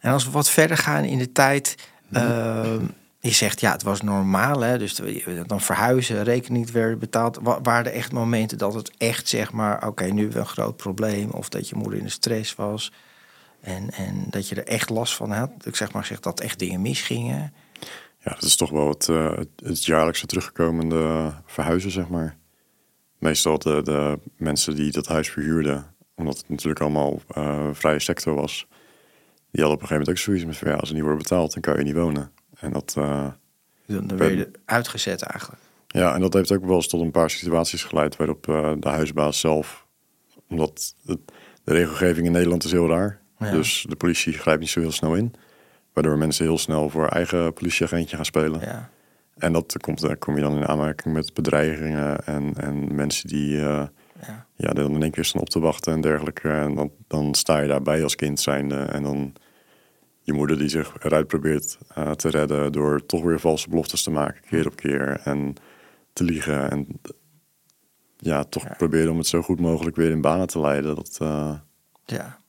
En 0.01 0.13
als 0.13 0.25
we 0.25 0.31
wat 0.31 0.51
verder 0.51 0.77
gaan 0.77 1.05
in 1.05 1.19
de 1.19 1.33
tijd. 1.33 1.75
ehm, 2.13 2.85
je 3.21 3.31
zegt 3.31 3.61
ja, 3.61 3.73
het 3.73 3.83
was 3.83 4.01
normaal, 4.03 4.61
hè? 4.61 4.79
dus 4.79 5.01
dan 5.47 5.61
verhuizen, 5.61 6.25
rekening 6.25 6.71
werd 6.71 6.99
betaald. 6.99 7.39
Wa- 7.43 7.61
Waren 7.61 7.87
er 7.87 7.93
echt 7.99 8.13
momenten 8.13 8.59
dat 8.59 8.75
het 8.75 8.91
echt 8.99 9.29
zeg 9.29 9.53
maar, 9.53 9.87
oké, 9.87 10.05
nu 10.05 10.31
een 10.33 10.47
groot 10.47 10.77
probleem, 10.77 11.31
of 11.31 11.49
dat 11.49 11.69
je 11.69 11.77
moeder 11.77 11.99
in 11.99 12.05
de 12.05 12.11
stress 12.11 12.55
was 12.55 12.93
en, 13.61 13.91
en 13.91 14.25
dat 14.31 14.49
je 14.49 14.55
er 14.55 14.67
echt 14.67 14.89
last 14.91 15.15
van 15.15 15.31
had? 15.31 15.51
Ik 15.65 15.77
zeg 15.77 15.93
maar, 15.93 16.05
zeg 16.05 16.21
dat 16.21 16.41
echt 16.41 16.59
dingen 16.59 16.83
misgingen. 16.83 17.53
Ja, 18.19 18.35
dat 18.35 18.43
is 18.43 18.57
toch 18.57 18.71
wel 18.71 18.89
het, 18.89 19.09
eh, 19.09 19.31
het, 19.37 19.49
het 19.57 19.85
jaarlijkse 19.85 20.27
terugkomende 20.27 21.33
verhuizen, 21.47 21.91
zeg 21.91 22.09
maar. 22.09 22.37
Meestal 23.19 23.59
de, 23.59 23.83
de 23.83 24.19
mensen 24.37 24.75
die 24.75 24.93
dat 24.93 25.07
huis 25.07 25.31
verhuurden, 25.31 25.95
omdat 26.15 26.37
het 26.37 26.49
natuurlijk 26.49 26.81
allemaal 26.81 27.21
eh, 27.29 27.69
vrije 27.73 28.01
sector 28.01 28.35
was, 28.35 28.67
die 29.51 29.63
hadden 29.65 29.71
op 29.73 29.83
een 29.83 29.89
gegeven 29.89 29.97
moment 29.97 30.09
ook 30.09 30.19
zoiets 30.19 30.45
met 30.45 30.57
ja, 30.73 30.79
als 30.79 30.89
er 30.89 30.95
niet 30.95 31.05
wordt 31.05 31.19
betaald, 31.23 31.53
dan 31.53 31.63
kan 31.63 31.77
je 31.77 31.83
niet 31.83 31.95
wonen. 31.95 32.31
En 32.61 32.73
dat, 32.73 32.95
eh, 32.99 33.27
Dan, 33.87 34.17
werd 34.17 34.33
je 34.39 34.51
uitgezet 34.65 35.23
eigenlijk. 35.23 35.63
ja, 35.87 36.15
en 36.15 36.21
dat 36.21 36.33
heeft 36.33 36.53
ook 36.53 36.65
wel 36.65 36.75
eens 36.75 36.89
tot 36.89 37.01
een 37.01 37.11
paar 37.11 37.31
situaties 37.31 37.85
geleid 37.85 38.17
waarop 38.17 38.49
eh, 38.49 38.73
de 38.79 38.89
huisbaas 38.89 39.41
zelf, 39.41 39.87
omdat 40.49 40.95
het, 41.07 41.19
de 41.65 41.73
regelgeving 41.73 42.27
in 42.27 42.33
Nederland 42.33 42.65
is 42.65 42.73
heel 42.73 42.89
raar, 42.89 43.21
Ja. 43.39 43.51
dus 43.51 43.87
de 43.89 43.97
politie 43.97 44.33
grijpt 44.33 44.61
niet 44.61 44.71
zo 44.71 44.81
heel 44.81 44.93
snel 44.93 45.15
in, 45.15 45.35
waardoor 45.93 46.19
mensen 46.19 46.45
heel 46.45 46.59
snel 46.59 46.91
voor 46.91 47.07
eigen 47.09 47.53
politieagentje 47.53 48.17
gaan 48.17 48.25
spelen. 48.25 48.61
Ja, 48.61 48.91
En 49.37 49.53
dat 49.53 49.77
komt, 49.81 50.01
daar 50.01 50.17
kom 50.17 50.35
je 50.35 50.43
dan 50.43 50.57
in 50.57 50.67
aanmerking 50.67 51.15
met 51.15 51.35
bedreigingen 51.35 52.25
en, 52.27 52.53
en 52.57 52.95
mensen 52.95 53.29
die 53.29 53.57
eh, 53.61 53.87
ja, 54.27 54.47
ja, 54.55 54.73
dan 54.73 54.95
in 54.95 55.03
één 55.03 55.11
keer 55.11 55.25
staan 55.25 55.41
op 55.41 55.49
te 55.51 55.61
wachten 55.61 55.93
en 55.93 56.01
dergelijke. 56.01 56.49
En 56.49 56.75
dan, 56.75 56.91
dan 57.07 57.35
sta 57.35 57.59
je 57.61 57.69
daarbij 57.69 58.03
als 58.03 58.15
kind 58.15 58.41
zijnde. 58.41 58.77
En 58.77 59.03
dan 59.03 59.33
je 60.29 60.35
moeder 60.35 60.59
die 60.59 60.69
zich 60.69 60.95
eruit 61.03 61.27
probeert 61.27 61.79
eh, 61.95 62.11
te 62.11 62.29
redden 62.29 62.73
door 62.73 63.07
toch 63.07 63.23
weer 63.23 63.41
valse 63.41 63.69
beloftes 63.69 64.03
te 64.03 64.11
maken, 64.11 64.41
keer 64.49 64.67
op 64.67 64.77
keer. 64.77 65.21
En 65.25 65.55
te 66.13 66.25
liegen. 66.25 66.71
En 66.71 66.87
ja, 68.17 68.45
toch 68.45 68.63
Ja. 68.63 68.75
proberen 68.77 69.11
om 69.13 69.19
het 69.19 69.27
zo 69.27 69.43
goed 69.43 69.61
mogelijk 69.61 69.97
weer 69.97 70.11
in 70.11 70.21
banen 70.21 70.47
te 70.47 70.61
leiden. 70.61 70.95
Dat, 70.95 71.19
eh, 71.21 71.55
ja. 72.05 72.41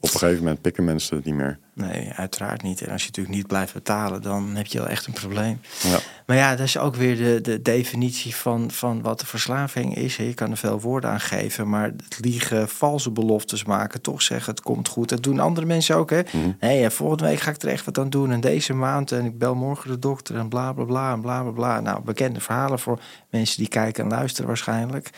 Op 0.00 0.12
een 0.12 0.18
gegeven 0.18 0.42
moment 0.42 0.60
pikken 0.60 0.84
mensen 0.84 1.16
het 1.16 1.24
niet 1.24 1.34
meer. 1.34 1.58
Nee, 1.74 2.12
uiteraard 2.14 2.62
niet. 2.62 2.80
En 2.80 2.90
als 2.92 3.02
je 3.02 3.08
natuurlijk 3.08 3.36
niet 3.36 3.46
blijft 3.46 3.72
betalen, 3.72 4.22
dan 4.22 4.56
heb 4.56 4.66
je 4.66 4.78
wel 4.78 4.86
echt 4.88 5.06
een 5.06 5.12
probleem. 5.12 5.60
Ja, 5.82 5.98
Maar 6.26 6.36
ja, 6.36 6.50
dat 6.50 6.66
is 6.66 6.78
ook 6.78 6.94
weer 6.94 7.16
de, 7.16 7.40
de 7.40 7.62
definitie 7.62 8.34
van, 8.34 8.70
van 8.70 9.02
wat 9.02 9.20
de 9.20 9.26
verslaving 9.26 9.96
is. 9.96 10.16
Je 10.16 10.34
kan 10.34 10.50
er 10.50 10.56
veel 10.56 10.80
woorden 10.80 11.10
aan 11.10 11.20
geven, 11.20 11.68
maar 11.68 11.84
het 11.84 12.18
liegen, 12.20 12.68
valse 12.68 13.10
beloftes 13.10 13.64
maken, 13.64 14.00
toch 14.00 14.22
zeggen 14.22 14.52
het 14.52 14.62
komt 14.62 14.88
goed. 14.88 15.08
Dat 15.08 15.22
doen 15.22 15.40
andere 15.40 15.66
mensen 15.66 15.96
ook, 15.96 16.10
hè? 16.10 16.20
Mhm. 16.32 16.50
Nee, 16.60 16.80
ja, 16.80 16.90
volgende 16.90 17.24
week 17.24 17.40
ga 17.40 17.50
ik 17.50 17.62
er 17.62 17.68
echt 17.68 17.84
wat 17.84 17.98
aan 17.98 18.10
doen 18.10 18.32
en 18.32 18.40
deze 18.40 18.74
maand 18.74 19.12
en 19.12 19.24
ik 19.24 19.38
bel 19.38 19.54
morgen 19.54 19.90
de 19.90 19.98
dokter 19.98 20.36
en 20.36 20.48
bla 20.48 20.72
bla 20.72 20.84
bla 20.84 21.12
en 21.12 21.20
bla 21.20 21.42
bla 21.42 21.50
bla. 21.50 21.80
Nou, 21.80 22.02
bekende 22.02 22.40
verhalen 22.40 22.78
voor 22.78 23.00
mensen 23.30 23.58
die 23.58 23.68
kijken 23.68 24.04
en 24.04 24.10
luisteren 24.10 24.46
waarschijnlijk. 24.46 25.10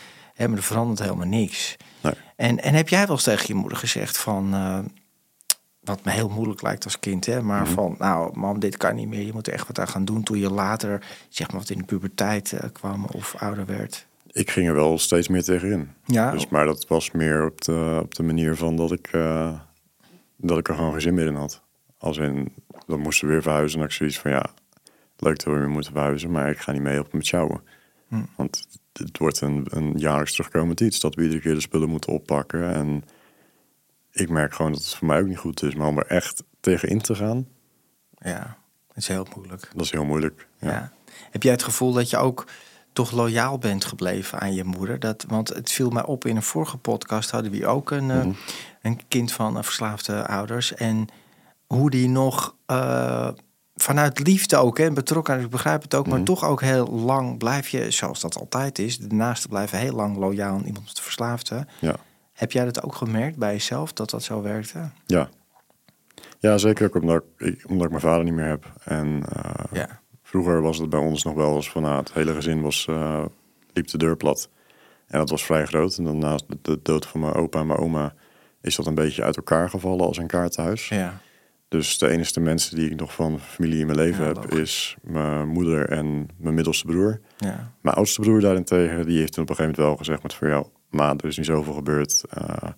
Maar 0.47 0.57
er 0.57 0.63
verandert 0.63 0.99
helemaal 0.99 1.27
niks. 1.27 1.77
nee. 2.01 2.13
En, 2.35 2.63
en 2.63 2.73
heb 2.73 2.89
jij 2.89 3.05
wel 3.05 3.15
eens 3.15 3.23
tegen 3.23 3.45
je 3.47 3.53
moeder 3.53 3.77
gezegd 3.77 4.17
van... 4.17 4.53
eh, 4.53 4.79
wat 5.79 6.03
me 6.05 6.11
heel 6.11 6.29
moeilijk 6.29 6.61
lijkt 6.61 6.83
als 6.83 6.99
kind, 6.99 7.25
hè? 7.25 7.41
maar 7.41 7.61
Mhm. 7.61 7.71
van... 7.71 7.95
nou, 7.99 8.37
mam, 8.39 8.59
dit 8.59 8.77
kan 8.77 8.95
niet 8.95 9.07
meer, 9.07 9.25
je 9.25 9.33
moet 9.33 9.47
er 9.47 9.53
echt 9.53 9.67
wat 9.67 9.79
aan 9.79 9.87
gaan 9.87 10.05
doen... 10.05 10.23
toen 10.23 10.39
je 10.39 10.51
later, 10.51 11.03
zeg 11.29 11.51
maar, 11.51 11.59
wat 11.59 11.69
in 11.69 11.77
de 11.77 11.83
puberteit 11.83 12.53
eh, 12.53 12.69
kwam 12.71 13.05
of 13.05 13.35
ouder 13.35 13.65
werd. 13.65 14.07
Ik 14.31 14.51
ging 14.51 14.67
er 14.67 14.73
wel 14.73 14.97
steeds 14.97 15.27
meer 15.27 15.43
tegenin. 15.43 15.89
Ja, 16.05 16.31
Dus, 16.31 16.47
maar 16.47 16.65
dat 16.65 16.87
was 16.87 17.11
meer 17.11 17.45
op 17.45 17.61
de, 17.61 17.99
op 18.03 18.15
de 18.15 18.23
manier 18.23 18.55
van 18.55 18.75
dat 18.75 18.91
ik, 18.91 19.07
eh, 19.11 19.59
dat 20.37 20.57
ik 20.57 20.67
er 20.69 20.75
gewoon 20.75 20.91
geen 20.91 21.01
zin 21.01 21.13
meer 21.13 21.27
in 21.27 21.35
had. 21.35 21.61
Als 21.97 22.17
in, 22.17 22.53
dan 22.87 22.99
moesten 22.99 23.27
we 23.27 23.33
weer 23.33 23.41
verhuizen. 23.41 23.79
En 23.79 23.85
ik 23.85 23.91
zoiets 23.91 24.19
van, 24.19 24.31
ja, 24.31 24.45
leuk 25.17 25.37
dat 25.43 25.53
we 25.53 25.59
weer 25.59 25.69
moeten 25.69 25.91
verhuizen. 25.91 26.31
Maar 26.31 26.49
ik 26.49 26.57
ga 26.59 26.71
niet 26.71 26.81
mee 26.81 26.99
op 26.99 27.13
met 27.13 27.25
sjouwen. 27.25 27.61
Hm. 28.07 28.21
Want 28.35 28.67
het 28.93 29.17
wordt 29.17 29.41
een, 29.41 29.65
een 29.69 29.93
jaarlijks 29.97 30.31
terugkomend 30.31 30.79
iets. 30.81 30.99
Dat 30.99 31.15
we 31.15 31.21
iedere 31.21 31.41
keer 31.41 31.53
de 31.53 31.61
spullen 31.61 31.89
moeten 31.89 32.13
oppakken. 32.13 32.73
En 32.73 33.03
ik 34.11 34.29
merk 34.29 34.53
gewoon 34.53 34.71
dat 34.71 34.81
het 34.83 34.95
voor 34.95 35.07
mij 35.07 35.19
ook 35.21 35.27
niet 35.27 35.37
goed 35.37 35.63
is. 35.63 35.75
Maar 35.75 35.87
om 35.87 35.97
er 35.97 36.07
echt 36.07 36.43
tegenin 36.59 37.01
te 37.01 37.15
gaan, 37.15 37.47
ja, 38.17 38.57
dat 38.87 38.97
is 38.97 39.07
heel 39.07 39.27
moeilijk. 39.35 39.69
dat 39.75 39.85
is 39.85 39.91
heel 39.91 40.05
moeilijk. 40.05 40.47
Ja. 40.59 40.69
Ja. 40.71 40.91
Heb 41.31 41.43
jij 41.43 41.51
het 41.51 41.63
gevoel 41.63 41.93
dat 41.93 42.09
je 42.09 42.17
ook 42.17 42.45
toch 42.93 43.11
loyaal 43.11 43.57
bent 43.57 43.85
gebleven 43.85 44.39
aan 44.39 44.53
je 44.53 44.63
moeder? 44.63 44.99
Dat, 44.99 45.25
want 45.27 45.49
het 45.49 45.71
viel 45.71 45.89
mij 45.89 46.03
op 46.05 46.25
in 46.25 46.35
een 46.35 46.43
vorige 46.43 46.77
podcast 46.77 47.31
hadden 47.31 47.51
we 47.51 47.67
ook 47.67 47.91
een, 47.91 48.11
eh, 48.11 48.17
Mhm. 48.17 48.31
een 48.81 49.07
kind 49.07 49.31
van 49.31 49.57
eh, 49.57 49.63
verslaafde 49.63 50.27
ouders. 50.27 50.73
En 50.73 51.07
hoe 51.67 51.89
die 51.89 52.09
nog 52.09 52.55
uh, 52.67 53.29
vanuit 53.81 54.19
liefde 54.27 54.57
ook 54.57 54.79
en 54.79 54.93
betrokkenheid, 54.93 55.45
ik 55.45 55.51
begrijp 55.51 55.81
het 55.81 55.95
ook, 55.95 56.05
maar 56.07 56.15
Mhm. 56.17 56.25
toch 56.25 56.45
ook 56.45 56.61
heel 56.61 56.87
lang 56.89 57.37
blijf 57.37 57.67
je, 57.67 57.91
zoals 57.91 58.19
dat 58.19 58.37
altijd 58.37 58.79
is, 58.79 58.97
de 58.97 59.15
naasten 59.15 59.49
blijven 59.49 59.77
heel 59.79 59.95
lang 59.95 60.17
loyaal 60.17 60.53
aan 60.53 60.63
iemand 60.65 60.85
met 60.85 60.99
verslaafde. 61.01 61.65
Ja. 61.79 61.95
Heb 62.33 62.51
jij 62.51 62.65
dat 62.65 62.83
ook 62.83 62.95
gemerkt 62.95 63.37
bij 63.37 63.51
jezelf 63.51 63.93
dat 63.93 64.09
dat 64.09 64.23
zo 64.23 64.41
werkte? 64.41 64.89
Ja. 65.05 65.29
Ja, 66.39 66.57
zeker 66.57 66.85
ook 66.85 66.95
omdat 67.01 67.23
ik, 67.37 67.63
omdat 67.67 67.83
ik 67.85 67.89
mijn 67.89 68.01
vader 68.01 68.23
niet 68.23 68.33
meer 68.33 68.47
heb. 68.47 68.73
En 68.83 69.23
eh, 69.33 69.51
Ja. 69.71 69.99
vroeger 70.23 70.61
was 70.61 70.77
het 70.77 70.89
bij 70.89 70.99
ons 70.99 71.23
nog 71.23 71.33
wel 71.33 71.55
eens 71.55 71.69
van 71.71 71.81
nou, 71.81 71.95
het 71.97 72.13
hele 72.13 72.33
gezin 72.33 72.61
was, 72.61 72.85
eh, 72.89 73.25
liep 73.73 73.87
de 73.87 73.97
deur 73.97 74.17
plat. 74.17 74.49
En 75.07 75.19
dat 75.19 75.29
was 75.29 75.43
vrij 75.45 75.65
groot. 75.65 75.97
En 75.97 76.03
dan 76.03 76.17
naast 76.17 76.45
de, 76.61 76.79
dood 76.83 77.05
van 77.05 77.19
mijn 77.19 77.33
opa 77.33 77.59
en 77.59 77.67
mijn 77.67 77.79
oma 77.79 78.13
is 78.61 78.75
dat 78.75 78.85
een 78.85 78.95
beetje 78.95 79.23
uit 79.23 79.35
elkaar 79.37 79.69
gevallen 79.69 80.05
als 80.05 80.17
een 80.17 80.27
kaartenhuis. 80.27 80.87
Ja. 80.89 81.19
Dus 81.71 81.97
de 81.97 82.07
enige 82.07 82.39
mensen 82.39 82.75
die 82.75 82.89
ik 82.89 82.99
nog 82.99 83.13
van 83.13 83.39
familie 83.39 83.79
in 83.79 83.85
mijn 83.85 83.97
leven 83.97 84.21
Ja, 84.21 84.27
heb, 84.27 84.35
logisch. 84.35 84.59
is 84.59 84.95
mijn 85.01 85.47
moeder 85.47 85.89
en 85.89 86.27
mijn 86.37 86.53
middelste 86.53 86.85
broer. 86.85 87.19
Ja. 87.37 87.73
Mijn 87.81 87.95
oudste 87.95 88.21
broer 88.21 88.41
daarentegen, 88.41 89.05
die 89.05 89.19
heeft 89.19 89.33
toen 89.33 89.43
op 89.43 89.49
een 89.49 89.55
gegeven 89.55 89.75
moment 89.77 89.77
wel 89.77 89.97
gezegd 89.97 90.23
met 90.23 90.33
voor 90.33 90.47
jou, 90.47 90.65
ma, 90.89 91.13
er 91.17 91.25
is 91.25 91.37
niet 91.37 91.45
zoveel 91.45 91.73
gebeurd. 91.73 92.23
Eh, 92.29 92.69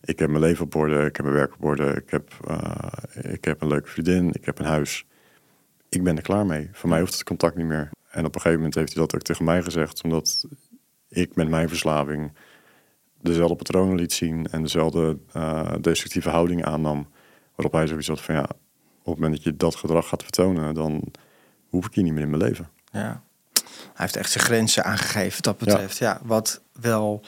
ik 0.00 0.18
heb 0.18 0.28
mijn 0.28 0.40
leven 0.42 0.64
op 0.64 0.74
orde, 0.74 1.04
ik 1.04 1.16
heb 1.16 1.24
mijn 1.24 1.36
werk 1.38 1.54
op 1.54 1.64
orde, 1.64 2.02
ik 2.04 2.10
heb, 2.10 2.30
eh, 2.46 3.32
ik 3.32 3.44
heb 3.44 3.62
een 3.62 3.68
leuke 3.68 3.88
vriendin, 3.88 4.32
ik 4.32 4.44
heb 4.44 4.58
een 4.58 4.64
huis. 4.64 5.06
Ik 5.88 6.02
ben 6.04 6.16
er 6.16 6.22
klaar 6.22 6.46
mee. 6.46 6.68
Voor 6.72 6.88
mij 6.88 7.00
hoeft 7.00 7.14
het 7.14 7.22
contact 7.24 7.56
niet 7.56 7.66
meer. 7.66 7.90
En 8.10 8.24
op 8.24 8.34
een 8.34 8.40
gegeven 8.40 8.56
moment 8.56 8.74
heeft 8.74 8.92
hij 8.92 9.02
dat 9.02 9.14
ook 9.14 9.22
tegen 9.22 9.44
mij 9.44 9.62
gezegd, 9.62 10.02
omdat 10.02 10.44
ik 11.08 11.34
met 11.34 11.48
mijn 11.48 11.68
verslaving 11.68 12.32
dezelfde 13.20 13.56
patronen 13.56 13.96
liet 13.96 14.12
zien 14.12 14.46
en 14.46 14.62
dezelfde 14.62 15.18
eh, 15.32 15.72
destructieve 15.80 16.30
houding 16.30 16.64
aannam. 16.64 17.08
Waarop 17.56 17.72
hij 17.74 17.86
zoiets 17.86 18.08
had 18.08 18.20
van 18.20 18.34
ja, 18.34 18.42
op 19.02 19.12
het 19.12 19.14
moment 19.14 19.32
dat 19.34 19.42
je 19.42 19.56
dat 19.56 19.74
gedrag 19.76 20.08
gaat 20.08 20.22
vertonen, 20.22 20.74
dan 20.74 21.02
hoef 21.68 21.86
ik 21.86 21.94
je 21.94 22.02
niet 22.02 22.12
meer 22.12 22.22
in 22.22 22.30
mijn 22.30 22.42
leven. 22.42 22.68
Ja. 22.92 23.22
Hij 23.52 24.04
heeft 24.04 24.16
echt 24.16 24.30
zijn 24.30 24.44
grenzen 24.44 24.84
aangegeven 24.84 25.32
wat 25.32 25.44
dat 25.44 25.58
betreft. 25.58 25.98
Ja. 25.98 26.20
wat 26.24 26.60
wel 26.80 27.22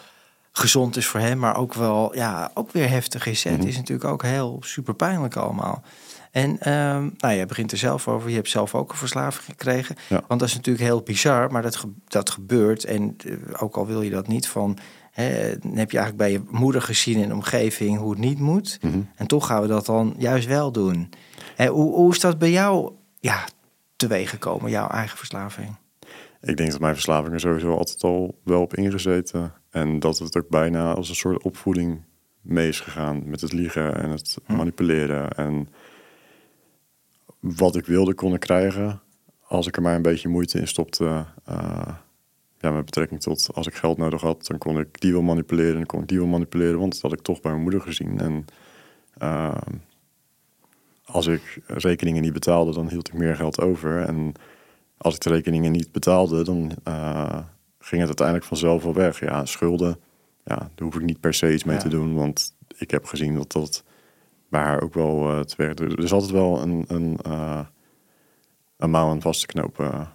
gezond 0.52 0.96
is 0.96 1.06
voor 1.06 1.20
hem, 1.20 1.38
maar 1.38 1.56
ook 1.56 1.74
wel 1.74 2.14
ja, 2.14 2.50
ook 2.54 2.72
weer 2.72 2.88
heftig 2.88 3.26
is. 3.26 3.44
hè. 3.44 3.50
Mhm. 3.50 3.58
Het 3.60 3.68
is 3.68 3.76
natuurlijk 3.76 4.08
ook 4.08 4.22
heel 4.22 4.58
super 4.60 4.94
pijnlijk 4.94 5.36
allemaal. 5.36 5.82
En 6.30 6.60
ehm, 6.60 7.08
nou, 7.16 7.34
jij 7.34 7.46
begint 7.46 7.72
er 7.72 7.78
zelf 7.78 8.08
over. 8.08 8.28
Je 8.28 8.34
hebt 8.34 8.48
zelf 8.48 8.74
ook 8.74 8.90
een 8.90 8.96
verslaving 8.96 9.44
gekregen. 9.44 9.96
Ja. 10.08 10.22
Want 10.28 10.40
dat 10.40 10.48
is 10.48 10.54
natuurlijk 10.54 10.84
heel 10.84 11.00
bizar, 11.02 11.50
maar 11.52 11.62
dat, 11.62 11.76
ge- 11.76 11.92
dat 12.08 12.30
gebeurt. 12.30 12.84
En 12.84 13.16
eh, 13.26 13.32
ook 13.62 13.76
al 13.76 13.86
wil 13.86 14.02
je 14.02 14.10
dat 14.10 14.26
niet 14.28 14.48
van. 14.48 14.78
Dan 15.60 15.76
heb 15.76 15.90
je 15.90 15.98
eigenlijk 15.98 16.16
bij 16.16 16.32
je 16.32 16.42
moeder 16.50 16.82
gezien 16.82 17.18
in 17.22 17.28
de 17.28 17.34
omgeving 17.34 17.98
hoe 17.98 18.10
het 18.10 18.18
niet 18.18 18.38
moet. 18.38 18.78
Mhm. 18.82 19.00
En 19.14 19.26
toch 19.26 19.46
gaan 19.46 19.62
we 19.62 19.68
dat 19.68 19.86
dan 19.86 20.14
juist 20.18 20.46
wel 20.46 20.72
doen. 20.72 21.08
Hè, 21.56 21.66
hoe, 21.66 21.94
hoe 21.94 22.12
is 22.12 22.20
dat 22.20 22.38
bij 22.38 22.50
jou 22.50 22.92
ja, 23.20 23.44
teweeg 23.96 24.30
gekomen, 24.30 24.70
jouw 24.70 24.88
eigen 24.88 25.18
verslaving? 25.18 25.76
Ik 26.40 26.56
denk 26.56 26.70
dat 26.70 26.80
mijn 26.80 26.94
verslaving 26.94 27.32
er 27.34 27.40
sowieso 27.40 27.76
altijd 27.76 28.02
al 28.02 28.38
wel 28.44 28.60
op 28.60 28.74
ingezeten. 28.74 29.52
En 29.70 29.98
dat 29.98 30.18
het 30.18 30.36
ook 30.36 30.48
bijna 30.48 30.92
als 30.94 31.08
een 31.08 31.14
soort 31.14 31.42
opvoeding 31.42 32.02
mee 32.40 32.68
is 32.68 32.80
gegaan. 32.80 33.28
Met 33.28 33.40
het 33.40 33.52
liegen 33.52 33.96
en 34.02 34.10
het 34.10 34.38
Hm. 34.46 34.56
manipuleren. 34.56 35.30
En 35.30 35.68
wat 37.40 37.76
ik 37.76 37.86
wilde 37.86 38.14
kon 38.14 38.34
ik 38.34 38.40
krijgen. 38.40 39.00
Als 39.48 39.66
ik 39.66 39.76
er 39.76 39.82
maar 39.82 39.94
een 39.94 40.02
beetje 40.02 40.28
moeite 40.28 40.58
in 40.58 40.68
stopte. 40.68 41.24
eh, 41.44 41.88
ja, 42.58 42.70
met 42.70 42.84
betrekking 42.84 43.20
tot 43.20 43.48
als 43.54 43.66
ik 43.66 43.74
geld 43.74 43.98
nodig 43.98 44.20
had. 44.20 44.46
Dan 44.46 44.58
kon 44.58 44.78
ik 44.78 45.00
die 45.00 45.12
wel 45.12 45.22
manipuleren. 45.22 45.70
En 45.72 45.76
dan 45.76 45.86
kon 45.86 46.00
ik 46.02 46.08
die 46.08 46.18
wel 46.18 46.26
manipuleren. 46.26 46.78
Want 46.78 46.92
dat 46.92 47.02
had 47.02 47.12
ik 47.12 47.20
toch 47.20 47.40
bij 47.40 47.50
mijn 47.50 47.62
moeder 47.62 47.80
gezien. 47.80 48.18
En 48.20 48.44
eh, 49.18 49.56
als 51.04 51.26
ik 51.26 51.60
rekeningen 51.66 52.22
niet 52.22 52.32
betaalde, 52.32 52.72
dan 52.72 52.88
hield 52.88 53.08
ik 53.08 53.14
meer 53.14 53.36
geld 53.36 53.60
over. 53.60 54.02
En 54.02 54.32
als 54.96 55.14
ik 55.14 55.20
de 55.20 55.28
rekeningen 55.28 55.72
niet 55.72 55.92
betaalde, 55.92 56.44
dan 56.44 56.72
eh, 56.84 57.38
ging 57.78 58.00
het 58.00 58.06
uiteindelijk 58.08 58.46
vanzelf 58.46 58.82
wel 58.82 58.94
weg. 58.94 59.20
Ja, 59.20 59.44
schulden, 59.44 59.98
ja, 60.44 60.56
daar 60.56 60.70
hoef 60.84 60.94
ik 60.94 61.02
niet 61.02 61.20
per 61.20 61.34
se 61.34 61.52
iets 61.52 61.64
mee 61.64 61.76
Ja. 61.76 61.82
te 61.82 61.88
doen, 61.88 62.14
want 62.14 62.54
ik 62.78 62.90
heb 62.90 63.04
gezien 63.04 63.34
dat 63.34 63.52
dat 63.52 63.84
bij 64.48 64.60
haar 64.60 64.82
ook 64.82 64.94
wel 64.94 65.28
eh 65.30 65.40
te 65.40 65.54
werkt. 65.56 65.80
Er 65.80 65.98
is 66.02 66.12
altijd 66.12 66.32
wel 66.32 66.62
een, 66.62 66.84
een, 66.88 67.18
eh, 67.22 67.60
een 68.76 68.90
mouw 68.90 69.08
aan 69.10 69.20
vast 69.22 69.40
te 69.40 69.46
knopen. 69.46 70.08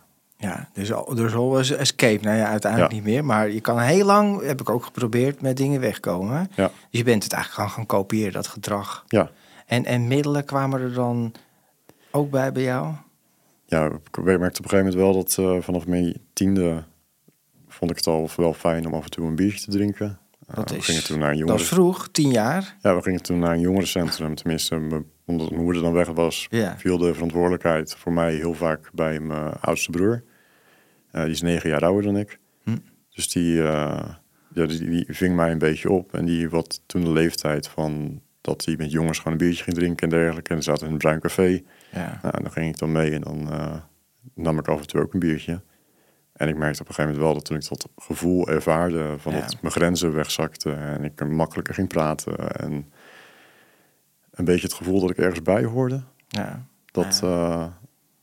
Ja, 0.43 0.69
dus 0.73 0.93
al- 0.93 1.17
er 1.17 1.25
is 1.25 1.33
always 1.33 1.71
escape. 1.71 2.23
Nou 2.23 2.37
ja, 2.37 2.47
uiteindelijk 2.47 2.91
Ja. 2.91 2.97
niet 2.97 3.07
meer. 3.07 3.25
Maar 3.25 3.49
je 3.51 3.61
kan 3.61 3.79
heel 3.79 4.05
lang, 4.05 4.45
heb 4.45 4.61
ik 4.61 4.69
ook 4.69 4.83
geprobeerd, 4.85 5.41
met 5.41 5.57
dingen 5.57 5.79
wegkomen. 5.79 6.49
Ja. 6.55 6.67
Dus 6.67 6.99
je 6.99 7.03
bent 7.03 7.23
het 7.23 7.33
eigenlijk 7.33 7.63
gaan, 7.63 7.75
gaan 7.77 7.85
kopiëren, 7.85 8.33
dat 8.33 8.47
gedrag. 8.47 9.03
Ja, 9.07 9.31
En, 9.65 9.85
en 9.85 10.07
middelen 10.07 10.45
kwamen 10.45 10.81
er 10.81 10.93
dan 10.93 11.33
ook 12.11 12.29
bij 12.31 12.51
bij 12.51 12.63
jou? 12.63 12.93
ja, 13.65 13.85
ik 13.85 13.91
merkte 14.23 14.37
op 14.37 14.43
een 14.43 14.69
gegeven 14.69 14.77
moment 14.77 14.95
wel 14.95 15.13
dat 15.13 15.37
eh, 15.39 15.61
vanaf 15.61 15.87
mijn 15.87 16.17
tiende 16.33 16.83
vond 17.67 17.91
ik 17.91 17.97
het 17.97 18.07
al 18.07 18.29
wel 18.35 18.53
fijn 18.53 18.85
om 18.87 18.93
af 18.93 19.03
en 19.03 19.09
toe 19.09 19.25
een 19.27 19.35
biertje 19.35 19.65
te 19.65 19.71
drinken. 19.71 20.19
Eh, 20.47 20.55
Dat 20.55 20.69
we 20.69 20.77
is- 20.77 20.85
gingen 20.85 21.03
toen 21.03 21.19
naar 21.19 21.31
een 21.31 21.37
Dat 21.37 21.47
jongeren... 21.47 21.67
vroeg, 21.67 22.07
tien 22.11 22.29
jaar. 22.31 22.75
Ja, 22.81 22.95
we 22.95 23.01
gingen 23.01 23.21
toen 23.23 23.39
naar 23.39 23.53
een 23.53 23.59
jongerencentrum. 23.59 24.35
Tenminste, 24.35 24.75
omdat 25.25 25.49
mijn 25.49 25.63
moeder 25.63 25.81
dan 25.81 25.93
weg 25.93 26.07
was, 26.07 26.47
Ja. 26.49 26.75
viel 26.77 26.97
de 26.97 27.13
verantwoordelijkheid 27.13 27.95
voor 27.95 28.13
mij 28.13 28.33
heel 28.35 28.53
vaak 28.53 28.89
bij 28.93 29.19
mijn 29.19 29.53
oudste 29.61 29.91
broer. 29.91 30.23
Eh, 31.13 31.21
die 31.23 31.31
is 31.31 31.41
negen 31.41 31.69
jaar 31.69 31.81
ouder 31.81 32.03
dan 32.03 32.17
ik. 32.17 32.39
Hm. 32.63 32.77
Dus 33.09 33.29
die, 33.31 33.63
eh, 33.63 34.09
ja, 34.53 34.65
die, 34.65 34.89
die 34.89 35.05
ving 35.09 35.35
mij 35.35 35.51
een 35.51 35.57
beetje 35.57 35.89
op. 35.91 36.13
En 36.13 36.25
die 36.25 36.47
had 36.47 36.81
toen 36.85 37.03
de 37.03 37.11
leeftijd 37.11 37.67
van 37.67 38.21
dat 38.41 38.65
hij 38.65 38.75
met 38.77 38.91
jongens 38.91 39.17
gewoon 39.17 39.33
een 39.33 39.39
biertje 39.45 39.63
ging 39.63 39.75
drinken 39.75 40.03
en 40.09 40.17
dergelijke. 40.17 40.49
En 40.49 40.55
dan 40.55 40.63
zaten 40.63 40.85
in 40.87 40.91
een 40.91 40.97
bruin 40.97 41.19
café. 41.19 41.61
Ja. 41.91 42.19
Nou, 42.21 42.41
dan 42.41 42.51
ging 42.51 42.67
ik 42.67 42.77
dan 42.77 42.91
mee 42.91 43.11
en 43.11 43.21
dan 43.21 43.51
eh, 43.51 43.75
nam 44.35 44.59
ik 44.59 44.67
af 44.67 44.81
en 44.81 44.87
toe 44.87 45.01
ook 45.01 45.13
een 45.13 45.19
biertje. 45.19 45.61
En 46.33 46.47
ik 46.47 46.57
merkte 46.57 46.81
op 46.81 46.87
een 46.87 46.93
gegeven 46.93 47.03
moment 47.03 47.23
wel 47.25 47.33
dat 47.33 47.45
toen 47.45 47.57
ik 47.57 47.67
dat 47.69 47.87
gevoel 47.95 48.47
ervaarde 48.47 49.15
van 49.17 49.33
Ja. 49.33 49.39
dat 49.39 49.61
mijn 49.61 49.73
grenzen 49.73 50.13
wegzakten 50.13 50.77
en 50.77 51.03
ik 51.03 51.19
er 51.19 51.27
makkelijker 51.27 51.73
ging 51.73 51.87
praten 51.87 52.51
en 52.55 52.91
een 54.31 54.45
beetje 54.45 54.67
het 54.67 54.73
gevoel 54.75 54.99
dat 54.99 55.09
ik 55.09 55.17
ergens 55.17 55.41
bij 55.41 55.63
hoorde, 55.63 56.03
Ja. 56.27 56.67
dat, 56.91 57.19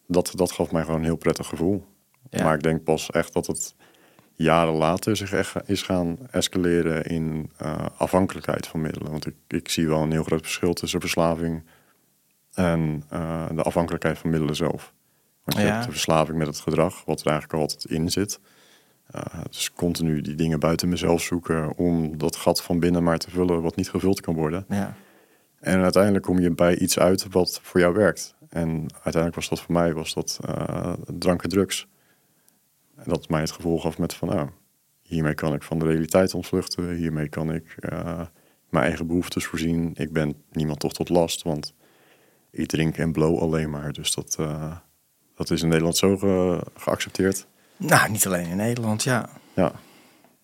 dat, 0.06 0.32
dat 0.34 0.52
gaf 0.52 0.72
mij 0.72 0.82
gewoon 0.82 0.98
een 0.98 1.04
heel 1.04 1.16
prettig 1.16 1.46
gevoel. 1.46 1.86
Ja. 2.30 2.44
Maar 2.44 2.54
ik 2.54 2.62
denk 2.62 2.84
pas 2.84 3.10
echt 3.10 3.32
dat 3.32 3.46
het 3.46 3.74
jaren 4.34 4.74
later 4.74 5.16
zich 5.16 5.32
echt 5.32 5.54
is 5.66 5.82
gaan 5.82 6.18
escaleren 6.30 7.04
in 7.04 7.50
eh, 7.56 7.86
afhankelijkheid 7.96 8.66
van 8.66 8.80
middelen. 8.80 9.10
Want 9.10 9.26
ik, 9.26 9.34
ik 9.48 9.68
zie 9.68 9.88
wel 9.88 10.02
een 10.02 10.12
heel 10.12 10.22
groot 10.22 10.42
verschil 10.42 10.72
tussen 10.72 11.00
verslaving 11.00 11.62
en 12.54 13.04
eh, 13.08 13.46
de 13.54 13.62
afhankelijkheid 13.62 14.18
van 14.18 14.30
middelen 14.30 14.56
zelf. 14.56 14.92
Want 15.44 15.58
je 15.58 15.64
Ja. 15.64 15.72
hebt 15.72 15.84
de 15.84 15.90
verslaving 15.90 16.38
met 16.38 16.46
het 16.46 16.60
gedrag, 16.60 17.04
wat 17.04 17.20
er 17.20 17.26
eigenlijk 17.26 17.60
altijd 17.60 17.84
in 17.84 18.10
zit. 18.10 18.40
Eh, 19.10 19.22
dus 19.50 19.72
continu 19.72 20.20
die 20.20 20.34
dingen 20.34 20.60
buiten 20.60 20.88
mezelf 20.88 21.22
zoeken 21.22 21.76
om 21.76 22.18
dat 22.18 22.36
gat 22.36 22.62
van 22.62 22.78
binnen 22.80 23.02
maar 23.02 23.18
te 23.18 23.30
vullen 23.30 23.62
wat 23.62 23.76
niet 23.76 23.90
gevuld 23.90 24.20
kan 24.20 24.34
worden. 24.34 24.64
Ja. 24.68 24.94
En 25.60 25.82
uiteindelijk 25.82 26.24
kom 26.24 26.38
je 26.38 26.50
bij 26.50 26.78
iets 26.78 26.98
uit 26.98 27.26
wat 27.30 27.60
voor 27.62 27.80
jou 27.80 27.94
werkt. 27.94 28.34
En 28.48 28.68
uiteindelijk 28.92 29.34
was 29.34 29.48
dat 29.48 29.60
voor 29.60 29.74
mij 29.74 29.92
was 29.92 30.14
dat 30.14 30.38
drank 31.18 31.42
en 31.42 31.48
drugs. 31.48 31.88
En 33.04 33.10
dat 33.10 33.28
mij 33.28 33.40
het 33.40 33.50
gevoel 33.50 33.78
gaf 33.80 33.98
met 33.98 34.14
van, 34.14 34.28
nou, 34.28 34.48
hiermee 35.02 35.34
kan 35.34 35.54
ik 35.54 35.62
van 35.62 35.78
de 35.78 35.84
realiteit 35.86 36.34
ontvluchten. 36.34 36.94
Hiermee 36.94 37.28
kan 37.28 37.52
ik 37.52 37.74
eh, 37.78 38.20
mijn 38.68 38.84
eigen 38.84 39.06
behoeftes 39.06 39.44
voorzien. 39.46 39.90
Ik 39.94 40.12
ben 40.12 40.34
niemand 40.52 40.80
toch 40.80 40.92
tot 40.92 41.08
last, 41.08 41.42
want 41.42 41.74
ik 42.50 42.66
drink 42.68 42.96
en 42.96 43.12
blow 43.12 43.38
alleen 43.38 43.70
maar. 43.70 43.92
Dus 43.92 44.14
dat, 44.14 44.36
eh, 44.38 44.76
dat 45.34 45.50
is 45.50 45.62
in 45.62 45.68
Nederland 45.68 45.96
zo 45.96 46.16
ge- 46.16 46.60
geaccepteerd. 46.76 47.46
Nou, 47.76 48.10
niet 48.10 48.26
alleen 48.26 48.46
in 48.48 48.56
Nederland, 48.56 49.02
ja. 49.02 49.28
Ja, 49.54 49.72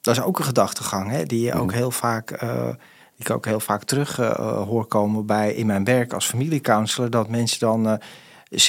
Dat 0.01 0.17
is 0.17 0.23
ook 0.23 0.39
een 0.39 0.45
gedachtegang, 0.45 1.11
hè, 1.11 1.25
die 1.25 1.41
je 1.41 1.53
ook 1.55 1.67
Mhm. 1.67 1.77
heel 1.77 1.91
vaak, 1.91 2.31
eh, 2.31 2.65
die 3.17 3.27
ik 3.27 3.31
ook 3.31 3.45
heel 3.45 3.61
vaak 3.61 3.85
terug 3.85 4.17
hoor 4.17 4.87
komen 4.87 5.27
bij 5.27 5.55
in 5.55 5.67
mijn 5.67 5.85
werk 5.85 6.13
als 6.13 6.27
familiecounselor, 6.27 7.11
dat 7.11 7.29
mensen 7.29 7.59
dan 7.59 7.99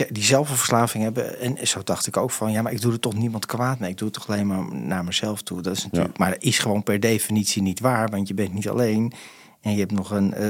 die 0.10 0.24
zelf 0.24 0.50
een 0.50 0.56
verslaving 0.56 1.04
hebben. 1.04 1.40
En 1.40 1.68
zo 1.68 1.82
dacht 1.84 2.08
ik 2.08 2.18
ook 2.18 2.32
van, 2.32 2.52
ja, 2.52 2.62
maar 2.62 2.72
ik 2.72 2.82
doe 2.82 2.92
er 2.92 3.00
toch 3.00 3.14
niemand 3.14 3.46
kwaad 3.46 3.80
mee. 3.80 3.90
Ik 3.90 3.98
doe 3.98 4.08
het 4.08 4.18
toch 4.18 4.30
alleen 4.30 4.48
maar 4.48 4.76
naar 4.76 5.04
mezelf 5.04 5.42
toe. 5.42 5.62
Dat 5.62 5.76
is 5.78 5.84
natuurlijk, 5.84 6.18
maar 6.18 6.30
dat 6.30 6.44
is 6.44 6.60
gewoon 6.60 6.84
per 6.84 7.00
definitie 7.00 7.62
niet 7.62 7.80
waar, 7.80 8.10
want 8.10 8.28
je 8.28 8.34
bent 8.34 8.54
niet 8.54 8.70
alleen 8.70 9.12
en 9.62 9.72
je 9.72 9.80
hebt 9.80 9.92
nog 9.92 10.12
een, 10.12 10.34
eh, 10.34 10.50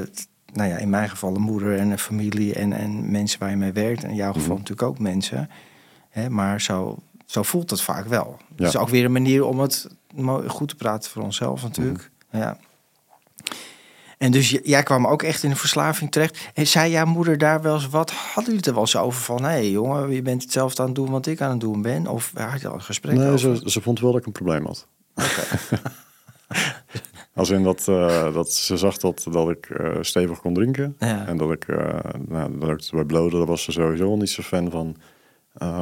nou 0.54 0.70
ja, 0.70 0.78
in 0.78 0.90
mijn 0.90 1.10
geval 1.10 1.36
een 1.36 1.42
moeder 1.42 1.78
en 1.78 1.90
een 1.90 2.00
familie 2.00 2.54
en, 2.54 2.74
en 2.74 3.12
mensen 3.12 3.40
waar 3.40 3.50
je 3.50 3.56
mee 3.56 3.72
werkt. 3.72 4.04
En 4.04 4.10
in 4.10 4.16
jouw 4.16 4.32
geval 4.34 4.48
Mhm. 4.50 4.58
natuurlijk 4.58 4.88
ook 4.88 5.00
mensen. 5.00 5.50
Hè, 6.10 6.30
maar 6.30 6.62
zo, 6.62 6.98
zo 7.26 7.44
voelt 7.44 7.70
het 7.70 7.82
vaak 7.82 8.08
wel. 8.08 8.38
Ja. 8.40 8.56
Het 8.66 8.68
is 8.74 8.78
ook 8.78 8.90
weer 8.90 9.06
een 9.06 9.12
manier 9.12 9.46
om 9.46 9.60
het 9.60 9.88
mooi 10.16 10.50
goed 10.50 10.68
te 10.68 10.76
praten 10.76 11.12
voor 11.12 11.24
onszelf 11.24 11.62
natuurlijk. 11.64 12.10
Mhm. 12.32 12.42
Ja. 12.42 12.58
En 14.18 14.32
dus 14.32 14.60
jij 14.64 14.84
kwam 14.84 15.08
ook 15.08 15.24
echt 15.24 15.44
in 15.44 15.50
een 15.50 15.58
verslaving 15.58 16.12
terecht. 16.12 16.50
En 16.54 16.68
zei 16.68 16.92
jouw 16.92 17.06
moeder 17.06 17.38
daar 17.38 17.62
wel 17.62 17.74
eens 17.74 17.90
wat? 17.90 18.12
Hadden 18.12 18.44
jullie 18.44 18.58
het 18.58 18.66
er 18.66 18.74
wel 18.74 18.82
eens 18.82 18.96
over 18.96 19.22
van... 19.22 19.44
hé 19.44 19.50
hey, 19.50 19.70
jongen, 19.72 20.12
je 20.12 20.22
bent 20.22 20.42
hetzelfde 20.42 20.82
aan 20.82 20.88
het 20.88 20.96
doen 20.96 21.10
wat 21.10 21.26
ik 21.26 21.42
aan 21.42 21.50
het 21.50 21.60
doen 21.60 21.82
ben? 21.82 22.08
Of 22.08 22.32
had 22.36 22.62
je 22.62 22.68
al 22.68 22.74
een 22.74 22.82
gesprek 22.82 23.16
nee, 23.16 23.28
over? 23.28 23.40
ze, 23.40 23.70
ze 23.70 23.82
vond 23.82 24.00
wel 24.00 24.12
dat 24.12 24.20
ik 24.20 24.26
een 24.26 24.32
probleem 24.32 24.66
had. 24.66 24.88
Als 27.34 27.50
in 27.50 27.64
dat, 27.64 27.88
uh, 27.90 28.34
dat 28.34 28.54
ze 28.54 28.78
zag 28.78 28.98
dat, 28.98 29.28
dat 29.32 29.50
ik 29.50 29.70
uh, 29.70 29.98
stevig 30.02 30.40
kon 30.40 30.54
drinken. 30.54 30.96
Ja. 31.00 31.28
En 31.28 31.38
dat 31.38 31.52
ik, 31.52 31.68
uh, 31.68 32.00
nou, 32.28 32.58
dat 32.58 32.70
ik 32.70 32.90
bij 32.92 33.04
bloden, 33.04 33.38
daar 33.38 33.48
was 33.48 33.64
ze 33.64 33.72
sowieso 33.72 34.16
niet 34.16 34.30
zo 34.30 34.42
fan 34.44 34.72
van. 34.72 34.98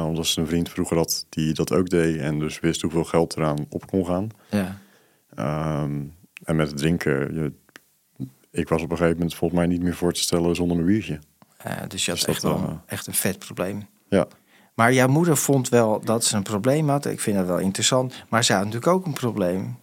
omdat 0.06 0.26
ze 0.26 0.40
een 0.40 0.46
vriend 0.46 0.68
vroeger 0.68 0.96
had 0.96 1.26
die 1.28 1.54
dat 1.54 1.72
ook 1.72 1.88
deed. 1.88 2.18
En 2.18 2.38
dus 2.38 2.60
wist 2.60 2.82
hoeveel 2.82 3.04
geld 3.04 3.36
eraan 3.36 3.66
op 3.68 3.86
kon 3.86 4.06
gaan. 4.06 4.28
Ja. 4.50 4.78
Um, 5.82 6.14
en 6.44 6.56
met 6.56 6.68
het 6.68 6.76
drinken, 6.76 7.34
je, 7.34 7.52
ik 8.56 8.68
was 8.68 8.82
op 8.82 8.90
een 8.90 8.96
gegeven 8.96 9.18
moment 9.18 9.34
volgens 9.36 9.60
mij 9.60 9.68
niet 9.68 9.82
meer 9.82 9.94
voor 9.94 10.12
te 10.12 10.20
stellen 10.20 10.54
zonder 10.54 10.76
mijn 10.76 10.88
biertje. 10.88 11.18
Ja, 11.64 11.86
dus 11.86 12.04
je 12.04 12.10
had 12.10 12.20
Dus 12.20 12.28
echt, 12.28 12.42
dat, 12.42 12.60
wel, 12.60 12.68
eh, 12.68 12.74
echt 12.86 13.06
een 13.06 13.14
vet 13.14 13.38
probleem. 13.38 13.86
Ja, 14.08 14.26
Maar 14.74 14.92
jouw 14.92 15.08
moeder 15.08 15.36
vond 15.36 15.68
wel 15.68 16.00
dat 16.04 16.24
ze 16.24 16.36
een 16.36 16.42
probleem 16.42 16.88
had. 16.88 17.06
Ik 17.06 17.20
vind 17.20 17.36
dat 17.36 17.46
wel 17.46 17.58
interessant. 17.58 18.24
Maar 18.28 18.44
ze 18.44 18.52
had 18.52 18.64
natuurlijk 18.64 18.92
ook 18.92 19.06
een 19.06 19.12
probleem. 19.12 19.78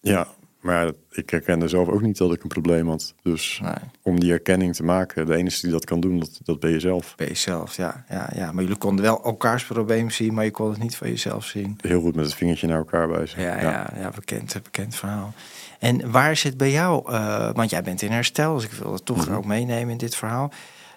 ja. 0.00 0.26
Maar 0.64 0.90
ik 1.10 1.30
herkende 1.30 1.68
zelf 1.68 1.88
ook 1.88 2.02
niet 2.02 2.16
dat 2.18 2.32
ik 2.32 2.42
een 2.42 2.48
probleem 2.48 2.88
had. 2.88 3.14
Dus 3.22 3.60
Nee, 3.62 3.72
om 4.02 4.20
die 4.20 4.32
erkenning 4.32 4.74
te 4.74 4.82
maken, 4.84 5.26
de 5.26 5.36
enige 5.36 5.60
die 5.60 5.70
dat 5.70 5.84
kan 5.84 6.00
doen, 6.00 6.18
dat, 6.18 6.40
dat 6.44 6.60
ben 6.60 6.70
je 6.70 6.80
zelf. 6.80 7.14
bij 7.16 7.26
jezelf, 7.26 7.76
ja, 7.76 8.04
ja, 8.08 8.30
ja. 8.34 8.52
Maar 8.52 8.62
jullie 8.62 8.78
konden 8.78 9.04
wel 9.04 9.24
elkaars 9.24 9.64
probleem 9.64 10.10
zien, 10.10 10.34
maar 10.34 10.44
je 10.44 10.50
kon 10.50 10.70
het 10.70 10.78
niet 10.78 10.96
van 10.96 11.08
jezelf 11.08 11.44
zien. 11.44 11.78
Heel 11.80 12.00
goed 12.00 12.14
met 12.14 12.24
het 12.24 12.34
vingertje 12.34 12.66
naar 12.66 12.76
elkaar 12.78 13.08
wijzen. 13.08 13.42
Ja, 13.42 13.60
ja. 13.60 13.90
ja, 13.96 14.10
bekend, 14.14 14.56
bekend 14.62 14.94
verhaal. 14.96 15.32
En 15.78 16.10
waar 16.10 16.30
is 16.30 16.42
het 16.42 16.56
bij 16.56 16.70
jou? 16.70 17.12
eh, 17.12 17.50
want 17.52 17.70
jij 17.70 17.82
bent 17.82 18.02
in 18.02 18.10
herstel, 18.12 18.54
dus 18.54 18.64
ik 18.64 18.72
wil 18.72 18.92
het 18.92 19.04
toch 19.04 19.26
Mhm. 19.26 19.34
ook 19.36 19.44
meenemen 19.44 19.90
in 19.92 19.98
dit 19.98 20.16
verhaal. 20.16 20.52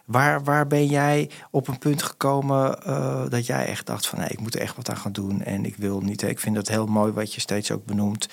Waar, 0.05 0.43
waar 0.43 0.67
ben 0.67 0.85
jij 0.85 1.29
op 1.51 1.67
een 1.67 1.77
punt 1.77 2.03
gekomen 2.03 2.83
eh, 2.83 3.23
dat 3.29 3.45
jij 3.45 3.65
echt 3.65 3.85
dacht 3.85 4.07
van... 4.07 4.19
nee, 4.19 4.27
ik 4.29 4.39
moet 4.39 4.55
er 4.55 4.61
echt 4.61 4.75
wat 4.75 4.89
aan 4.89 4.97
gaan 4.97 5.11
doen 5.11 5.41
en 5.41 5.65
ik 5.65 5.75
wil 5.75 6.01
niet... 6.01 6.21
Ik 6.21 6.39
vind 6.39 6.55
het 6.57 6.69
heel 6.69 6.85
mooi 6.85 7.11
wat 7.11 7.33
je 7.33 7.41
steeds 7.41 7.71
ook 7.71 7.85
benoemt 7.85 8.27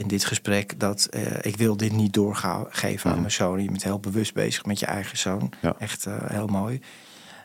in 0.00 0.08
dit 0.08 0.24
gesprek... 0.24 0.80
dat 0.80 1.04
eh, 1.04 1.22
ik 1.40 1.56
wil 1.56 1.76
dit 1.76 1.92
niet 1.92 2.12
doorgeven 2.12 3.04
aan 3.04 3.12
Mhm. 3.12 3.20
mijn 3.20 3.32
zoon. 3.32 3.62
Je 3.62 3.68
bent 3.70 3.82
heel 3.84 4.00
bewust 4.00 4.34
bezig 4.34 4.64
met 4.64 4.78
je 4.78 4.86
eigen 4.86 5.18
zoon. 5.18 5.52
Ja. 5.62 5.74
Echt 5.78 6.06
eh, 6.06 6.14
heel 6.26 6.46
mooi. 6.46 6.80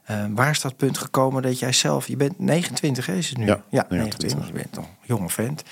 Eh, 0.03 0.25
waar 0.29 0.49
is 0.49 0.61
dat 0.61 0.77
punt 0.77 0.97
gekomen 0.97 1.41
dat 1.41 1.59
jij 1.59 1.71
zelf... 1.71 2.07
Je 2.07 2.15
bent 2.17 2.39
29, 2.39 3.05
hè, 3.05 3.13
is 3.15 3.29
het 3.29 3.37
nu? 3.37 3.45
Ja, 3.45 3.57
29. 3.69 3.89
29. 3.89 4.47
Je 4.47 4.53
bent 4.53 4.75
nog 4.75 4.85
een 4.85 5.07
jonge 5.15 5.29
vent. 5.29 5.63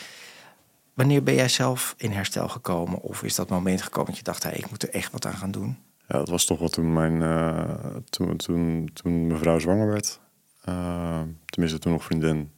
Wanneer 0.94 1.24
ben 1.24 1.36
jij 1.36 1.50
zelf 1.50 1.94
in 1.98 2.12
herstel 2.12 2.50
gekomen? 2.50 3.02
Of 3.02 3.24
is 3.24 3.36
dat 3.36 3.50
moment 3.50 3.82
gekomen 3.82 4.08
dat 4.08 4.18
je 4.18 4.24
dacht... 4.24 4.44
Hey, 4.44 4.54
ik 4.54 4.70
moet 4.70 4.84
er 4.84 4.90
echt 4.90 5.12
wat 5.12 5.26
aan 5.26 5.38
gaan 5.38 5.52
doen? 5.52 5.78
Ja, 6.08 6.18
dat 6.18 6.30
was 6.30 6.46
toch 6.46 6.60
wel 6.60 6.70
toen 6.70 6.94
mijn 6.94 7.20
toen, 8.10 8.38
toen, 8.38 8.90
toen 8.94 9.28
mijn 9.28 9.40
vrouw 9.40 9.60
zwanger 9.60 9.88
werd. 9.88 10.20
Tenminste, 11.46 11.80
toen 11.80 11.92
nog 11.92 12.04
vriendin 12.04 12.52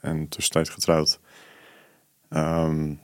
en 0.00 0.28
tussentijd 0.28 0.68
getrouwd. 0.68 1.20
Ehm, 2.28 2.94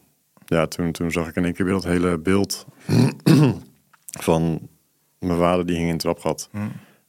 ja, 0.54 0.66
toen, 0.66 0.92
toen 0.92 1.10
zag 1.10 1.28
ik 1.28 1.36
in 1.36 1.44
één 1.44 1.52
keer 1.52 1.64
weer 1.64 1.74
dat 1.74 1.84
hele 1.84 2.18
beeld 2.18 2.66
van 4.28 4.68
mijn 5.18 5.38
vader 5.38 5.66
die 5.66 5.76
hing 5.76 5.86
in 5.86 5.92
het 5.92 6.02
trapgat. 6.02 6.48
Hm. 6.50 6.58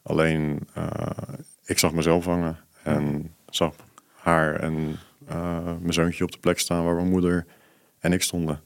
Alleen, 0.03 0.67
eh, 0.73 1.09
ik 1.65 1.79
zag 1.79 1.93
mezelf 1.93 2.25
hangen 2.25 2.57
en 2.83 3.33
zag 3.49 3.75
haar 4.13 4.55
en 4.55 4.99
eh, 5.27 5.73
mijn 5.79 5.93
zoontje 5.93 6.23
op 6.23 6.31
de 6.31 6.39
plek 6.39 6.59
staan 6.59 6.85
waar 6.85 6.95
mijn 6.95 7.09
moeder 7.09 7.45
en 7.99 8.13
ik 8.13 8.21
stonden. 8.21 8.61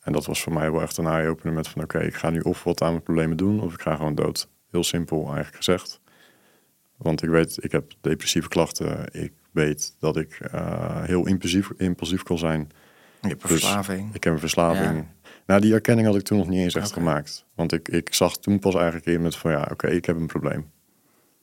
En 0.00 0.12
dat 0.12 0.26
was 0.26 0.42
voor 0.42 0.52
mij 0.52 0.72
wel 0.72 0.82
echt 0.82 0.96
een 0.96 1.06
eye-opener 1.06 1.54
met 1.54 1.68
van 1.68 1.82
oké, 1.82 1.98
ik 1.98 2.14
ga 2.14 2.30
nu 2.30 2.40
of 2.40 2.64
wat 2.64 2.82
aan 2.82 2.90
mijn 2.90 3.02
problemen 3.02 3.36
doen 3.36 3.60
of 3.60 3.74
ik 3.74 3.80
ga 3.80 3.96
gewoon 3.96 4.14
dood. 4.14 4.48
Heel 4.70 4.84
simpel 4.84 5.24
eigenlijk 5.24 5.56
gezegd. 5.56 6.00
Want 6.96 7.22
ik 7.22 7.28
weet, 7.28 7.64
ik 7.64 7.72
heb 7.72 7.92
depressieve 8.00 8.48
klachten. 8.48 9.12
Ik 9.12 9.32
weet 9.50 9.96
dat 9.98 10.16
ik 10.16 10.38
eh, 10.40 11.02
heel 11.02 11.26
impulsief, 11.26 11.70
impulsief 11.76 12.22
kon 12.22 12.38
zijn. 12.38 12.68
Je 13.28 13.34
hebt 13.34 13.42
een 13.42 13.48
Dus 13.48 13.60
verslaving. 13.60 14.14
Ik 14.14 14.24
heb 14.24 14.32
een 14.32 14.38
verslaving. 14.38 14.96
Ja. 14.96 15.06
Nou, 15.46 15.60
die 15.60 15.72
erkenning 15.72 16.06
had 16.06 16.16
ik 16.16 16.22
toen 16.22 16.38
nog 16.38 16.48
niet 16.48 16.60
eens 16.60 16.74
echt 16.74 16.92
gemaakt. 16.92 17.44
Want 17.54 17.72
ik, 17.72 17.88
ik 17.88 18.14
zag 18.14 18.36
toen 18.36 18.58
pas 18.58 18.74
eigenlijk 18.74 19.06
in 19.06 19.22
met 19.22 19.36
van 19.36 19.50
ja, 19.50 19.68
oké, 19.70 19.86
ik 19.86 20.04
heb 20.04 20.16
een 20.16 20.26
probleem. 20.26 20.70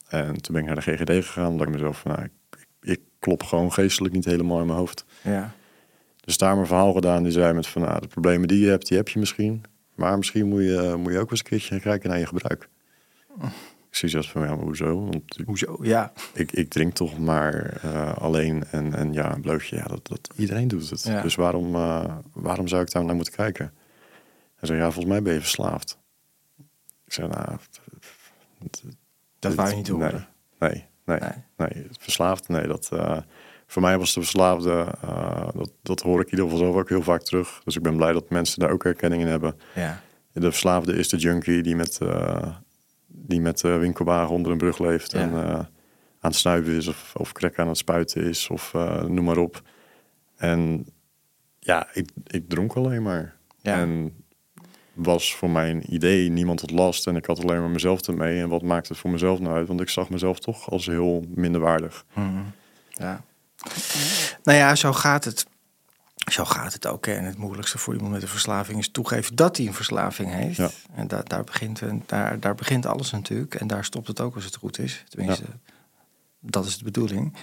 En 0.07 0.41
toen 0.41 0.53
ben 0.53 0.61
ik 0.61 0.67
naar 0.67 0.83
de 0.83 0.95
GGD 0.95 1.25
gegaan, 1.25 1.51
omdat 1.51 1.67
ik 1.67 1.73
mezelf 1.73 1.99
van 1.99 2.11
nou, 2.11 2.23
ik, 2.23 2.67
ik 2.81 2.99
klop 3.19 3.43
gewoon 3.43 3.73
geestelijk 3.73 4.13
niet 4.13 4.25
helemaal 4.25 4.59
in 4.59 4.65
mijn 4.65 4.77
hoofd. 4.77 5.05
Ja. 5.21 5.51
Dus 6.21 6.37
daar 6.37 6.55
mijn 6.55 6.67
verhaal 6.67 6.93
gedaan. 6.93 7.23
Die 7.23 7.31
zei 7.31 7.53
met 7.53 7.67
van 7.67 7.81
nou, 7.81 8.01
de 8.01 8.07
problemen 8.07 8.47
die 8.47 8.59
je 8.59 8.69
hebt, 8.69 8.87
die 8.87 8.97
heb 8.97 9.09
je 9.09 9.19
misschien. 9.19 9.63
Maar 9.95 10.17
misschien 10.17 10.47
moet 10.47 10.61
je, 10.61 10.95
moet 10.97 11.11
je 11.11 11.19
ook 11.19 11.31
eens 11.31 11.39
een 11.39 11.45
keertje 11.45 11.79
kijken 11.79 12.09
naar 12.09 12.19
je 12.19 12.25
gebruik. 12.25 12.69
Ik 13.91 13.97
zie 13.97 14.09
zelfs 14.09 14.31
van 14.31 14.41
ja, 14.41 14.55
maar 14.55 14.65
hoezo? 14.65 15.03
Want 15.03 15.39
ik- 15.39 15.45
Hoezo? 15.45 15.77
Ja. 15.81 16.11
ik, 16.33 16.51
ik 16.51 16.69
drink 16.69 16.93
toch 16.93 17.19
maar 17.19 17.77
eh, 17.81 18.17
alleen 18.17 18.63
en, 18.71 18.93
en 18.95 19.13
ja, 19.13 19.33
een 19.33 19.41
blootje. 19.41 19.75
Ja, 19.75 19.83
dat, 19.83 20.07
dat, 20.07 20.29
iedereen 20.35 20.67
doet 20.67 20.89
het. 20.89 21.03
Ja. 21.03 21.21
Dus 21.21 21.35
waarom, 21.35 21.75
eh, 21.75 22.15
waarom 22.33 22.67
zou 22.67 22.81
ik 22.81 22.91
daar 22.91 23.05
naar 23.05 23.15
moeten 23.15 23.33
kijken? 23.33 23.73
Hij 24.55 24.67
zei, 24.67 24.79
ja, 24.79 24.83
volgens 24.85 25.05
mij 25.05 25.21
ben 25.21 25.33
je 25.33 25.39
verslaafd. 25.39 25.97
Ik 27.05 27.13
zei, 27.13 27.27
nou... 27.27 27.57
Dat 29.39 29.53
wou 29.53 29.69
je 29.69 29.75
niet 29.75 29.87
horen. 29.87 30.27
Nee, 30.59 30.85
nee, 31.05 31.19
nee. 31.19 31.29
Nee. 31.57 31.69
nee. 31.73 31.87
verslaafd, 31.99 32.47
nee. 32.47 32.67
Dat, 32.67 32.89
eh, 32.93 33.17
voor 33.67 33.81
mij 33.81 33.97
was 33.97 34.13
de 34.13 34.21
verslaafde, 34.21 34.87
dat, 35.55 35.71
dat 35.81 36.01
hoor 36.01 36.19
ik 36.19 36.25
in 36.25 36.31
ieder 36.31 36.45
geval 36.45 36.59
zelf 36.63 36.75
ook 36.75 36.89
heel 36.89 37.01
vaak 37.03 37.21
terug. 37.21 37.61
Dus 37.63 37.75
ik 37.75 37.81
ben 37.81 37.95
blij 37.95 38.13
dat 38.13 38.29
mensen 38.29 38.59
daar 38.59 38.71
ook 38.71 38.83
herkenning 38.83 39.21
in 39.21 39.27
hebben. 39.27 39.59
Ja. 39.75 40.01
De 40.31 40.51
verslaafde 40.51 40.93
is 40.93 41.09
de 41.09 41.17
junkie 41.17 41.63
die 41.63 41.75
met, 41.75 41.99
die 43.11 43.41
met 43.41 43.59
de 43.59 43.77
winkelwagen 43.77 44.35
onder 44.35 44.51
een 44.51 44.57
brug 44.57 44.79
leeft 44.79 45.11
Ja. 45.11 45.19
en 45.19 45.33
eh, 45.33 45.53
aan 46.19 46.29
het 46.31 46.35
snuiven 46.35 46.73
is 46.73 46.87
of, 46.87 47.13
of 47.15 47.31
crack 47.31 47.59
aan 47.59 47.67
het 47.67 47.77
spuiten 47.77 48.23
is 48.23 48.47
of 48.47 48.73
eh, 48.73 49.03
noem 49.03 49.25
maar 49.25 49.37
op. 49.37 49.61
En 50.37 50.85
ja, 51.59 51.87
ik, 51.93 52.09
ik 52.27 52.49
dronk 52.49 52.73
alleen 52.73 53.01
maar. 53.01 53.35
Ja. 53.61 53.77
En 53.79 54.15
was 54.93 55.35
voor 55.35 55.49
mijn 55.49 55.93
idee 55.93 56.29
niemand 56.29 56.59
tot 56.59 56.71
last 56.71 57.07
en 57.07 57.15
ik 57.15 57.25
had 57.25 57.43
alleen 57.43 57.59
maar 57.59 57.69
mezelf 57.69 58.01
ermee. 58.07 58.41
En 58.41 58.49
wat 58.49 58.61
maakt 58.61 58.87
het 58.87 58.97
voor 58.97 59.09
mezelf 59.09 59.39
nou 59.39 59.55
uit? 59.55 59.67
Want 59.67 59.81
ik 59.81 59.89
zag 59.89 60.09
mezelf 60.09 60.39
toch 60.39 60.69
als 60.69 60.85
heel 60.85 61.25
minderwaardig. 61.35 62.05
Mhm. 62.13 62.43
Ja. 62.89 63.23
Nou 64.43 64.57
ja, 64.57 64.75
zo 64.75 64.93
gaat 64.93 65.23
het. 65.23 65.45
Zo 66.29 66.45
gaat 66.45 66.73
het 66.73 66.87
ook. 66.87 67.05
hè. 67.05 67.13
En 67.13 67.25
het 67.25 67.37
moeilijkste 67.37 67.77
voor 67.77 67.93
iemand 67.93 68.11
met 68.13 68.21
een 68.21 68.27
verslaving 68.27 68.79
is 68.79 68.91
toegeven 68.91 69.35
dat 69.35 69.57
hij 69.57 69.67
een 69.67 69.73
verslaving 69.73 70.31
heeft. 70.33 70.57
Ja. 70.57 70.69
En 70.93 71.07
daar, 71.07 71.27
daar, 71.27 71.43
begint, 71.43 71.81
daar, 72.05 72.39
daar 72.39 72.55
begint 72.55 72.85
alles 72.85 73.11
natuurlijk. 73.11 73.55
En 73.55 73.67
daar 73.67 73.85
stopt 73.85 74.07
het 74.07 74.19
ook 74.19 74.35
als 74.35 74.45
het 74.45 74.55
goed 74.55 74.79
is. 74.79 75.03
Tenminste, 75.09 75.43
dat 76.39 76.65
is 76.65 76.77
de 76.77 76.83
bedoeling. 76.83 77.35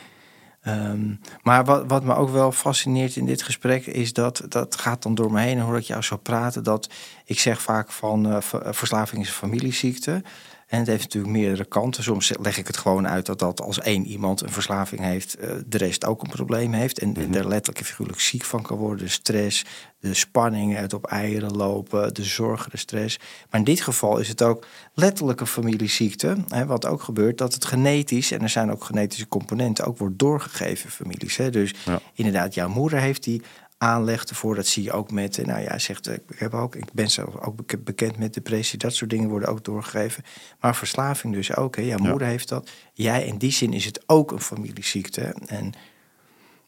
Ehm, 0.61 1.15
maar 1.43 1.65
wat, 1.65 1.85
wat 1.87 2.05
me 2.05 2.15
ook 2.15 2.31
wel 2.31 2.53
fascineert 2.53 3.17
in 3.17 3.27
dit 3.27 3.43
gesprek 3.43 3.87
is 3.87 4.13
dat 4.13 4.43
dat 4.49 4.77
gaat 4.77 5.03
dan 5.03 5.15
door 5.15 5.33
me 5.33 5.41
heen 5.41 5.59
en 5.59 5.65
hoor 5.65 5.77
ik 5.77 5.85
jou 5.85 6.03
zo 6.03 6.17
praten. 6.17 6.65
Dat 6.65 6.91
ik 7.25 7.41
zeg 7.41 7.63
vaak 7.63 7.91
van 7.93 8.31
eh, 8.33 8.41
ver- 8.41 8.75
verslaving 8.75 9.23
is 9.23 9.29
een 9.29 9.35
familieziekte. 9.35 10.23
En 10.69 10.79
het 10.79 10.87
heeft 10.87 11.03
natuurlijk 11.03 11.33
meerdere 11.33 11.65
kanten. 11.65 12.03
Soms 12.03 12.33
leg 12.41 12.59
ik 12.59 12.67
het 12.67 12.77
gewoon 12.77 13.09
uit 13.09 13.27
dat 13.27 13.39
dat 13.39 13.61
als 13.61 13.79
één 13.81 14.07
iemand 14.07 14.41
een 14.41 14.51
verslaving 14.51 15.01
heeft, 15.01 15.35
eh, 15.37 15.51
de 15.67 15.79
rest 15.79 16.05
ook 16.05 16.23
een 16.23 16.31
probleem 16.31 16.73
heeft. 16.73 16.99
En, 16.99 17.15
en 17.17 17.35
er 17.35 17.49
letterlijk 17.49 17.79
en 17.79 17.85
figuurlijk 17.85 18.21
ziek 18.21 18.45
van 18.45 18.63
kan 18.63 18.77
worden. 18.77 19.05
De 19.05 19.11
stress, 19.11 19.65
de 20.01 20.15
spanning, 20.15 20.77
het 20.77 20.93
op 20.93 21.07
eieren 21.07 21.57
lopen, 21.57 22.15
de 22.15 22.25
zorgen, 22.25 22.71
de 22.71 22.77
stress. 22.77 23.19
Maar 23.51 23.61
in 23.61 23.65
dit 23.67 23.81
geval 23.81 24.19
is 24.19 24.29
het 24.29 24.43
ook 24.43 24.67
letterlijk 24.95 25.41
een 25.41 25.47
familieziekte. 25.47 26.37
Hè, 26.49 26.67
wat 26.67 26.87
ook 26.87 27.03
gebeurt, 27.03 27.39
dat 27.39 27.55
het 27.55 27.65
genetisch, 27.65 28.31
en 28.31 28.41
er 28.43 28.49
zijn 28.49 28.71
ook 28.73 28.85
genetische 28.85 29.29
componenten, 29.29 29.85
ook 29.87 29.99
wordt 29.99 30.19
doorgegeven 30.19 30.91
families. 30.91 31.37
Hè. 31.37 31.51
Dus 31.51 31.75
Ja. 31.85 32.01
inderdaad, 32.15 32.55
jouw 32.55 32.69
moeder 32.69 32.99
heeft 33.01 33.25
die 33.25 33.43
aanleg 33.79 34.25
ervoor. 34.25 34.55
Dat 34.55 34.67
zie 34.67 34.83
je 34.83 34.93
ook 34.93 35.11
met, 35.11 35.39
eh, 35.39 35.45
nou 35.47 35.61
ja, 35.61 35.79
zegt, 35.79 36.07
eh, 36.07 36.15
ik, 36.15 36.23
heb 36.35 36.55
ook, 36.55 36.75
ik 36.75 36.93
ben 36.93 37.11
zelf 37.11 37.37
ook 37.37 37.57
bek- 37.57 37.85
bekend 37.85 38.19
met 38.19 38.35
depressie. 38.35 38.79
Dat 38.79 38.95
soort 38.95 39.11
dingen 39.11 39.29
worden 39.29 39.49
ook 39.49 39.65
doorgegeven. 39.65 40.25
Maar 40.61 40.77
verslaving 40.77 41.35
dus 41.35 41.57
ook. 41.57 41.77
Hè. 41.77 41.83
Jouw 41.83 41.99
Ja. 42.03 42.09
moeder 42.11 42.29
heeft 42.29 42.49
dat. 42.49 42.71
Jij, 42.93 43.27
in 43.27 43.37
die 43.39 43.51
zin 43.53 43.73
is 43.73 43.85
het 43.85 44.03
ook 44.07 44.33
een 44.33 44.41
familieziekte. 44.41 45.35
En 45.47 45.73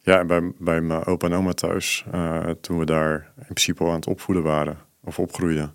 Ja, 0.03 0.19
en 0.19 0.27
bij, 0.27 0.51
bij 0.57 0.81
mijn 0.81 1.05
opa 1.05 1.27
en 1.27 1.33
oma 1.33 1.53
thuis, 1.53 2.05
eh, 2.11 2.49
toen 2.61 2.79
we 2.79 2.85
daar 2.85 3.31
in 3.37 3.43
principe 3.43 3.83
al 3.83 3.89
aan 3.89 3.95
het 3.95 4.07
opvoeden 4.07 4.43
waren, 4.43 4.77
of 5.03 5.19
opgroeiden, 5.19 5.73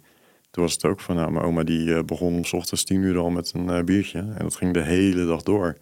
toen 0.50 0.62
was 0.64 0.72
het 0.72 0.84
ook 0.84 1.00
van, 1.00 1.16
nou, 1.16 1.32
mijn 1.32 1.44
oma 1.44 1.62
die 1.62 2.04
begon 2.04 2.34
om 2.34 2.44
's 2.44 2.52
ochtends 2.52 2.84
tien 2.84 3.02
uur 3.02 3.18
al 3.18 3.30
met 3.30 3.52
een 3.54 3.84
biertje. 3.84 4.18
En 4.18 4.38
dat 4.38 4.56
ging 4.56 4.72
de 4.74 4.82
hele 4.82 5.26
dag 5.26 5.42
door. 5.42 5.76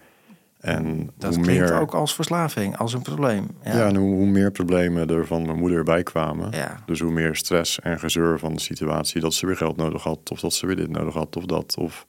En 0.65 1.11
dat 1.17 1.35
hoe 1.35 1.45
klinkt 1.45 1.63
meer, 1.71 1.81
ook 1.81 1.95
als 1.95 2.15
verslaving, 2.15 2.77
als 2.77 2.93
een 2.93 3.03
probleem. 3.03 3.47
ja. 3.65 3.87
en 3.89 3.97
hoe, 3.97 4.15
hoe 4.15 4.27
meer 4.27 4.51
problemen 4.51 5.09
er 5.09 5.27
van 5.27 5.47
mijn 5.47 5.59
moeder 5.59 5.85
bij 5.85 6.03
kwamen, 6.03 6.51
Ja. 6.53 6.83
dus 6.87 7.01
hoe 7.01 7.13
meer 7.13 7.37
stress 7.37 7.81
en 7.81 7.99
gezeur 7.99 8.39
van 8.39 8.55
de 8.55 8.61
situatie, 8.61 9.21
dat 9.21 9.35
ze 9.35 9.47
weer 9.47 9.57
geld 9.57 9.77
nodig 9.77 10.03
had, 10.03 10.31
of 10.31 10.41
dat 10.41 10.53
ze 10.53 10.67
weer 10.67 10.77
dit 10.77 10.91
nodig 10.91 11.15
had, 11.15 11.37
of 11.37 11.45
dat, 11.45 11.77
of 11.79 12.07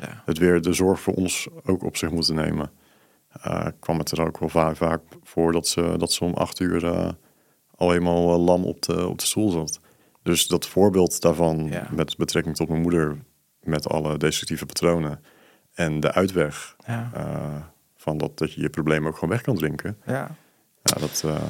Ja. 0.00 0.22
het 0.24 0.38
weer 0.38 0.60
de 0.60 0.72
zorg 0.72 1.00
voor 1.00 1.14
ons 1.14 1.48
ook 1.64 1.82
op 1.84 1.96
zich 1.96 2.10
moeten 2.10 2.34
nemen. 2.34 2.70
eh, 3.42 3.66
kwam 3.80 3.98
het 3.98 4.10
er 4.10 4.26
ook 4.26 4.38
wel 4.38 4.48
vaak, 4.48 4.76
vaak 4.76 5.00
voor 5.22 5.52
dat 5.52 5.66
ze, 5.68 5.94
dat 5.98 6.12
ze 6.12 6.24
om 6.24 6.34
acht 6.34 6.60
uur 6.60 6.84
eh, 6.84 7.08
al 7.76 7.94
eenmaal 7.94 8.32
eh, 8.34 8.44
lam 8.44 8.64
op 8.64 8.82
de, 8.82 9.08
op 9.08 9.18
de 9.18 9.26
stoel 9.26 9.50
zat. 9.50 9.80
Dus 10.22 10.46
dat 10.46 10.66
voorbeeld 10.66 11.20
daarvan 11.20 11.70
met 11.90 12.16
betrekking 12.16 12.56
tot 12.56 12.68
mijn 12.68 12.80
moeder, 12.82 13.18
met 13.62 13.88
alle 13.88 14.16
destructieve 14.18 14.66
patronen 14.66 15.20
en 15.74 16.00
de 16.00 16.12
uitweg 16.12 16.76
Ja. 16.86 17.10
Van 18.08 18.18
dat, 18.18 18.38
dat 18.38 18.52
je 18.52 18.60
je 18.60 18.70
probleem 18.70 19.06
ook 19.06 19.14
gewoon 19.14 19.30
weg 19.30 19.42
kan 19.42 19.56
drinken. 19.56 19.96
ja. 20.06 20.36
Ja, 20.82 21.00
dat, 21.00 21.22
eh, 21.24 21.42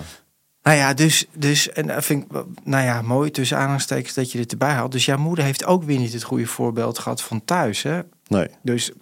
Nou 0.63 0.77
ja, 0.77 0.95
dus, 0.95 1.27
dus 1.33 1.71
en 1.71 1.87
dat 1.87 2.05
vind 2.05 2.25
ik, 2.25 2.45
nou 2.65 2.85
ja, 2.85 3.03
mooi 3.03 3.31
tussen 3.31 3.57
aanhalingstekens 3.57 4.15
dat 4.15 4.33
je 4.33 4.39
dit 4.39 4.53
erbij 4.53 4.73
haalt. 4.73 4.93
Dus 4.93 5.05
jouw 5.05 5.19
moeder 5.19 5.45
heeft 5.45 5.65
ook 5.65 5.83
weer 5.85 5.99
niet 5.99 6.13
het 6.13 6.23
goede 6.23 6.47
voorbeeld 6.47 6.99
gehad 6.99 7.23
van 7.23 7.45
thuis, 7.45 7.83
hè? 7.83 8.01
Nee, 8.29 8.49
Dus 8.63 8.93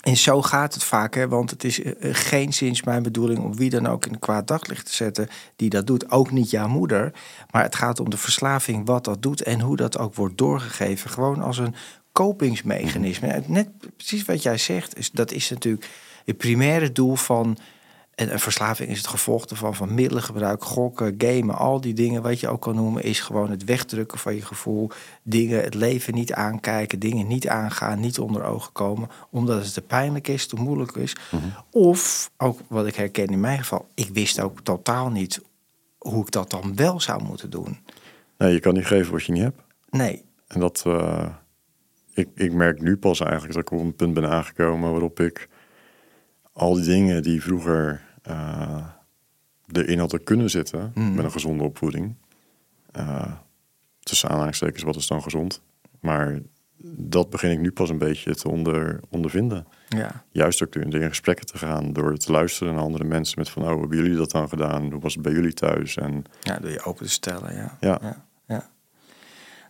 en 0.00 0.16
zo 0.16 0.42
gaat 0.42 0.74
het 0.74 0.84
vaak, 0.84 1.14
hè? 1.14 1.28
want 1.28 1.50
het 1.50 1.64
is 1.64 1.82
eh, 1.82 1.92
eh, 2.00 2.14
geen 2.14 2.52
sinds 2.52 2.82
mijn 2.82 3.02
bedoeling 3.02 3.38
om 3.38 3.56
wie 3.56 3.70
dan 3.70 3.86
ook 3.86 4.06
in 4.06 4.12
een 4.12 4.18
kwaad 4.18 4.46
daglicht 4.46 4.86
te 4.86 4.94
zetten 4.94 5.28
die 5.56 5.70
dat 5.70 5.86
doet. 5.86 6.10
Ook 6.10 6.30
niet 6.30 6.50
jouw 6.50 6.68
moeder. 6.68 7.12
Maar 7.50 7.62
het 7.62 7.74
gaat 7.74 8.00
om 8.00 8.10
de 8.10 8.16
verslaving, 8.16 8.86
wat 8.86 9.04
dat 9.04 9.22
doet 9.22 9.42
en 9.42 9.60
hoe 9.60 9.76
dat 9.76 9.98
ook 9.98 10.14
wordt 10.14 10.38
doorgegeven. 10.38 11.10
Gewoon 11.10 11.42
als 11.42 11.58
een 11.58 11.74
kopingsmechanisme. 12.12 13.26
En 13.26 13.44
Net 13.46 13.68
precies 13.96 14.24
wat 14.24 14.42
jij 14.42 14.58
zegt, 14.58 14.98
is, 14.98 15.10
dat 15.10 15.32
is 15.32 15.50
natuurlijk 15.50 15.88
het 16.24 16.36
primaire 16.36 16.92
doel 16.92 17.14
van. 17.14 17.58
En 18.14 18.32
een 18.32 18.40
verslaving 18.40 18.90
is 18.90 18.98
het 18.98 19.06
gevolg 19.06 19.46
ervan 19.46 19.74
van 19.74 19.94
middelengebruik, 19.94 20.64
gokken, 20.64 21.14
gamen, 21.18 21.54
al 21.54 21.80
die 21.80 21.94
dingen 21.94 22.22
wat 22.22 22.40
je 22.40 22.48
ook 22.48 22.60
kan 22.60 22.74
noemen, 22.74 23.02
is 23.02 23.20
gewoon 23.20 23.50
het 23.50 23.64
wegdrukken 23.64 24.18
van 24.18 24.34
je 24.34 24.42
gevoel. 24.42 24.90
Dingen, 25.22 25.62
het 25.62 25.74
leven 25.74 26.14
niet 26.14 26.32
aankijken, 26.32 26.98
dingen 26.98 27.26
niet 27.26 27.48
aangaan, 27.48 28.00
niet 28.00 28.18
onder 28.18 28.44
ogen 28.44 28.72
komen, 28.72 29.08
omdat 29.30 29.64
het 29.64 29.74
te 29.74 29.82
pijnlijk 29.82 30.28
is, 30.28 30.46
te 30.46 30.56
moeilijk 30.56 30.96
is. 30.96 31.16
Of, 31.70 32.30
ook 32.36 32.60
wat 32.68 32.86
ik 32.86 32.94
herken 32.94 33.26
in 33.26 33.40
mijn 33.40 33.58
geval, 33.58 33.88
ik 33.94 34.08
wist 34.12 34.40
ook 34.40 34.60
totaal 34.60 35.10
niet 35.10 35.40
hoe 35.98 36.22
ik 36.22 36.30
dat 36.30 36.50
dan 36.50 36.76
wel 36.76 37.00
zou 37.00 37.22
moeten 37.22 37.50
doen. 37.50 37.78
nee, 38.38 38.52
je 38.52 38.60
kan 38.60 38.74
niet 38.74 38.86
geven 38.86 39.12
wat 39.12 39.24
je 39.24 39.32
niet 39.32 39.42
hebt. 39.42 39.60
Nee, 39.90 40.24
En 40.46 40.60
dat, 40.60 40.82
eh, 40.86 41.26
ik, 42.12 42.28
ik 42.34 42.52
merk 42.52 42.80
nu 42.80 42.96
pas 42.96 43.20
eigenlijk 43.20 43.52
dat 43.54 43.62
ik 43.62 43.70
op 43.70 43.78
een 43.78 43.96
punt 43.96 44.14
ben 44.14 44.30
aangekomen 44.30 44.90
waarop 44.90 45.20
ik 45.20 45.48
al 46.52 46.74
die 46.74 46.84
dingen 46.84 47.22
die 47.22 47.42
vroeger 47.42 48.00
eh, 48.22 48.86
erin 49.72 49.98
hadden 49.98 50.24
kunnen 50.24 50.50
zitten 50.50 50.92
Mhm. 50.94 51.14
met 51.14 51.24
een 51.24 51.32
gezonde 51.32 51.64
opvoeding. 51.64 52.14
eh, 52.92 53.32
tussen 54.00 54.28
aanhalingstekens, 54.28 54.82
wat 54.82 54.96
is 54.96 55.06
dan 55.06 55.22
gezond? 55.22 55.62
Maar 56.00 56.38
dat 56.96 57.30
begin 57.30 57.50
ik 57.50 57.60
nu 57.60 57.72
pas 57.72 57.90
een 57.90 57.98
beetje 57.98 58.34
te 58.34 58.48
onder, 58.48 59.00
ondervinden. 59.10 59.66
ja. 59.88 60.24
Juist 60.32 60.62
ook 60.62 60.72
door 60.72 60.82
in 61.00 61.08
gesprekken 61.08 61.46
te 61.46 61.58
gaan, 61.58 61.92
door 61.92 62.16
te 62.16 62.32
luisteren 62.32 62.74
naar 62.74 62.82
andere 62.82 63.04
mensen 63.04 63.38
met 63.38 63.48
van, 63.50 63.62
oh, 63.62 63.80
hebben 63.80 63.96
jullie 63.98 64.16
dat 64.16 64.30
dan 64.30 64.48
gedaan? 64.48 64.90
Hoe 64.90 65.00
was 65.00 65.12
het 65.14 65.22
bij 65.22 65.32
jullie 65.32 65.52
thuis? 65.52 65.96
En 65.96 66.24
Ja, 66.40 66.58
door 66.58 66.70
je 66.70 66.84
open 66.84 67.04
te 67.06 67.10
stellen, 67.12 67.54
ja. 67.54 67.76
Ja. 67.80 67.98
ja, 68.02 68.24
ja. 68.46 68.68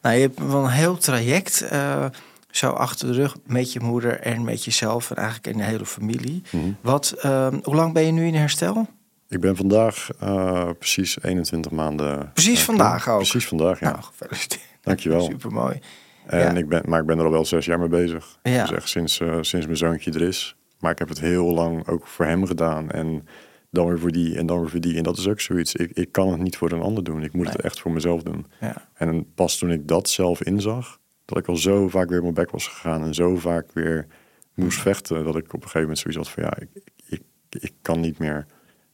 Nou, 0.03 0.15
je 0.15 0.21
hebt 0.21 0.39
wel 0.47 0.65
een 0.65 0.71
heel 0.71 0.97
traject 0.97 1.61
eh, 1.63 2.07
zo 2.51 2.71
achter 2.71 3.07
de 3.07 3.13
rug 3.13 3.37
met 3.47 3.73
je 3.73 3.81
moeder 3.81 4.21
en 4.21 4.45
met 4.45 4.65
jezelf 4.65 5.11
en 5.11 5.17
eigenlijk 5.17 5.47
in 5.47 5.57
de 5.57 5.65
hele 5.65 5.87
familie. 5.87 6.43
Mhm. 6.51 6.73
Wat, 6.81 7.15
ehm, 7.21 7.59
hoe 7.63 7.75
lang 7.75 7.93
ben 7.93 8.03
je 8.07 8.13
nu 8.13 8.27
in 8.27 8.35
herstel? 8.35 8.87
ik 9.29 9.41
ben 9.41 9.57
vandaag 9.57 10.09
eh, 10.21 10.71
precies 10.79 11.23
21 11.23 11.71
maanden. 11.71 12.31
Precies 12.33 12.59
eh, 12.59 12.65
vandaag 12.65 13.03
klaar. 13.03 13.15
ook? 13.15 13.21
Precies 13.21 13.49
vandaag, 13.49 13.81
ja. 13.81 13.91
Nou, 13.91 14.03
gefeliciteerd. 14.03 14.63
Dankjewel. 14.81 15.21
Super 15.31 15.53
mooi. 15.53 15.79
En 16.27 16.39
Ja. 16.39 16.51
ik 16.51 16.69
ben, 16.69 16.83
maar 16.87 17.01
ik 17.01 17.07
ben 17.07 17.19
er 17.19 17.25
al 17.25 17.31
wel 17.31 17.45
zes 17.45 17.65
jaar 17.65 17.79
mee 17.79 17.89
bezig. 17.89 18.39
Ja. 18.43 18.63
Dus 18.67 18.77
echt 18.77 18.89
sinds, 18.89 19.21
eh, 19.21 19.37
sinds 19.41 19.67
mijn 19.67 19.79
zoontje 19.79 20.13
er 20.13 20.23
is. 20.23 20.57
Maar 20.79 20.91
ik 20.93 20.99
heb 20.99 21.09
het 21.09 21.21
heel 21.21 21.53
lang 21.55 21.87
ook 21.89 22.07
voor 22.07 22.25
hem 22.27 22.47
gedaan. 22.47 22.91
En 22.91 23.27
dan 23.71 23.87
weer 23.87 23.99
voor 23.99 24.11
die 24.13 24.37
en 24.39 24.47
dan 24.47 24.61
weer 24.61 24.71
voor 24.71 24.81
die. 24.81 24.97
En 24.97 25.03
dat 25.03 25.19
is 25.19 25.29
ook 25.29 25.41
zoiets. 25.41 25.75
Ik, 25.75 25.91
ik 25.91 26.13
kan 26.13 26.29
het 26.31 26.41
niet 26.41 26.57
voor 26.57 26.73
een 26.73 26.83
ander 26.83 27.05
doen. 27.05 27.23
Ik 27.23 27.33
moet 27.33 27.49
het 27.53 27.61
echt 27.61 27.81
voor 27.81 27.93
mezelf 27.93 28.23
doen. 28.23 28.47
Ja. 28.61 28.89
En 28.95 29.33
pas 29.35 29.59
toen 29.59 29.71
ik 29.71 29.89
dat 29.89 30.09
zelf 30.09 30.43
inzag, 30.43 30.99
dat 31.31 31.43
ik 31.43 31.49
al 31.49 31.57
zo 31.57 31.89
vaak 31.89 32.09
weer 32.09 32.19
op 32.19 32.23
mijn 32.23 32.35
bek 32.35 32.51
was 32.51 32.67
gegaan 32.67 33.03
en 33.03 33.15
zo 33.15 33.37
vaak 33.37 33.73
weer 33.73 34.07
moest 34.55 34.81
vechten, 34.81 35.25
dat 35.25 35.37
ik 35.37 35.45
op 35.45 35.53
een 35.53 35.61
gegeven 35.61 35.81
moment 35.81 35.99
zoiets 35.99 36.19
had 36.19 36.31
van 36.31 36.43
ja, 36.43 36.57
ik, 36.59 36.83
ik, 37.07 37.23
ik 37.63 37.73
kan 37.83 38.01
niet 38.01 38.19
meer. 38.19 38.47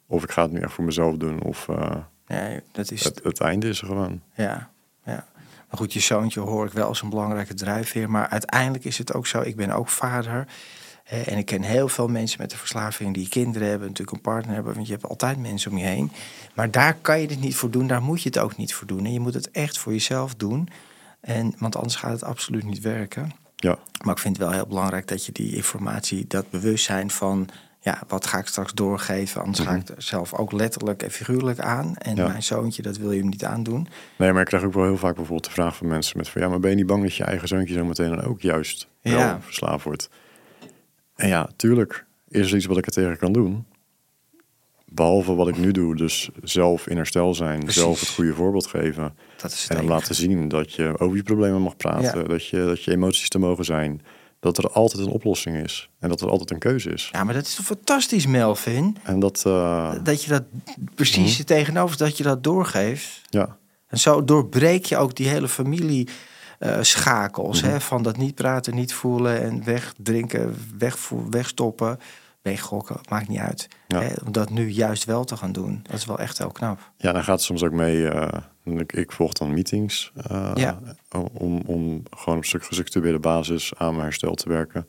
Of 0.07 0.23
ik 0.23 0.31
ga 0.31 0.43
het 0.43 0.53
nu 0.53 0.61
echt 0.61 0.73
voor 0.73 0.85
mezelf 0.85 1.17
doen, 1.17 1.43
of 1.43 1.69
eh, 1.69 1.97
ja, 2.27 2.61
dat 2.73 2.91
is 2.91 3.05
het, 3.05 3.21
het 3.23 3.41
einde 3.41 3.69
is 3.69 3.81
er 3.81 3.87
gewoon. 3.87 4.23
Ja, 4.35 4.71
ja. 5.05 5.27
Maar 5.69 5.79
goed, 5.79 5.93
je 5.93 6.01
zoontje 6.01 6.41
hoor 6.41 6.67
ik 6.67 6.73
wel 6.73 6.89
als 6.89 7.03
een 7.03 7.11
belangrijke 7.11 7.55
drijfveer. 7.55 8.11
Maar 8.11 8.29
uiteindelijk 8.29 8.85
is 8.85 8.99
het 8.99 9.15
ook 9.15 9.27
zo, 9.27 9.41
ik 9.41 9.57
ben 9.57 9.71
ook 9.71 9.89
vader. 9.89 10.47
Hè, 11.05 11.21
en 11.21 11.39
ik 11.39 11.47
ken 11.47 11.63
heel 11.63 11.89
veel 11.89 12.09
mensen 12.09 12.41
met 12.41 12.51
de 12.51 12.57
verslaving 12.57 13.15
die 13.15 13.29
kinderen 13.29 13.69
hebben, 13.69 13.89
natuurlijk 13.89 14.17
een 14.17 14.23
partner 14.23 14.55
hebben. 14.55 14.75
Want 14.75 14.87
je 14.87 14.93
hebt 14.93 15.09
altijd 15.09 15.39
mensen 15.39 15.71
om 15.71 15.79
je 15.79 15.85
heen. 15.85 16.13
Maar 16.55 16.71
daar 16.71 16.95
kan 16.95 17.21
je 17.21 17.27
het 17.27 17.41
niet 17.41 17.57
voor 17.57 17.71
doen, 17.71 17.87
daar 17.87 18.03
moet 18.03 18.23
je 18.23 18.29
het 18.29 18.39
ook 18.39 18.57
niet 18.57 18.75
voor 18.75 18.87
doen. 18.87 19.05
En 19.05 19.13
je 19.13 19.21
moet 19.21 19.35
het 19.35 19.51
echt 19.51 19.79
voor 19.79 19.93
jezelf 19.93 20.35
doen. 20.35 20.69
En, 21.27 21.55
want 21.59 21.77
anders 21.77 21.97
gaat 21.97 22.11
het 22.13 22.25
absoluut 22.25 22.65
niet 22.65 22.81
werken. 22.81 23.31
Ja, 23.57 23.79
Maar 24.05 24.15
ik 24.15 24.21
vind 24.21 24.37
het 24.37 24.47
wel 24.47 24.55
heel 24.55 24.67
belangrijk 24.67 25.09
dat 25.09 25.27
je 25.27 25.33
die 25.33 25.55
informatie, 25.57 26.25
dat 26.27 26.51
bewustzijn 26.51 27.11
van, 27.11 27.49
ja, 27.81 28.03
wat 28.09 28.27
ga 28.27 28.39
ik 28.39 28.47
straks 28.47 28.73
doorgeven? 28.73 29.41
Anders 29.43 29.67
ga 29.67 29.75
ik 29.75 29.89
er 29.89 30.03
zelf 30.03 30.35
ook 30.35 30.53
letterlijk 30.53 31.03
en 31.03 31.11
figuurlijk 31.11 31.59
aan. 31.59 31.97
En 31.97 32.17
Ja. 32.17 32.27
mijn 32.29 32.43
zoontje, 32.43 32.83
dat 32.83 32.97
wil 32.97 33.13
je 33.13 33.21
hem 33.21 33.29
niet 33.29 33.45
aandoen. 33.45 33.89
nee, 34.19 34.33
maar 34.33 34.41
ik 34.41 34.47
krijg 34.47 34.65
ook 34.65 34.73
wel 34.73 34.85
heel 34.85 34.97
vaak 34.97 35.15
bijvoorbeeld 35.15 35.45
de 35.45 35.51
vraag 35.51 35.77
van 35.77 35.87
mensen 35.87 36.17
met 36.19 36.29
van 36.29 36.41
ja, 36.43 36.49
maar 36.49 36.61
ben 36.61 36.71
je 36.71 36.77
niet 36.77 36.87
bang 36.87 37.03
dat 37.03 37.15
je 37.15 37.25
eigen 37.25 37.49
zoontje 37.49 37.75
zo 37.75 37.85
meteen 37.85 38.09
dan 38.09 38.23
ook 38.25 38.41
juist 38.41 38.89
wel 39.03 39.19
Ja. 39.19 39.41
verslaafd 39.41 39.85
wordt? 39.85 40.09
En 41.15 41.29
ja, 41.29 41.49
tuurlijk 41.57 42.05
is 42.29 42.51
er 42.51 42.57
iets 42.57 42.67
wat 42.67 42.79
ik 42.79 42.87
er 42.87 42.93
tegen 42.93 43.19
kan 43.19 43.33
doen. 43.33 43.67
Behalve 44.97 45.35
wat 45.35 45.49
ik 45.49 45.59
nu 45.59 45.71
doe, 45.73 45.97
dus 45.97 46.29
zelf 46.43 46.87
in 46.87 46.97
herstel 46.97 47.35
zijn, 47.35 47.59
Precies. 47.61 47.81
zelf 47.83 48.01
het 48.01 48.09
goede 48.09 48.35
voorbeeld 48.35 48.67
geven. 48.67 49.15
Dat 49.43 49.53
is 49.53 49.69
het 49.69 49.79
En 49.79 49.85
laten 49.85 50.15
zien 50.15 50.49
dat 50.49 50.73
je 50.73 50.99
over 50.99 51.17
je 51.17 51.23
problemen 51.23 51.63
mag 51.63 51.77
praten, 51.77 52.21
Ja. 52.23 52.29
dat, 52.29 52.47
je, 52.47 52.65
dat 52.65 52.83
je 52.85 52.91
emoties 52.91 53.29
te 53.29 53.39
mogen 53.39 53.65
zijn. 53.65 54.03
Dat 54.41 54.59
er 54.59 54.71
altijd 54.71 55.07
een 55.07 55.13
oplossing 55.13 55.57
is 55.65 55.89
en 55.99 56.09
dat 56.09 56.21
er 56.21 56.29
altijd 56.31 56.51
een 56.51 56.59
keuze 56.59 56.91
is. 56.91 57.09
Ja, 57.13 57.25
maar 57.25 57.35
dat 57.35 57.47
is 57.47 57.55
toch 57.55 57.65
fantastisch, 57.67 58.27
Melvin? 58.27 58.97
En 59.03 59.21
dat, 59.21 59.43
eh, 59.47 59.93
Dat 60.03 60.25
je 60.25 60.31
dat 60.31 60.43
precies 60.95 61.39
het 61.39 61.47
tegenover, 61.47 61.97
dat 61.97 62.17
je 62.17 62.23
dat 62.23 62.45
doorgeeft. 62.45 63.21
ja, 63.31 63.57
En 63.89 63.99
zo 63.99 64.25
doorbreek 64.25 64.85
je 64.85 64.97
ook 64.97 65.15
die 65.17 65.29
hele 65.29 65.49
familie 65.49 66.09
eh, 66.59 66.79
schakels. 66.83 67.61
hè, 67.61 67.81
van 67.81 68.03
dat 68.03 68.17
niet 68.17 68.35
praten, 68.35 68.75
niet 68.75 68.95
voelen 68.95 69.43
en 69.43 69.65
wegdrinken, 69.65 70.55
wegstoppen, 71.31 71.99
weggokken, 72.47 73.01
maakt 73.09 73.29
niet 73.29 73.39
uit. 73.39 73.69
Ja. 73.89 74.01
Hè, 74.03 74.13
om 74.27 74.33
dat 74.33 74.51
nu 74.51 74.69
juist 74.69 75.05
wel 75.05 75.25
te 75.25 75.37
gaan 75.37 75.53
doen, 75.53 75.81
dat 75.83 75.95
is 75.97 76.05
wel 76.05 76.19
echt 76.19 76.39
heel 76.39 76.51
knap. 76.53 76.91
ja, 76.97 77.13
dan 77.13 77.23
gaat 77.25 77.35
het 77.37 77.45
soms 77.45 77.63
ook 77.63 77.73
mee. 77.73 78.09
eh, 78.09 78.41
ik, 78.65 78.93
ik 78.93 79.13
volg 79.13 79.33
dan 79.33 79.55
meetings 79.55 80.13
eh, 80.31 80.51
Ja. 80.55 80.79
om, 81.33 81.63
om 81.67 82.03
gewoon 82.11 82.39
op 82.39 82.45
stuk 82.45 82.65
gestructureerde 82.65 83.19
basis 83.19 83.75
aan 83.75 83.91
mijn 83.93 84.03
herstel 84.05 84.35
te 84.35 84.49
werken. 84.49 84.89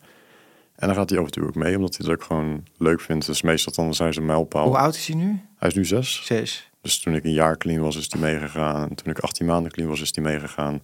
En 0.76 0.88
dan 0.88 0.96
gaat 0.96 1.10
hij 1.10 1.20
af 1.20 1.26
en 1.26 1.32
toe 1.32 1.44
ook 1.48 1.56
mee, 1.56 1.76
omdat 1.76 1.96
hij 1.98 2.06
het 2.08 2.16
ook 2.20 2.24
gewoon 2.24 2.64
leuk 2.78 3.02
vindt. 3.02 3.26
Dus 3.26 3.42
meestal 3.42 3.74
dan 3.74 3.94
zijn 3.94 4.14
ze 4.14 4.20
een 4.20 4.26
mijlpaal. 4.26 4.66
Hoe 4.68 4.78
oud 4.78 4.96
is 4.96 5.08
hij 5.08 5.16
nu? 5.16 5.40
Hij 5.58 5.70
is 5.70 5.76
nu 5.76 5.86
zes. 5.86 6.26
Zes. 6.26 6.70
Dus 6.82 7.00
toen 7.00 7.16
ik 7.16 7.24
een 7.24 7.32
jaar 7.34 7.58
clean 7.58 7.82
was, 7.82 7.96
is 7.96 8.12
hij 8.12 8.22
meegegaan. 8.22 8.90
En 8.90 8.96
toen 8.96 9.12
ik 9.12 9.20
18 9.20 9.46
maanden 9.46 9.72
clean 9.72 9.90
was, 9.90 10.02
is 10.02 10.16
hij 10.16 10.24
meegegaan. 10.24 10.82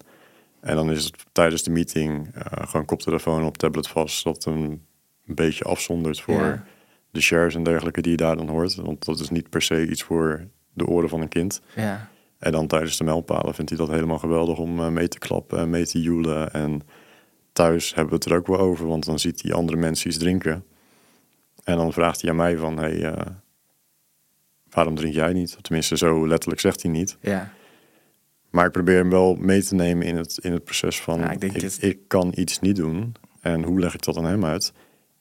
En 0.62 0.75
dan 0.75 0.91
is 0.91 1.03
het 1.05 1.25
tijdens 1.31 1.63
de 1.63 1.71
meeting 1.71 2.33
eh, 2.36 2.67
gewoon 2.67 2.86
koptelefoon 2.86 3.43
op 3.43 3.57
tablet 3.57 3.88
vast. 3.88 4.23
Dat 4.23 4.43
hem 4.43 4.81
een 5.27 5.36
beetje 5.36 5.63
afzondert 5.63 6.21
voor 6.21 6.33
Ja. 6.41 6.63
de 7.12 7.21
shares 7.21 7.55
en 7.55 7.63
dergelijke 7.63 8.01
die 8.01 8.12
je 8.12 8.17
daar 8.17 8.36
dan 8.38 8.49
hoort. 8.49 8.75
Want 8.75 9.05
dat 9.05 9.19
is 9.19 9.29
niet 9.29 9.49
per 9.49 9.62
se 9.62 9.88
iets 9.89 10.03
voor 10.03 10.47
de 10.73 10.86
oren 10.86 11.09
van 11.09 11.21
een 11.21 11.29
kind. 11.29 11.62
Ja. 11.75 12.09
En 12.38 12.51
dan 12.51 12.67
tijdens 12.67 12.97
de 12.97 13.03
mijlpalen 13.03 13.53
vindt 13.53 13.69
hij 13.69 13.79
dat 13.79 13.89
helemaal 13.89 14.19
geweldig 14.19 14.57
om 14.57 14.79
eh, 14.79 14.88
mee 14.88 15.07
te 15.07 15.19
klappen 15.19 15.59
en 15.59 15.69
mee 15.69 15.86
te 15.86 16.01
joelen. 16.01 16.51
En 16.53 16.81
thuis 17.53 17.89
hebben 17.93 18.09
we 18.13 18.15
het 18.15 18.25
er 18.25 18.38
ook 18.38 18.47
wel 18.47 18.59
over, 18.59 18.88
want 18.88 19.05
dan 19.05 19.19
ziet 19.19 19.41
hij 19.41 19.53
andere 19.53 19.77
mensen 19.77 20.07
iets 20.09 20.17
drinken. 20.17 20.65
En 21.63 21.77
dan 21.77 21.93
vraagt 21.93 22.21
hij 22.21 22.29
aan 22.29 22.36
mij 22.36 22.57
van, 22.57 22.77
hey, 22.77 23.03
eh, 23.12 23.25
waarom 24.69 24.95
drink 24.95 25.13
jij 25.13 25.33
niet? 25.33 25.57
Tenminste, 25.62 25.97
zo 25.97 26.27
letterlijk 26.27 26.62
zegt 26.62 26.81
hij 26.81 26.91
niet. 26.91 27.17
Ja. 27.21 27.53
Maar 28.49 28.65
ik 28.65 28.71
probeer 28.71 28.97
hem 28.97 29.09
wel 29.09 29.36
mee 29.36 29.63
te 29.63 29.75
nemen 29.75 30.05
in 30.07 30.15
het, 30.17 30.38
in 30.41 30.51
het 30.51 30.63
proces 30.63 31.01
van... 31.01 31.19
Ja, 31.19 31.25
ik 31.25 31.31
ik, 31.33 31.39
denk 31.39 31.53
ik, 31.53 31.79
dit- 31.81 31.97
kan 32.07 32.31
iets 32.36 32.59
niet 32.59 32.75
doen. 32.75 33.13
En 33.41 33.63
hoe 33.63 33.79
leg 33.79 33.93
ik 33.93 34.01
dat 34.03 34.17
aan 34.17 34.25
hem 34.25 34.45
uit? 34.45 34.73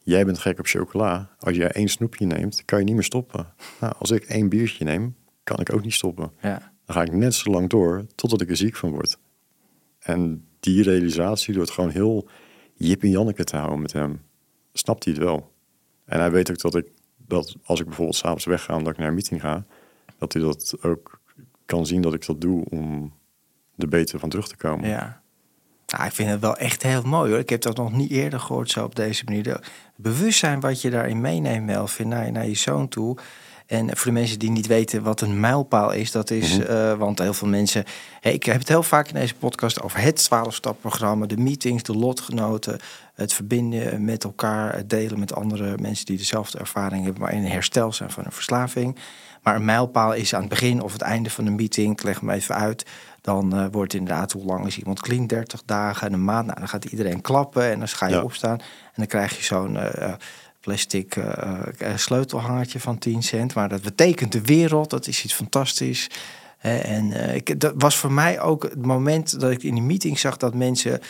Jij 0.03 0.25
bent 0.25 0.38
gek 0.38 0.59
op 0.59 0.67
chocola. 0.67 1.31
Als 1.38 1.57
jij 1.57 1.71
één 1.71 1.88
snoepje 1.88 2.27
neemt, 2.27 2.65
kan 2.65 2.79
je 2.79 2.85
niet 2.85 2.95
meer 2.95 3.05
stoppen. 3.05 3.55
Nou, 3.81 3.95
als 3.99 4.11
ik 4.11 4.25
één 4.25 4.49
biertje 4.49 4.85
neem, 4.85 5.17
kan 5.45 5.61
ik 5.61 5.73
ook 5.73 5.83
niet 5.83 5.93
stoppen. 5.93 6.33
Ja. 6.41 6.73
Dan 6.85 6.97
ga 6.97 7.03
ik 7.03 7.12
net 7.12 7.35
zo 7.35 7.51
lang 7.51 7.69
door 7.69 8.07
totdat 8.15 8.41
ik 8.41 8.51
er 8.51 8.57
ziek 8.57 8.77
van 8.77 8.91
word. 8.91 9.19
En 9.99 10.47
die 10.61 10.83
realisatie 10.83 11.55
door 11.55 11.62
het 11.62 11.73
gewoon 11.73 11.91
heel 11.91 12.29
Jip 12.75 13.03
en 13.03 13.11
Janneke 13.11 13.45
te 13.45 13.57
houden 13.57 13.81
met 13.81 13.93
hem, 13.93 14.23
snapt 14.73 15.05
hij 15.05 15.12
het 15.12 15.23
wel. 15.23 15.53
En 16.05 16.21
hij 16.21 16.31
weet 16.31 16.51
ook 16.51 16.61
dat 16.61 16.75
ik 16.75 16.91
dat 17.17 17.57
als 17.65 17.81
ik 17.81 17.87
bijvoorbeeld 17.87 18.17
s'avonds 18.17 18.45
wegga 18.45 18.77
omdat 18.77 18.93
ik 18.93 18.99
naar 18.99 19.09
een 19.09 19.15
meeting 19.15 19.41
ga, 19.41 19.65
dat 20.19 20.33
hij 20.33 20.43
dat 20.43 20.75
ook 20.83 21.21
kan 21.67 21.87
zien 21.87 22.03
dat 22.03 22.15
ik 22.15 22.27
dat 22.27 22.40
doe 22.40 22.65
om 22.71 23.13
er 23.77 23.88
beter 23.88 24.19
van 24.19 24.29
terug 24.29 24.48
te 24.48 24.57
komen. 24.57 24.88
Ja. 24.88 25.21
Nou, 25.93 26.05
ik 26.05 26.13
vind 26.13 26.29
het 26.31 26.40
wel 26.40 26.57
echt 26.57 26.83
heel 26.83 27.03
mooi 27.03 27.31
hoor. 27.31 27.38
Ik 27.40 27.49
heb 27.49 27.63
dat 27.63 27.77
nog 27.77 27.93
niet 27.93 28.11
eerder 28.11 28.40
gehoord 28.40 28.71
zo 28.71 28.85
op 28.85 28.95
deze 28.95 29.25
manier. 29.25 29.45
Het 29.45 29.63
bewustzijn 29.97 30.61
wat 30.61 30.81
je 30.83 30.90
daarin 30.90 31.21
meeneemt, 31.21 31.67
Melvin, 31.67 32.09
naar, 32.09 32.33
naar 32.33 32.47
je 32.47 32.55
zoon 32.55 32.88
toe. 32.88 33.17
En 33.67 33.97
voor 33.97 34.07
de 34.07 34.19
mensen 34.19 34.38
die 34.38 34.51
niet 34.51 34.67
weten 34.67 35.03
wat 35.03 35.21
een 35.21 35.40
mijlpaal 35.40 35.93
is, 35.93 36.11
dat 36.11 36.31
is, 36.31 36.59
Mhm. 36.59 36.67
eh, 36.67 36.93
want 36.95 37.19
heel 37.19 37.35
veel 37.35 37.49
mensen. 37.49 37.85
Hey, 38.21 38.33
ik 38.33 38.43
heb 38.45 38.59
het 38.59 38.69
heel 38.69 38.83
vaak 38.83 39.09
in 39.09 39.15
deze 39.15 39.35
podcast 39.35 39.83
over 39.83 40.01
het 40.01 40.19
12-stap-programma, 40.25 41.27
de 41.27 41.37
meetings, 41.37 41.83
de 41.83 41.97
lotgenoten, 41.97 42.79
het 43.15 43.33
verbinden 43.33 44.05
met 44.05 44.25
elkaar, 44.25 44.75
het 44.77 44.90
delen 44.90 45.19
met 45.19 45.35
andere 45.35 45.75
mensen 45.81 46.07
die 46.07 46.17
dezelfde 46.17 46.59
ervaring 46.59 47.05
hebben, 47.05 47.23
maar 47.23 47.33
in 47.33 47.45
herstel 47.45 47.93
zijn 47.93 48.11
van 48.11 48.25
een 48.25 48.33
verslaving. 48.33 48.97
Maar 49.43 49.55
een 49.55 49.65
mijlpaal 49.65 50.13
is 50.15 50.35
aan 50.35 50.40
het 50.40 50.49
begin 50.51 50.81
of 50.83 50.93
het 50.93 51.03
einde 51.03 51.31
van 51.31 51.47
een 51.47 51.55
meeting, 51.55 51.93
ik 51.93 52.03
leg 52.03 52.21
hem 52.21 52.31
even 52.31 52.55
uit. 52.55 52.85
Dan 53.23 53.56
eh, 53.56 53.66
wordt 53.70 53.94
inderdaad, 53.94 54.33
hoe 54.33 54.44
lang 54.44 54.66
is 54.66 54.79
iemand 54.79 55.00
clean? 55.00 55.27
30 55.27 55.62
dagen 55.64 56.06
en 56.06 56.12
een 56.12 56.25
maand. 56.25 56.46
Nou, 56.46 56.58
dan 56.58 56.68
gaat 56.68 56.85
iedereen 56.85 57.20
klappen 57.20 57.70
en 57.70 57.79
dan 57.79 57.88
ga 57.88 58.06
je 58.06 58.14
Ja. 58.14 58.23
opstaan. 58.23 58.58
En 58.58 58.92
dan 58.94 59.06
krijg 59.06 59.37
je 59.37 59.42
zo'n 59.42 59.77
eh, 59.77 60.08
eh, 60.08 60.14
plastic 60.60 61.16
sleutelhangertje 61.96 62.81
van 62.81 62.98
10 62.98 63.23
cent. 63.23 63.54
Maar 63.54 63.68
dat 63.68 63.83
betekent 63.83 64.33
de 64.33 64.40
wereld, 64.40 64.90
dat 64.90 65.06
is 65.06 65.25
iets 65.25 65.35
fantastisch. 65.35 66.10
En 66.58 67.35
ik, 67.35 67.60
dat 67.60 67.73
was 67.77 67.96
voor 67.96 68.12
mij 68.12 68.40
ook 68.40 68.62
het 68.62 68.87
moment 68.87 69.40
dat 69.40 69.50
ik 69.50 69.62
in 69.62 69.75
die 69.75 69.83
meeting 69.83 70.18
zag 70.18 70.37
dat 70.37 70.54
mensen 70.54 71.00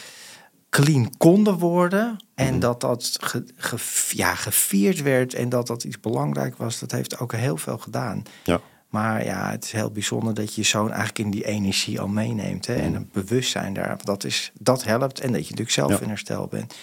clean 0.71 1.13
konden 1.17 1.59
worden. 1.59 2.17
En 2.35 2.51
Mhm. 2.51 2.59
dat 2.61 2.81
dat 2.81 3.17
ge, 3.21 3.45
ge- 3.57 4.17
ja, 4.17 4.35
gevierd 4.35 5.03
werd 5.03 5.35
en 5.35 5.49
dat 5.49 5.67
dat 5.67 5.85
iets 5.85 6.01
belangrijk 6.01 6.57
was. 6.57 6.79
Dat 6.79 6.91
heeft 6.91 7.19
ook 7.19 7.33
heel 7.33 7.57
veel 7.57 7.79
gedaan. 7.79 8.23
Ja. 8.45 8.61
Maar 8.93 9.25
ja, 9.25 9.51
het 9.51 9.65
is 9.65 9.73
heel 9.73 9.91
bijzonder 9.91 10.35
dat 10.35 10.55
je 10.55 10.61
je 10.61 10.67
zoon 10.67 10.87
eigenlijk 10.89 11.19
in 11.19 11.31
die 11.31 11.45
energie 11.45 12.01
al 12.01 12.09
meeneemt. 12.09 12.67
Hè? 12.67 12.75
En 12.75 12.95
een 12.95 13.11
bewustzijn 13.13 13.75
daar, 13.75 13.97
dat, 14.03 14.25
is, 14.25 14.53
dat 14.59 14.85
helpt. 14.85 15.21
En 15.21 15.27
dat 15.33 15.41
je 15.41 15.51
natuurlijk 15.51 15.71
zelf 15.71 15.91
Ja. 15.91 16.01
in 16.01 16.09
herstel 16.09 16.47
bent. 16.47 16.75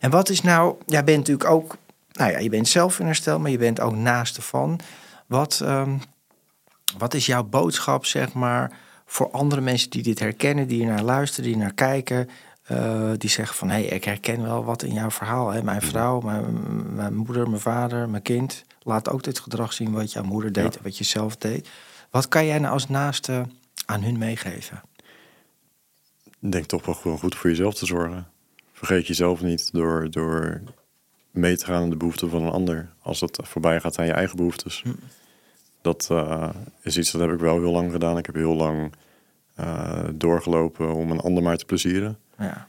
En 0.00 0.10
wat 0.10 0.28
is 0.28 0.42
nou, 0.42 0.76
jij 0.86 1.04
bent 1.04 1.18
natuurlijk 1.18 1.50
ook, 1.50 1.76
nou 2.12 2.30
ja, 2.30 2.38
je 2.38 2.48
bent 2.48 2.68
zelf 2.68 2.98
in 3.00 3.06
herstel, 3.06 3.38
maar 3.38 3.50
je 3.50 3.58
bent 3.58 3.80
ook 3.80 3.94
naast 3.94 4.36
ervan. 4.36 4.80
Wat, 5.26 5.60
ehm, 5.64 5.96
wat 6.98 7.14
is 7.14 7.26
jouw 7.26 7.44
boodschap, 7.44 8.04
zeg 8.06 8.32
maar, 8.32 8.72
voor 9.06 9.30
andere 9.30 9.60
mensen 9.60 9.90
die 9.90 10.02
dit 10.02 10.18
herkennen, 10.18 10.66
die 10.68 10.84
naar 10.86 11.02
luisteren, 11.02 11.50
die 11.50 11.56
naar 11.58 11.74
kijken, 11.74 12.28
eh, 12.66 13.10
die 13.18 13.30
zeggen 13.30 13.56
van, 13.56 13.68
hé, 13.68 13.74
hey, 13.74 13.84
ik 13.84 14.04
herken 14.04 14.42
wel 14.42 14.64
wat 14.64 14.82
in 14.82 14.92
jouw 14.92 15.10
verhaal. 15.10 15.50
Hè? 15.50 15.62
Mijn 15.62 15.82
vrouw, 15.82 16.20
mijn, 16.20 16.94
mijn 16.94 17.14
moeder, 17.14 17.48
mijn 17.48 17.60
vader, 17.60 18.08
mijn 18.08 18.22
kind, 18.22 18.64
laat 18.82 19.10
ook 19.10 19.22
dit 19.22 19.38
gedrag 19.38 19.72
zien 19.72 19.92
wat 19.92 20.12
jouw 20.12 20.22
moeder 20.24 20.52
deed 20.52 20.72
Ja. 20.72 20.78
en 20.78 20.84
wat 20.84 20.98
je 20.98 21.04
zelf 21.04 21.36
deed. 21.36 21.68
Wat 22.10 22.28
kan 22.28 22.46
jij 22.46 22.58
nou 22.58 22.72
als 22.72 22.88
naaste 22.88 23.46
aan 23.86 24.02
hun 24.02 24.18
meegeven? 24.18 24.82
Ik 26.40 26.52
denk 26.52 26.64
toch 26.64 26.86
wel 26.86 26.94
gewoon 26.94 27.18
goed 27.18 27.34
voor 27.34 27.50
jezelf 27.50 27.74
te 27.74 27.86
zorgen. 27.86 28.26
Vergeet 28.72 29.06
jezelf 29.06 29.42
niet 29.42 29.72
door, 29.72 30.10
door 30.10 30.62
mee 31.30 31.56
te 31.56 31.64
gaan 31.64 31.82
in 31.82 31.90
de 31.90 31.96
behoeften 31.96 32.30
van 32.30 32.42
een 32.42 32.52
ander. 32.52 32.88
Als 33.02 33.18
dat 33.18 33.40
voorbij 33.42 33.80
gaat 33.80 33.98
aan 33.98 34.06
je 34.06 34.12
eigen 34.12 34.36
behoeftes. 34.36 34.82
Dat 35.80 36.08
eh, 36.10 36.48
is 36.82 36.98
iets 36.98 37.10
dat 37.10 37.20
heb 37.20 37.30
ik 37.32 37.38
wel 37.38 37.60
heel 37.60 37.72
lang 37.72 37.90
gedaan. 37.90 38.18
Ik 38.18 38.26
heb 38.26 38.34
heel 38.34 38.54
lang 38.54 38.92
eh, 39.54 40.04
doorgelopen 40.14 40.94
om 40.94 41.10
een 41.10 41.20
ander 41.20 41.42
maar 41.42 41.56
te 41.56 41.64
plezieren. 41.64 42.18
Ja, 42.38 42.68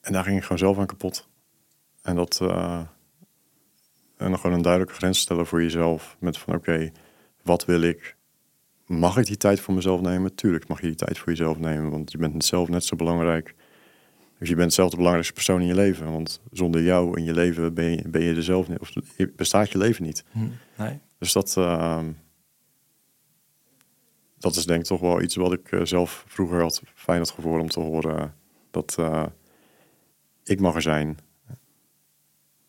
En 0.00 0.12
daar 0.12 0.24
ging 0.24 0.36
ik 0.36 0.42
gewoon 0.42 0.58
zelf 0.58 0.78
aan 0.78 0.86
kapot. 0.86 1.28
En 2.02 2.16
dat. 2.16 2.38
eh, 2.42 2.80
en 4.16 4.30
dan 4.30 4.38
gewoon 4.38 4.56
een 4.56 4.62
duidelijke 4.62 4.94
grens 4.94 5.18
stellen 5.20 5.46
voor 5.46 5.62
jezelf. 5.62 6.16
Met 6.18 6.38
van 6.38 6.54
oké, 6.54 6.90
wat 7.42 7.64
wil 7.64 7.80
ik? 7.82 8.16
Mag 8.86 9.16
ik 9.16 9.26
die 9.26 9.36
tijd 9.36 9.60
voor 9.60 9.74
mezelf 9.74 10.00
nemen? 10.00 10.34
Tuurlijk 10.34 10.68
mag 10.68 10.80
je 10.80 10.86
die 10.86 10.96
tijd 10.96 11.18
voor 11.18 11.28
jezelf 11.28 11.58
nemen. 11.58 11.90
Want 11.90 12.12
je 12.12 12.18
bent 12.18 12.44
zelf 12.44 12.68
net 12.68 12.84
zo 12.84 12.96
belangrijk. 12.96 13.54
Dus 14.38 14.48
je 14.48 14.54
bent 14.54 14.72
zelf 14.72 14.90
de 14.90 14.96
belangrijkste 14.96 15.34
persoon 15.34 15.60
in 15.60 15.66
je 15.66 15.74
leven. 15.74 16.12
Want 16.12 16.40
zonder 16.52 16.82
jou 16.82 17.18
in 17.18 17.24
je 17.24 17.34
leven 17.34 17.74
ben 17.74 17.90
je, 17.90 18.08
ben 18.08 18.22
je 18.22 18.34
er 18.34 18.42
zelf 18.42 18.68
niet. 18.68 18.78
Of 18.78 18.92
bestaat 19.36 19.70
je 19.70 19.78
leven 19.78 20.04
niet. 20.04 20.24
Hm, 20.30 20.48
nee. 20.76 20.98
Dus 21.18 21.32
dat, 21.32 21.56
eh, 21.56 22.04
dat 24.38 24.56
is 24.56 24.64
denk 24.66 24.80
ik 24.80 24.86
toch 24.86 25.00
wel 25.00 25.22
iets 25.22 25.34
wat 25.36 25.52
ik 25.52 25.72
eh, 25.72 25.80
zelf 25.84 26.24
vroeger 26.26 26.60
had 26.60 26.82
fijn 26.94 27.18
had 27.18 27.30
gevoeld 27.30 27.60
om 27.60 27.68
te 27.68 27.80
horen. 27.80 28.34
Dat 28.70 28.96
eh, 28.98 29.26
ik 30.44 30.60
mag 30.60 30.74
er 30.74 30.82
zijn. 30.82 31.18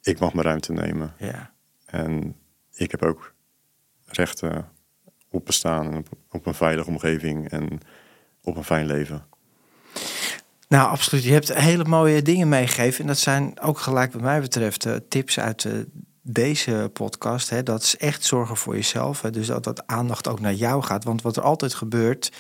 Ik 0.02 0.20
mag 0.20 0.34
mijn 0.34 0.46
ruimte 0.46 0.74
nemen. 0.74 1.14
Ja. 1.18 1.54
En 1.86 2.36
ik 2.74 2.92
heb 2.92 3.04
ook 3.04 3.34
rechten 4.06 4.70
op 5.30 5.46
bestaan 5.46 5.92
en 5.92 5.98
op, 5.98 6.08
op 6.32 6.46
een 6.46 6.54
veilige 6.54 6.90
omgeving 6.90 7.50
en 7.50 7.80
op 8.42 8.56
een 8.56 8.64
fijn 8.64 8.86
leven. 8.86 9.26
Nou, 10.68 10.90
absoluut. 10.90 11.24
Je 11.24 11.32
hebt 11.32 11.54
hele 11.54 11.86
mooie 11.86 12.22
dingen 12.22 12.50
meegegeven. 12.50 13.02
En 13.02 13.08
dat 13.08 13.18
zijn 13.18 13.60
ook 13.60 13.80
gelijk 13.80 14.14
wat 14.14 14.22
mij 14.22 14.42
betreft 14.42 14.86
eh, 14.86 14.96
tips 15.10 15.40
uit 15.40 15.66
eh, 15.66 15.74
deze 16.22 16.90
podcast. 16.94 17.50
Hè. 17.50 17.64
Dat 17.64 17.82
is 17.82 17.98
echt 17.98 18.26
zorgen 18.26 18.58
voor 18.58 18.76
jezelf. 18.76 19.22
Hè. 19.22 19.30
Dus 19.30 19.48
dat, 19.48 19.64
dat 19.64 19.88
aandacht 19.88 20.28
ook 20.28 20.40
naar 20.40 20.54
jou 20.54 20.84
gaat. 20.84 21.04
Want 21.04 21.22
wat 21.22 21.38
er 21.38 21.44
altijd 21.44 21.74
gebeurt... 21.74 22.32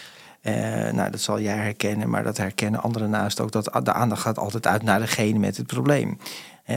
eh, 0.42 0.54
nou, 0.92 1.12
dat 1.12 1.20
zal 1.20 1.39
jij 1.39 1.58
herkennen, 1.58 2.10
maar 2.10 2.24
dat 2.24 2.38
herkennen 2.38 2.82
anderen 2.82 3.10
naast 3.10 3.39
ook... 3.39 3.52
dat 3.52 3.80
de 3.84 3.94
aandacht 3.94 4.22
gaat 4.22 4.38
altijd 4.38 4.68
uit 4.68 4.84
naar 4.84 5.00
degene 5.00 5.39
met 5.39 5.58
het 5.58 5.68
probleem. 5.68 6.18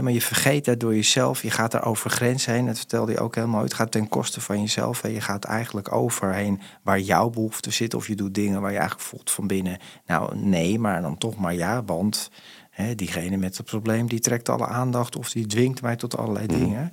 Maar 0.00 0.12
je 0.12 0.20
vergeet 0.20 0.64
dat 0.64 0.80
door 0.80 0.94
jezelf. 0.94 1.42
Je 1.42 1.50
gaat 1.50 1.70
daar 1.70 1.84
over 1.84 2.10
grenzen 2.10 2.52
heen. 2.52 2.66
Dat 2.66 2.76
vertelde 2.76 3.12
je 3.12 3.20
ook 3.20 3.34
heel 3.34 3.46
mooi. 3.46 3.64
Het 3.64 3.74
gaat 3.74 3.90
ten 3.90 4.08
koste 4.08 4.40
van 4.40 4.60
jezelf. 4.60 5.02
Hè. 5.02 5.08
Je 5.08 5.20
gaat 5.20 5.44
eigenlijk 5.44 5.92
overheen 5.92 6.60
waar 6.82 7.00
jouw 7.00 7.30
behoefte 7.30 7.70
zit. 7.70 7.94
Of 7.94 8.06
je 8.06 8.14
doet 8.14 8.34
dingen 8.34 8.60
waar 8.60 8.72
je 8.72 8.78
eigenlijk 8.78 9.08
voelt 9.08 9.30
van 9.30 9.46
binnen. 9.46 9.78
Nou, 10.06 10.36
nee, 10.36 10.78
maar 10.78 11.02
dan 11.02 11.18
toch 11.18 11.36
maar 11.36 11.54
ja. 11.54 11.84
Want 11.84 12.30
diegene 12.96 13.36
met 13.36 13.56
het 13.56 13.66
probleem, 13.66 14.08
die 14.08 14.20
trekt 14.20 14.48
alle 14.48 14.66
aandacht. 14.66 15.16
Of 15.16 15.30
die 15.30 15.46
dwingt 15.46 15.82
mij 15.82 15.96
tot 15.96 16.16
allerlei 16.16 16.46
dingen. 16.46 16.92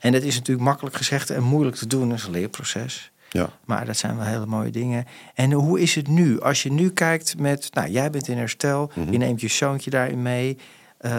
En 0.00 0.12
dat 0.12 0.22
is 0.22 0.34
natuurlijk 0.34 0.66
makkelijk 0.66 0.96
gezegd 0.96 1.30
en 1.30 1.42
moeilijk 1.42 1.76
te 1.76 1.86
doen. 1.86 2.08
Dat 2.08 2.18
is 2.18 2.24
een 2.24 2.30
leerproces. 2.30 3.12
Ja, 3.32 3.50
Maar 3.64 3.86
dat 3.86 3.96
zijn 3.96 4.16
wel 4.16 4.26
hele 4.26 4.46
mooie 4.46 4.70
dingen. 4.70 5.04
En 5.34 5.52
hoe 5.52 5.80
is 5.80 5.94
het 5.94 6.08
nu? 6.08 6.40
Als 6.40 6.62
je 6.62 6.72
nu 6.72 6.90
kijkt 6.90 7.38
met, 7.38 7.68
nou, 7.74 7.88
jij 7.90 8.10
bent 8.10 8.28
in 8.28 8.36
herstel, 8.38 8.90
je 9.10 9.18
neemt 9.18 9.40
je 9.40 9.48
zoontje 9.48 9.90
daarin 9.90 10.22
mee. 10.22 10.58
Uh, 11.00 11.10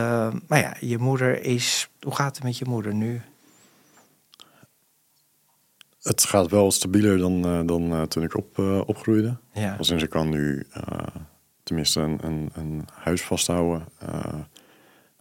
maar 0.47 0.59
ja, 0.59 0.75
je 0.79 0.97
moeder 0.97 1.43
is. 1.43 1.89
Hoe 2.01 2.15
gaat 2.15 2.35
het 2.35 2.43
met 2.43 2.57
je 2.57 2.65
moeder 2.65 2.93
nu? 2.93 3.21
het 6.03 6.23
gaat 6.23 6.49
wel 6.49 6.71
stabieler 6.71 7.17
dan, 7.17 7.47
uh, 7.47 7.67
dan 7.67 7.93
uh, 7.93 8.01
toen 8.01 8.23
ik 8.23 8.37
op, 8.37 8.57
uh, 8.57 8.81
opgroeide. 8.85 9.37
Ja. 9.53 9.75
Als 9.77 9.89
in 9.89 9.99
ze 9.99 10.07
kan 10.07 10.29
nu 10.29 10.67
tenminste 11.63 12.01
een, 12.01 12.17
een, 12.21 12.49
een, 12.53 12.85
huis 12.93 13.21
vasthouden. 13.21 13.87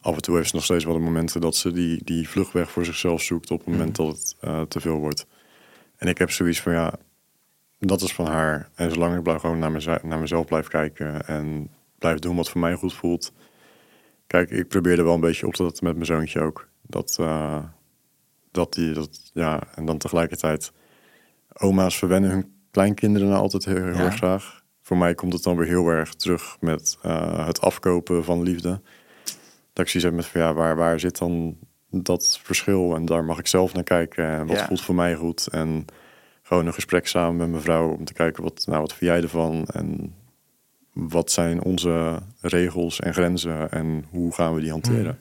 af 0.00 0.14
en 0.14 0.22
toe 0.22 0.36
heeft 0.36 0.48
ze 0.48 0.54
nog 0.54 0.64
steeds 0.64 0.84
wel 0.84 0.94
de 0.94 1.00
momenten 1.00 1.40
dat 1.40 1.56
ze 1.56 1.72
die, 1.72 2.04
die 2.04 2.28
vluchtweg 2.28 2.70
voor 2.70 2.84
zichzelf 2.84 3.22
zoekt 3.22 3.50
op 3.50 3.58
het 3.58 3.68
moment 3.68 3.98
Mhm. 3.98 4.06
dat 4.06 4.36
het 4.40 4.70
te 4.70 4.80
veel 4.80 4.96
wordt. 4.96 5.26
En 6.02 6.08
ik 6.08 6.18
heb 6.18 6.30
zoiets 6.30 6.60
van 6.60 6.72
ja, 6.72 6.92
dat 7.78 8.00
is 8.00 8.12
van 8.14 8.26
haar. 8.26 8.68
En 8.74 8.90
zolang 8.92 9.16
ik 9.16 9.22
blijf 9.22 9.40
gewoon 9.40 9.58
naar, 9.58 9.70
mez 9.72 9.86
naar 10.02 10.18
mezelf 10.18 10.46
blijf 10.46 10.68
kijken 10.68 11.26
en 11.26 11.68
blijf 11.98 12.18
doen 12.18 12.36
wat 12.36 12.50
voor 12.50 12.60
mij 12.60 12.74
goed 12.74 12.94
voelt. 12.94 13.32
Kijk, 14.26 14.50
ik 14.50 14.68
probeerde 14.68 15.02
wel 15.02 15.14
een 15.14 15.20
beetje 15.20 15.46
op 15.46 15.54
te 15.54 15.64
zetten 15.64 15.84
met 15.84 15.94
mijn 15.94 16.06
zoontje 16.06 16.40
ook. 16.40 16.68
Dat, 16.82 17.16
uh, 17.20 17.64
dat 18.50 18.72
die, 18.72 18.92
dat, 18.92 19.30
ja, 19.34 19.62
en 19.74 19.84
dan 19.84 19.98
tegelijkertijd 19.98 20.72
oma's 21.52 21.98
verwennen 21.98 22.30
hun 22.30 22.52
kleinkinderen 22.70 23.28
nou 23.28 23.40
altijd 23.40 23.64
heel, 23.64 23.74
heel 23.84 23.92
Ja. 23.94 24.04
erg 24.04 24.16
graag. 24.16 24.62
Voor 24.80 24.96
mij 24.96 25.14
komt 25.14 25.32
het 25.32 25.42
dan 25.42 25.56
weer 25.56 25.66
heel 25.66 25.88
erg 25.88 26.14
terug 26.14 26.56
met 26.60 26.98
uh, 27.06 27.46
het 27.46 27.60
afkopen 27.60 28.24
van 28.24 28.42
liefde. 28.42 28.80
Dat 29.72 29.84
ik 29.84 29.88
zoiets 29.88 30.02
heb 30.02 30.12
met 30.12 30.26
van 30.26 30.40
ja, 30.40 30.54
waar, 30.54 30.76
waar 30.76 31.00
zit 31.00 31.18
dan 31.18 31.56
dat 31.92 32.40
verschil? 32.42 32.94
En 32.94 33.04
daar 33.04 33.24
mag 33.24 33.38
ik 33.38 33.46
zelf 33.46 33.72
naar 33.74 33.82
kijken. 33.84 34.24
En 34.26 34.46
wat 34.46 34.56
Ja. 34.56 34.66
voelt 34.66 34.80
voor 34.82 34.94
mij 34.94 35.14
goed? 35.14 35.46
En 35.46 35.84
gewoon 36.42 36.66
een 36.66 36.74
gesprek 36.74 37.06
samen 37.06 37.36
met 37.36 37.48
mijn 37.48 37.62
vrouw 37.62 37.88
om 37.90 38.04
te 38.04 38.12
kijken 38.12 38.42
wat, 38.42 38.64
nou, 38.66 38.80
wat 38.80 38.92
vind 38.94 39.10
jij 39.10 39.22
ervan? 39.22 39.66
En 39.66 40.14
wat 40.92 41.30
zijn 41.30 41.62
onze 41.62 42.18
regels 42.40 43.00
en 43.00 43.14
grenzen 43.14 43.70
en 43.70 44.04
hoe 44.10 44.34
gaan 44.34 44.54
we 44.54 44.60
die 44.60 44.70
hanteren? 44.70 45.18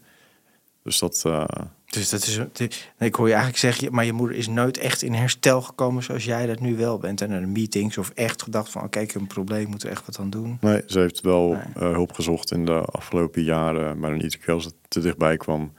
Dus 0.83 0.99
dat, 0.99 1.23
uh, 1.27 1.45
Dus 1.85 2.09
dat 2.09 2.27
is. 2.59 2.89
Ik 2.99 3.15
hoor 3.15 3.27
je 3.27 3.33
eigenlijk 3.33 3.61
zeggen, 3.63 3.93
maar 3.93 4.05
je 4.05 4.13
moeder 4.13 4.37
is 4.37 4.47
nooit 4.47 4.77
echt 4.77 5.01
in 5.01 5.13
herstel 5.13 5.61
gekomen 5.61 6.03
zoals 6.03 6.25
jij 6.25 6.45
dat 6.45 6.59
nu 6.59 6.75
wel 6.75 6.97
bent. 6.97 7.21
En 7.21 7.29
naar 7.29 7.39
de 7.39 7.47
meetings 7.47 7.97
of 7.97 8.09
echt 8.09 8.41
gedacht 8.43 8.69
van, 8.69 8.83
oké, 8.83 8.99
ik 8.99 9.11
heb 9.11 9.21
een 9.21 9.27
probleem, 9.27 9.69
moet 9.69 9.83
er 9.83 9.89
echt 9.89 10.05
wat 10.05 10.19
aan 10.19 10.29
doen. 10.29 10.57
nee, 10.61 10.81
ze 10.87 10.99
heeft 10.99 11.21
wel 11.21 11.47
Nee. 11.47 11.61
uh, 11.89 11.91
hulp 11.93 12.11
gezocht 12.13 12.51
in 12.51 12.65
de 12.65 12.81
afgelopen 12.81 13.43
jaren, 13.43 13.99
maar 13.99 14.13
iedere 14.13 14.37
keer 14.37 14.53
als 14.53 14.65
het 14.65 14.75
te 14.87 14.99
dichtbij 14.99 15.37
kwam, 15.37 15.73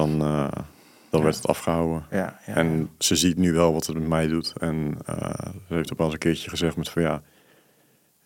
dan, 0.00 0.10
uh, 0.28 0.48
dan 1.10 1.20
Ja. 1.20 1.22
werd 1.22 1.36
het 1.36 1.46
afgehouden. 1.46 2.04
Ja, 2.10 2.38
ja. 2.46 2.54
En 2.54 2.90
ze 2.98 3.16
ziet 3.16 3.36
nu 3.36 3.52
wel 3.52 3.72
wat 3.72 3.86
het 3.86 3.98
met 3.98 4.08
mij 4.08 4.28
doet. 4.28 4.52
En 4.60 4.76
uh, 5.08 5.16
ze 5.68 5.74
heeft 5.74 5.92
ook 5.92 5.98
wel 5.98 6.06
eens 6.06 6.14
een 6.14 6.20
keertje 6.20 6.50
gezegd 6.50 6.76
met 6.76 6.88
van 6.88 7.02
ja, 7.02 7.22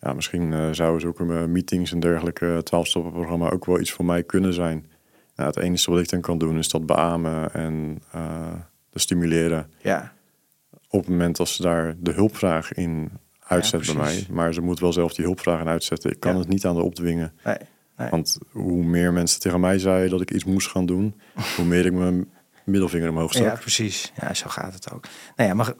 ja 0.01 0.13
misschien 0.13 0.51
uh, 0.51 0.67
zouden 0.71 1.01
zulke 1.01 1.23
meetings 1.23 1.91
en 1.91 1.99
dergelijke 1.99 2.63
12-stappenprogramma 2.63 3.49
ook 3.49 3.65
wel 3.65 3.79
iets 3.79 3.91
voor 3.91 4.05
mij 4.05 4.23
kunnen 4.23 4.53
zijn. 4.53 4.85
Nou, 5.35 5.49
het 5.49 5.57
enige 5.59 5.91
wat 5.91 5.99
ik 5.99 6.09
dan 6.09 6.21
kan 6.21 6.37
doen 6.37 6.57
is 6.57 6.69
dat 6.69 6.85
beamen 6.85 7.53
en 7.53 8.01
uh, 8.15 8.53
stimuleren. 8.93 9.71
ja. 9.81 10.13
Op 10.89 11.01
het 11.01 11.09
moment 11.09 11.35
dat 11.37 11.47
ze 11.49 11.61
daar 11.61 11.95
de 11.99 12.11
hulpvraag 12.11 12.73
in 12.73 13.09
uitzet 13.39 13.85
bij 13.85 13.95
mij. 13.95 14.25
Maar 14.29 14.53
ze 14.53 14.61
moet 14.61 14.79
wel 14.79 14.93
zelf 14.93 15.13
die 15.13 15.25
hulpvraag 15.25 15.59
in 15.61 15.67
uitzetten. 15.67 16.11
Ik 16.11 16.19
kan 16.19 16.37
het 16.37 16.47
niet 16.47 16.65
aan 16.65 16.75
de 16.75 16.81
opdwingen. 16.83 17.33
Nee, 17.43 17.57
nee. 17.97 18.09
Want 18.09 18.37
hoe 18.51 18.83
meer 18.83 19.13
mensen 19.13 19.39
tegen 19.39 19.59
mij 19.59 19.79
zeiden 19.79 20.09
dat 20.09 20.21
ik 20.21 20.31
iets 20.31 20.45
moest 20.45 20.67
gaan 20.67 20.85
doen, 20.85 21.21
hoe 21.55 21.65
meer 21.65 21.85
ik 21.85 21.93
me 21.93 22.25
middelvinger 22.63 23.09
omhoog 23.09 23.33
stak. 23.33 23.45
Ja, 23.45 23.55
precies. 23.55 24.11
Ja, 24.21 24.33
zo 24.33 24.49
gaat 24.49 24.73
het 24.73 24.91
ook. 24.91 25.05
Nou 25.35 25.49
ja, 25.49 25.55
maar 25.55 25.73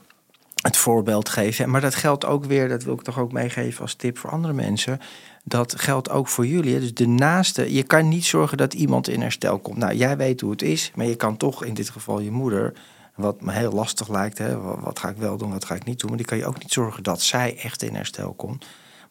het 0.66 0.78
voorbeeld 0.78 1.30
geven. 1.30 1.70
Maar 1.70 1.82
dat 1.82 1.96
geldt 1.96 2.26
ook 2.26 2.46
weer, 2.46 2.70
dat 2.70 2.84
wil 2.84 2.94
ik 2.94 3.02
toch 3.02 3.20
ook 3.20 3.32
meegeven 3.32 3.82
als 3.82 3.94
tip 3.94 4.18
voor 4.18 4.30
andere 4.30 4.54
mensen. 4.54 5.00
Dat 5.44 5.80
geldt 5.80 6.10
ook 6.10 6.28
voor 6.28 6.46
jullie. 6.46 6.80
Dus 6.80 6.94
de 6.94 7.08
naaste, 7.08 7.74
je 7.74 7.84
kan 7.84 8.08
niet 8.08 8.26
zorgen 8.26 8.58
dat 8.58 8.74
iemand 8.74 9.08
in 9.08 9.22
herstel 9.22 9.60
komt. 9.60 9.78
Nou, 9.78 9.96
jij 9.96 10.18
weet 10.18 10.42
hoe 10.42 10.52
het 10.52 10.62
is, 10.62 10.92
maar 10.96 11.06
je 11.06 11.16
kan 11.16 11.38
toch 11.38 11.64
in 11.64 11.74
dit 11.74 11.90
geval 11.90 12.20
je 12.20 12.32
moeder, 12.32 12.74
wat 13.16 13.42
me 13.42 13.52
heel 13.52 13.72
lastig 13.72 14.10
lijkt, 14.10 14.38
hè, 14.38 14.60
wat 14.60 15.00
ga 15.00 15.10
ik 15.10 15.18
wel 15.18 15.38
doen, 15.38 15.52
wat 15.52 15.66
ga 15.66 15.76
ik 15.76 15.86
niet 15.86 16.00
doen, 16.00 16.10
maar 16.10 16.18
die 16.18 16.28
kan 16.28 16.38
je 16.38 16.46
ook 16.46 16.60
niet 16.60 16.72
zorgen 16.72 17.04
dat 17.04 17.22
zij 17.22 17.58
echt 17.58 17.84
in 17.84 17.96
herstel 17.96 18.34
komt. 18.34 18.66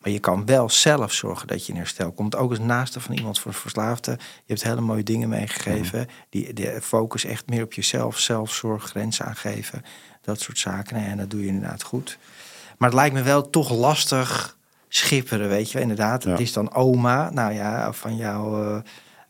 Maar 0.05 0.13
je 0.13 0.19
kan 0.19 0.47
wel 0.47 0.71
zelf 0.71 1.13
zorgen 1.13 1.47
dat 1.47 1.67
je 1.67 1.73
in 1.73 1.79
herstel 1.79 2.13
komt. 2.13 2.37
Ook 2.37 2.51
als 2.51 2.59
naaste 2.59 3.01
van 3.01 3.15
iemand 3.15 3.39
voor 3.39 3.55
verslaafde. 3.55 4.11
Je 4.21 4.43
hebt 4.47 4.63
hele 4.63 4.81
mooie 4.81 5.03
dingen 5.03 5.29
meegegeven. 5.29 5.99
Mm. 5.99 6.07
Die, 6.29 6.53
de 6.53 6.79
focus 6.83 7.25
echt 7.25 7.49
meer 7.49 7.63
op 7.63 7.73
jezelf, 7.73 8.19
zelfzorg, 8.19 8.85
grenzen 8.85 9.25
aangeven. 9.25 9.83
Dat 10.21 10.41
soort 10.41 10.59
zaken. 10.59 10.97
En 10.97 11.17
dat 11.17 11.31
doe 11.31 11.41
je 11.41 11.47
inderdaad 11.47 11.83
goed. 11.83 12.19
Maar 12.79 12.89
het 12.89 12.99
lijkt 12.99 13.15
me 13.15 13.23
wel 13.23 13.51
toch 13.51 13.71
lastig 13.71 14.57
schipperen, 14.89 15.49
weet 15.49 15.71
je 15.71 15.81
Inderdaad, 15.81 16.25
het 16.25 16.41
is 16.41 16.53
dan 16.53 16.75
oma, 16.75 17.31
nou 17.31 17.53
ja, 17.53 17.93
van, 17.93 18.17
jou, 18.17 18.67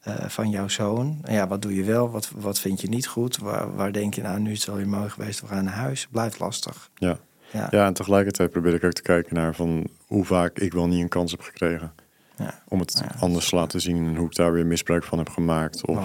uh, 0.09 0.15
van 0.27 0.51
jouw 0.51 0.69
zoon. 0.69 1.21
Ja, 1.29 1.49
wat 1.49 1.63
doe 1.63 1.75
je 1.75 1.85
wel? 1.85 2.11
Wat, 2.11 2.31
wat 2.37 2.59
vind 2.59 2.81
je 2.81 2.89
niet 2.89 3.07
goed? 3.07 3.39
Waar, 3.39 3.75
waar 3.75 3.93
denk 3.93 4.15
je, 4.15 4.23
nou, 4.23 4.41
nu 4.41 4.51
is 4.53 4.59
het 4.59 4.67
wel 4.67 4.77
weer 4.77 4.89
mooi 4.89 5.11
geweest, 5.11 5.41
we 5.41 5.47
gaan 5.47 5.65
naar 5.65 5.75
huis. 5.75 6.09
Blijft 6.11 6.39
lastig. 6.39 6.91
Ja. 6.95 7.19
Ja. 7.55 7.69
ja, 7.71 7.87
en 7.87 7.95
tegelijkertijd 7.95 8.51
probeer 8.51 8.75
ik 8.75 8.85
ook 8.85 8.93
te 8.93 9.03
kijken 9.03 9.35
naar 9.35 9.55
van 9.55 9.87
hoe 10.07 10.25
vaak 10.25 10.59
ik 10.59 10.73
wel 10.73 10.87
niet 10.87 11.01
een 11.01 11.09
kans 11.09 11.31
heb 11.31 11.41
gekregen. 11.41 11.93
Ja. 12.37 12.63
Om 12.69 12.79
het 12.79 13.03
anders 13.19 13.49
te 13.49 13.57
laten 13.57 13.81
zien 13.81 14.07
en 14.07 14.17
hoe 14.17 14.27
ik 14.27 14.35
daar 14.35 14.53
weer 14.53 14.67
misbruik 14.67 15.05
van 15.05 15.19
heb 15.19 15.29
gemaakt. 15.29 15.87
Of 15.87 15.99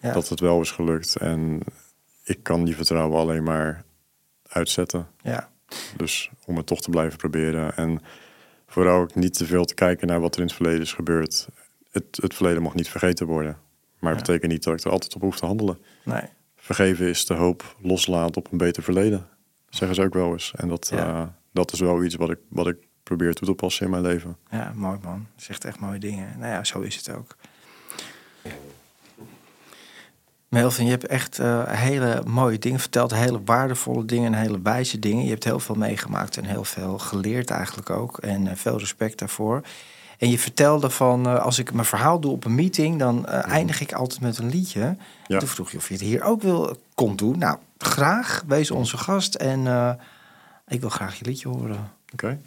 dat 0.00 0.28
het 0.28 0.40
wel 0.40 0.60
is 0.60 0.70
gelukt. 0.70 1.16
En 1.16 1.60
ik 2.24 2.42
kan 2.42 2.64
die 2.64 2.76
vertrouwen 2.76 3.18
alleen 3.18 3.42
maar 3.42 3.84
uitzetten. 4.48 5.06
Ja. 5.22 5.48
Dus 5.96 6.30
om 6.44 6.56
het 6.56 6.66
toch 6.66 6.80
te 6.80 6.90
blijven 6.90 7.18
proberen. 7.18 7.76
En 7.76 8.00
vooral 8.66 9.00
ook 9.00 9.14
niet 9.14 9.34
te 9.34 9.46
veel 9.46 9.64
te 9.64 9.74
kijken 9.74 10.06
naar 10.06 10.20
wat 10.20 10.34
er 10.34 10.40
in 10.40 10.46
het 10.46 10.56
verleden 10.56 10.80
is 10.80 10.92
gebeurd. 10.92 11.48
Het, 11.90 12.18
het 12.22 12.34
verleden 12.34 12.62
mag 12.62 12.74
niet 12.74 12.88
vergeten 12.88 13.26
worden. 13.26 13.56
Maar 13.98 14.14
het 14.16 14.26
betekent 14.26 14.52
niet 14.52 14.62
dat 14.62 14.78
ik 14.78 14.84
er 14.84 14.90
altijd 14.90 15.14
op 15.14 15.20
hoef 15.20 15.38
te 15.38 15.46
handelen. 15.46 15.78
Nee. 16.04 16.22
Vergeven 16.56 17.08
is 17.08 17.26
de 17.26 17.34
hoop 17.34 17.76
loslaten 17.80 18.36
op 18.36 18.52
een 18.52 18.58
beter 18.58 18.82
verleden. 18.82 19.26
Zeggen 19.68 19.96
ze 19.96 20.02
ook 20.02 20.14
wel 20.14 20.32
eens. 20.32 20.52
En 20.56 20.68
dat, 20.68 20.90
uh, 20.94 21.22
dat 21.52 21.72
is 21.72 21.80
wel 21.80 22.04
iets 22.04 22.14
wat 22.14 22.30
ik, 22.30 22.38
wat 22.48 22.66
ik 22.66 22.76
probeer 23.02 23.34
toe 23.34 23.48
te 23.48 23.54
passen 23.54 23.84
in 23.84 23.90
mijn 23.90 24.02
leven. 24.02 24.36
Ja, 24.50 24.72
mooi 24.74 24.98
man. 25.02 25.26
Zegt 25.36 25.64
echt 25.64 25.80
mooie 25.80 25.98
dingen. 25.98 26.38
Nou 26.38 26.52
ja, 26.52 26.64
zo 26.64 26.80
is 26.80 26.96
het 26.96 27.10
ook. 27.10 27.36
Melvin, 30.48 30.84
je 30.84 30.90
hebt 30.90 31.06
echt 31.06 31.38
uh, 31.38 31.62
hele 31.66 32.22
mooie 32.26 32.58
dingen 32.58 32.80
verteld, 32.80 33.14
hele 33.14 33.40
waardevolle 33.44 34.04
dingen 34.04 34.34
en 34.34 34.40
hele 34.40 34.60
wijze 34.62 34.98
dingen. 34.98 35.24
Je 35.24 35.30
hebt 35.30 35.44
heel 35.44 35.60
veel 35.60 35.74
meegemaakt 35.74 36.36
en 36.36 36.44
heel 36.44 36.64
veel 36.64 36.98
geleerd 36.98 37.50
eigenlijk 37.50 37.90
ook. 37.90 38.18
En 38.18 38.46
uh, 38.46 38.52
veel 38.54 38.78
respect 38.78 39.18
daarvoor. 39.18 39.62
En 40.18 40.30
je 40.30 40.38
vertelde 40.38 40.90
van, 40.90 41.26
uh, 41.26 41.38
als 41.38 41.58
ik 41.58 41.72
mijn 41.72 41.86
verhaal 41.86 42.20
doe 42.20 42.32
op 42.32 42.44
een 42.44 42.54
meeting, 42.54 42.98
dan 42.98 43.26
eindig 43.26 43.80
ik 43.80 43.92
altijd 43.92 44.20
met 44.20 44.38
een 44.38 44.50
liedje. 44.50 44.96
Ja. 45.26 45.38
Toen 45.38 45.48
vroeg 45.48 45.70
je 45.70 45.76
of 45.76 45.88
je 45.88 45.94
het 45.94 46.02
hier 46.02 46.22
ook 46.22 46.42
wil, 46.42 46.76
kon 46.94 47.16
doen. 47.16 47.38
Nou, 47.38 47.58
graag, 47.78 48.42
wees 48.46 48.70
onze 48.70 48.96
gast. 48.96 49.34
En 49.34 49.66
ik 50.68 50.80
wil 50.80 50.90
graag 50.90 51.18
je 51.18 51.24
liedje 51.24 51.48
horen. 51.48 51.92
Oké. 52.12 52.38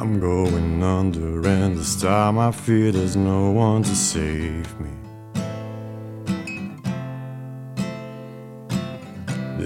I'm 0.00 0.20
going 0.20 0.82
under, 0.82 1.46
and 1.46 1.76
this 1.76 1.96
time 1.96 2.38
I 2.38 2.52
fear 2.52 2.92
there's 2.92 3.16
no 3.16 3.50
one 3.50 3.82
to 3.82 3.94
save 3.94 4.78
me. 4.78 4.99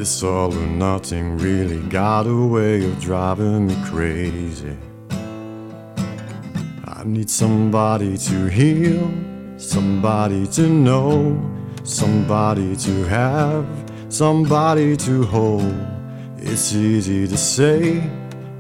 This 0.05 0.23
all 0.23 0.53
or 0.53 0.67
nothing 0.67 1.39
really 1.39 1.81
got 1.89 2.27
a 2.27 2.47
way 2.47 2.85
of 2.85 3.01
driving 3.01 3.69
me 3.69 3.77
crazy. 3.87 4.77
I 6.85 7.05
need 7.07 7.31
somebody 7.31 8.19
to 8.19 8.47
heal, 8.51 9.11
somebody 9.57 10.47
to 10.49 10.69
know, 10.69 11.41
somebody 11.85 12.77
to 12.77 13.05
have, 13.05 13.67
somebody 14.11 14.95
to 14.99 15.23
hold. 15.25 15.75
It's 16.37 16.75
easy 16.75 17.27
to 17.27 17.39
say 17.39 18.03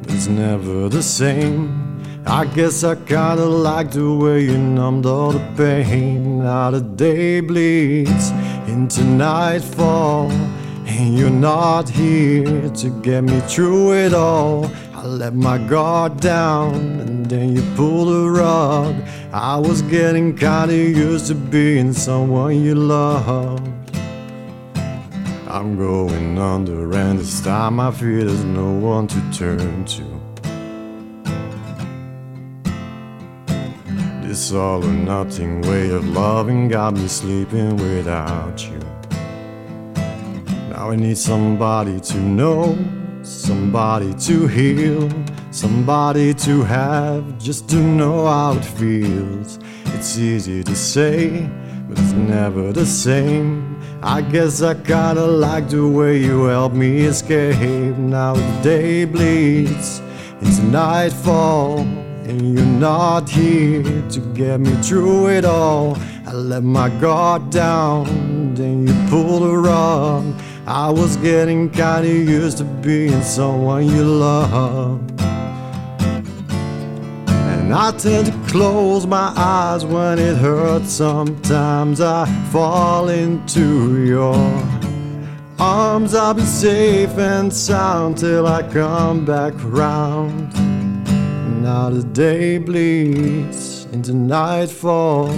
but 0.00 0.14
it's 0.14 0.28
never 0.28 0.88
the 0.88 1.02
same. 1.02 1.84
I 2.26 2.46
guess 2.46 2.84
I 2.84 2.94
kinda 2.94 3.44
like 3.44 3.90
the 3.90 4.10
way 4.14 4.44
you 4.44 4.56
numbed 4.56 5.04
all 5.04 5.32
the 5.32 5.46
pain. 5.58 6.38
Now 6.38 6.70
the 6.70 6.80
day 6.80 7.40
bleeds 7.40 8.30
into 8.66 9.04
nightfall, 9.04 10.30
and 10.96 11.18
you're 11.18 11.28
not 11.28 11.88
here 11.88 12.70
to 12.70 12.88
get 13.02 13.24
me 13.24 13.40
through 13.40 13.94
it 13.94 14.14
all. 14.14 14.70
I 14.94 15.04
let 15.04 15.34
my 15.34 15.58
guard 15.58 16.20
down, 16.20 16.74
and 17.00 17.26
then 17.26 17.56
you 17.56 17.62
pulled 17.74 18.08
the 18.08 18.30
rug. 18.30 18.94
I 19.32 19.56
was 19.56 19.82
getting 19.82 20.36
kinda 20.36 20.74
used 20.74 21.26
to 21.26 21.34
being 21.34 21.92
someone 21.92 22.62
you 22.62 22.76
loved. 22.76 23.68
I'm 25.48 25.76
going 25.76 26.38
under, 26.38 26.92
and 26.92 27.18
this 27.18 27.40
time 27.40 27.80
I 27.80 27.90
feel 27.90 28.26
there's 28.26 28.44
no 28.44 28.70
one 28.72 29.08
to 29.08 29.20
turn 29.32 29.84
to. 29.96 30.04
This 34.22 34.52
all 34.52 34.84
or 34.84 34.92
nothing 34.92 35.60
way 35.62 35.90
of 35.90 36.08
loving 36.08 36.68
got 36.68 36.94
me 36.94 37.08
sleeping 37.08 37.76
without 37.76 38.64
you. 38.68 38.80
Now 40.84 40.90
I 40.90 40.96
need 40.96 41.16
somebody 41.16 41.98
to 41.98 42.18
know, 42.18 42.76
somebody 43.22 44.12
to 44.26 44.46
heal, 44.46 45.08
somebody 45.50 46.34
to 46.34 46.62
have, 46.62 47.38
just 47.38 47.70
to 47.70 47.76
know 47.76 48.26
how 48.26 48.52
it 48.52 48.64
feels. 48.66 49.58
It's 49.94 50.18
easy 50.18 50.62
to 50.62 50.76
say, 50.76 51.48
but 51.88 51.98
it's 51.98 52.12
never 52.12 52.70
the 52.70 52.84
same. 52.84 53.80
I 54.02 54.20
guess 54.20 54.60
I 54.60 54.74
kinda 54.74 55.26
like 55.26 55.70
the 55.70 55.88
way 55.88 56.18
you 56.18 56.44
help 56.44 56.74
me 56.74 57.06
escape. 57.06 57.96
Now 57.96 58.34
the 58.34 58.60
day 58.62 59.06
bleeds 59.06 60.02
into 60.42 60.64
nightfall, 60.64 61.78
and 62.28 62.42
you're 62.42 62.78
not 62.90 63.30
here 63.30 64.02
to 64.10 64.20
get 64.34 64.60
me 64.60 64.72
through 64.82 65.28
it 65.28 65.46
all. 65.46 65.96
I 66.26 66.32
let 66.32 66.62
my 66.62 66.90
guard 67.00 67.48
down, 67.48 68.52
then 68.54 68.86
you 68.86 68.94
pulled 69.08 69.44
the 69.44 69.56
rug. 69.56 70.24
I 70.66 70.88
was 70.88 71.16
getting 71.18 71.68
kinda 71.68 72.08
used 72.08 72.58
to 72.58 72.64
being 72.64 73.22
someone 73.22 73.86
you 73.86 74.02
love. 74.02 75.00
And 77.28 77.74
I 77.74 77.90
tend 77.92 78.26
to 78.26 78.32
close 78.50 79.06
my 79.06 79.30
eyes 79.36 79.84
when 79.84 80.18
it 80.18 80.36
hurts. 80.36 80.90
Sometimes 80.92 82.00
I 82.00 82.24
fall 82.50 83.10
into 83.10 84.04
your 84.06 84.62
arms. 85.58 86.14
I'll 86.14 86.32
be 86.32 86.42
safe 86.42 87.16
and 87.18 87.52
sound 87.52 88.16
till 88.16 88.46
I 88.46 88.62
come 88.62 89.26
back 89.26 89.52
round. 89.64 90.50
Now 91.62 91.90
the 91.90 92.04
day 92.04 92.56
bleeds 92.56 93.86
into 93.92 94.14
nightfall, 94.14 95.28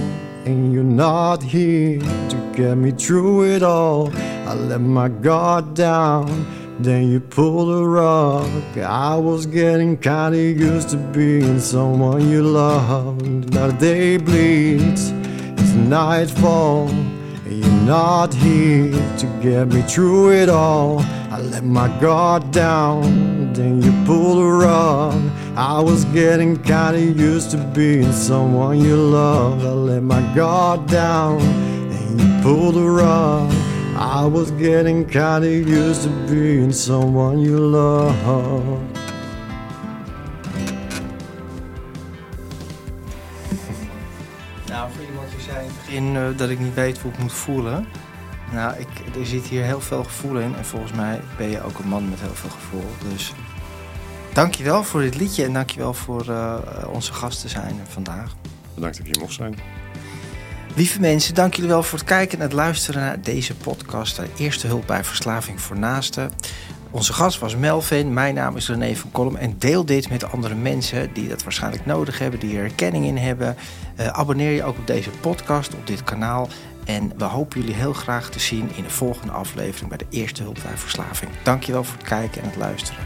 and 0.46 0.72
you're 0.72 0.84
not 0.84 1.42
here 1.42 2.00
to 2.00 2.52
get 2.54 2.76
me 2.76 2.92
through 2.92 3.44
it 3.54 3.62
all. 3.62 4.10
I 4.48 4.54
let 4.54 4.80
my 4.80 5.08
guard 5.08 5.74
down 5.74 6.46
then 6.78 7.10
you 7.10 7.20
pulled 7.20 7.68
the 7.68 7.86
rug. 7.86 8.78
I 8.78 9.16
was 9.16 9.46
getting 9.46 9.96
kinda 9.96 10.36
used 10.36 10.90
to 10.90 10.98
being 10.98 11.58
someone 11.58 12.28
you 12.28 12.42
loved. 12.42 13.54
Now 13.54 13.68
the 13.68 13.72
day 13.72 14.16
bleeds, 14.18 15.10
it's 15.56 15.72
nightfall. 15.72 16.90
You're 17.48 17.82
not 17.82 18.34
here 18.34 18.90
to 19.18 19.26
get 19.40 19.68
me 19.68 19.82
through 19.82 20.32
it 20.32 20.48
all. 20.48 21.00
I 21.30 21.40
let 21.40 21.64
my 21.64 21.88
guard 22.00 22.50
down, 22.50 23.52
then 23.52 23.80
you 23.80 23.92
pulled 24.04 24.38
the 24.38 24.50
rug. 24.66 25.20
I 25.56 25.80
was 25.80 26.04
getting 26.06 26.56
kinda 26.62 27.00
used 27.00 27.52
to 27.52 27.58
being 27.58 28.12
someone 28.12 28.80
you 28.80 28.96
loved. 28.96 29.64
I 29.64 29.70
let 29.70 30.02
my 30.02 30.22
guard 30.34 30.86
down, 30.86 31.40
and 31.40 32.20
you 32.20 32.42
pulled 32.42 32.74
the 32.74 32.88
rug. 32.88 33.52
I 33.96 34.26
was 34.26 34.50
getting 34.52 35.04
kinda 35.04 35.48
used 35.48 36.02
to 36.02 36.10
being 36.28 36.72
someone 36.72 37.38
you 37.38 37.58
love. 37.58 38.95
In 45.96 46.14
uh, 46.14 46.26
dat 46.36 46.48
ik 46.48 46.58
niet 46.58 46.74
weet 46.74 46.98
hoe 46.98 47.12
ik 47.12 47.18
moet 47.18 47.32
voelen. 47.32 47.86
Nou, 48.52 48.78
ik, 48.78 49.16
er 49.20 49.26
zit 49.26 49.44
hier 49.44 49.62
heel 49.62 49.80
veel 49.80 50.04
gevoel 50.04 50.38
in. 50.38 50.54
En 50.56 50.64
volgens 50.64 50.92
mij 50.92 51.20
ben 51.36 51.50
je 51.50 51.62
ook 51.62 51.78
een 51.78 51.88
man 51.88 52.08
met 52.08 52.20
heel 52.20 52.34
veel 52.34 52.50
gevoel. 52.50 52.84
Dus 53.10 53.32
Dankjewel 54.36 54.84
voor 54.84 55.00
dit 55.00 55.14
liedje 55.14 55.44
en 55.44 55.52
dankjewel 55.52 55.94
voor 55.94 56.26
uh, 56.28 56.58
onze 56.92 57.12
gast 57.12 57.40
te 57.40 57.48
zijn 57.48 57.80
vandaag. 57.88 58.34
Bedankt 58.74 58.96
dat 58.96 59.06
je 59.06 59.12
hier 59.12 59.20
mocht 59.20 59.34
zijn. 59.34 59.58
Lieve 60.74 61.00
mensen, 61.00 61.34
dank 61.34 61.54
jullie 61.54 61.70
wel 61.70 61.82
voor 61.82 61.98
het 61.98 62.06
kijken 62.08 62.38
en 62.38 62.44
het 62.44 62.52
luisteren 62.52 63.00
naar 63.00 63.20
deze 63.20 63.54
podcast. 63.54 64.20
Eerste 64.36 64.66
hulp 64.66 64.86
bij 64.86 65.04
verslaving 65.04 65.60
voor 65.60 65.78
naasten. 65.78 66.30
Onze 66.96 67.12
gast 67.12 67.38
was 67.38 67.56
Melvin, 67.56 68.12
mijn 68.12 68.34
naam 68.34 68.56
is 68.56 68.68
René 68.68 68.94
van 68.94 69.10
Kolm 69.10 69.36
en 69.36 69.54
deel 69.58 69.84
dit 69.84 70.08
met 70.08 70.32
andere 70.32 70.54
mensen 70.54 71.12
die 71.12 71.28
dat 71.28 71.42
waarschijnlijk 71.42 71.86
nodig 71.86 72.18
hebben, 72.18 72.40
die 72.40 72.58
er 72.58 72.64
erkenning 72.64 73.04
in 73.04 73.16
hebben. 73.16 73.56
Uh, 74.00 74.06
abonneer 74.06 74.50
je 74.50 74.64
ook 74.64 74.78
op 74.78 74.86
deze 74.86 75.10
podcast, 75.10 75.74
op 75.74 75.86
dit 75.86 76.04
kanaal. 76.04 76.48
En 76.84 77.12
we 77.16 77.24
hopen 77.24 77.60
jullie 77.60 77.74
heel 77.74 77.92
graag 77.92 78.30
te 78.30 78.40
zien 78.40 78.70
in 78.76 78.82
de 78.82 78.90
volgende 78.90 79.32
aflevering 79.32 79.88
bij 79.88 79.98
de 79.98 80.06
Eerste 80.10 80.42
Hulp 80.42 80.58
bij 80.62 80.76
Verslaving. 80.76 81.30
Dankjewel 81.42 81.84
voor 81.84 81.96
het 81.96 82.06
kijken 82.06 82.42
en 82.42 82.48
het 82.48 82.56
luisteren. 82.56 83.04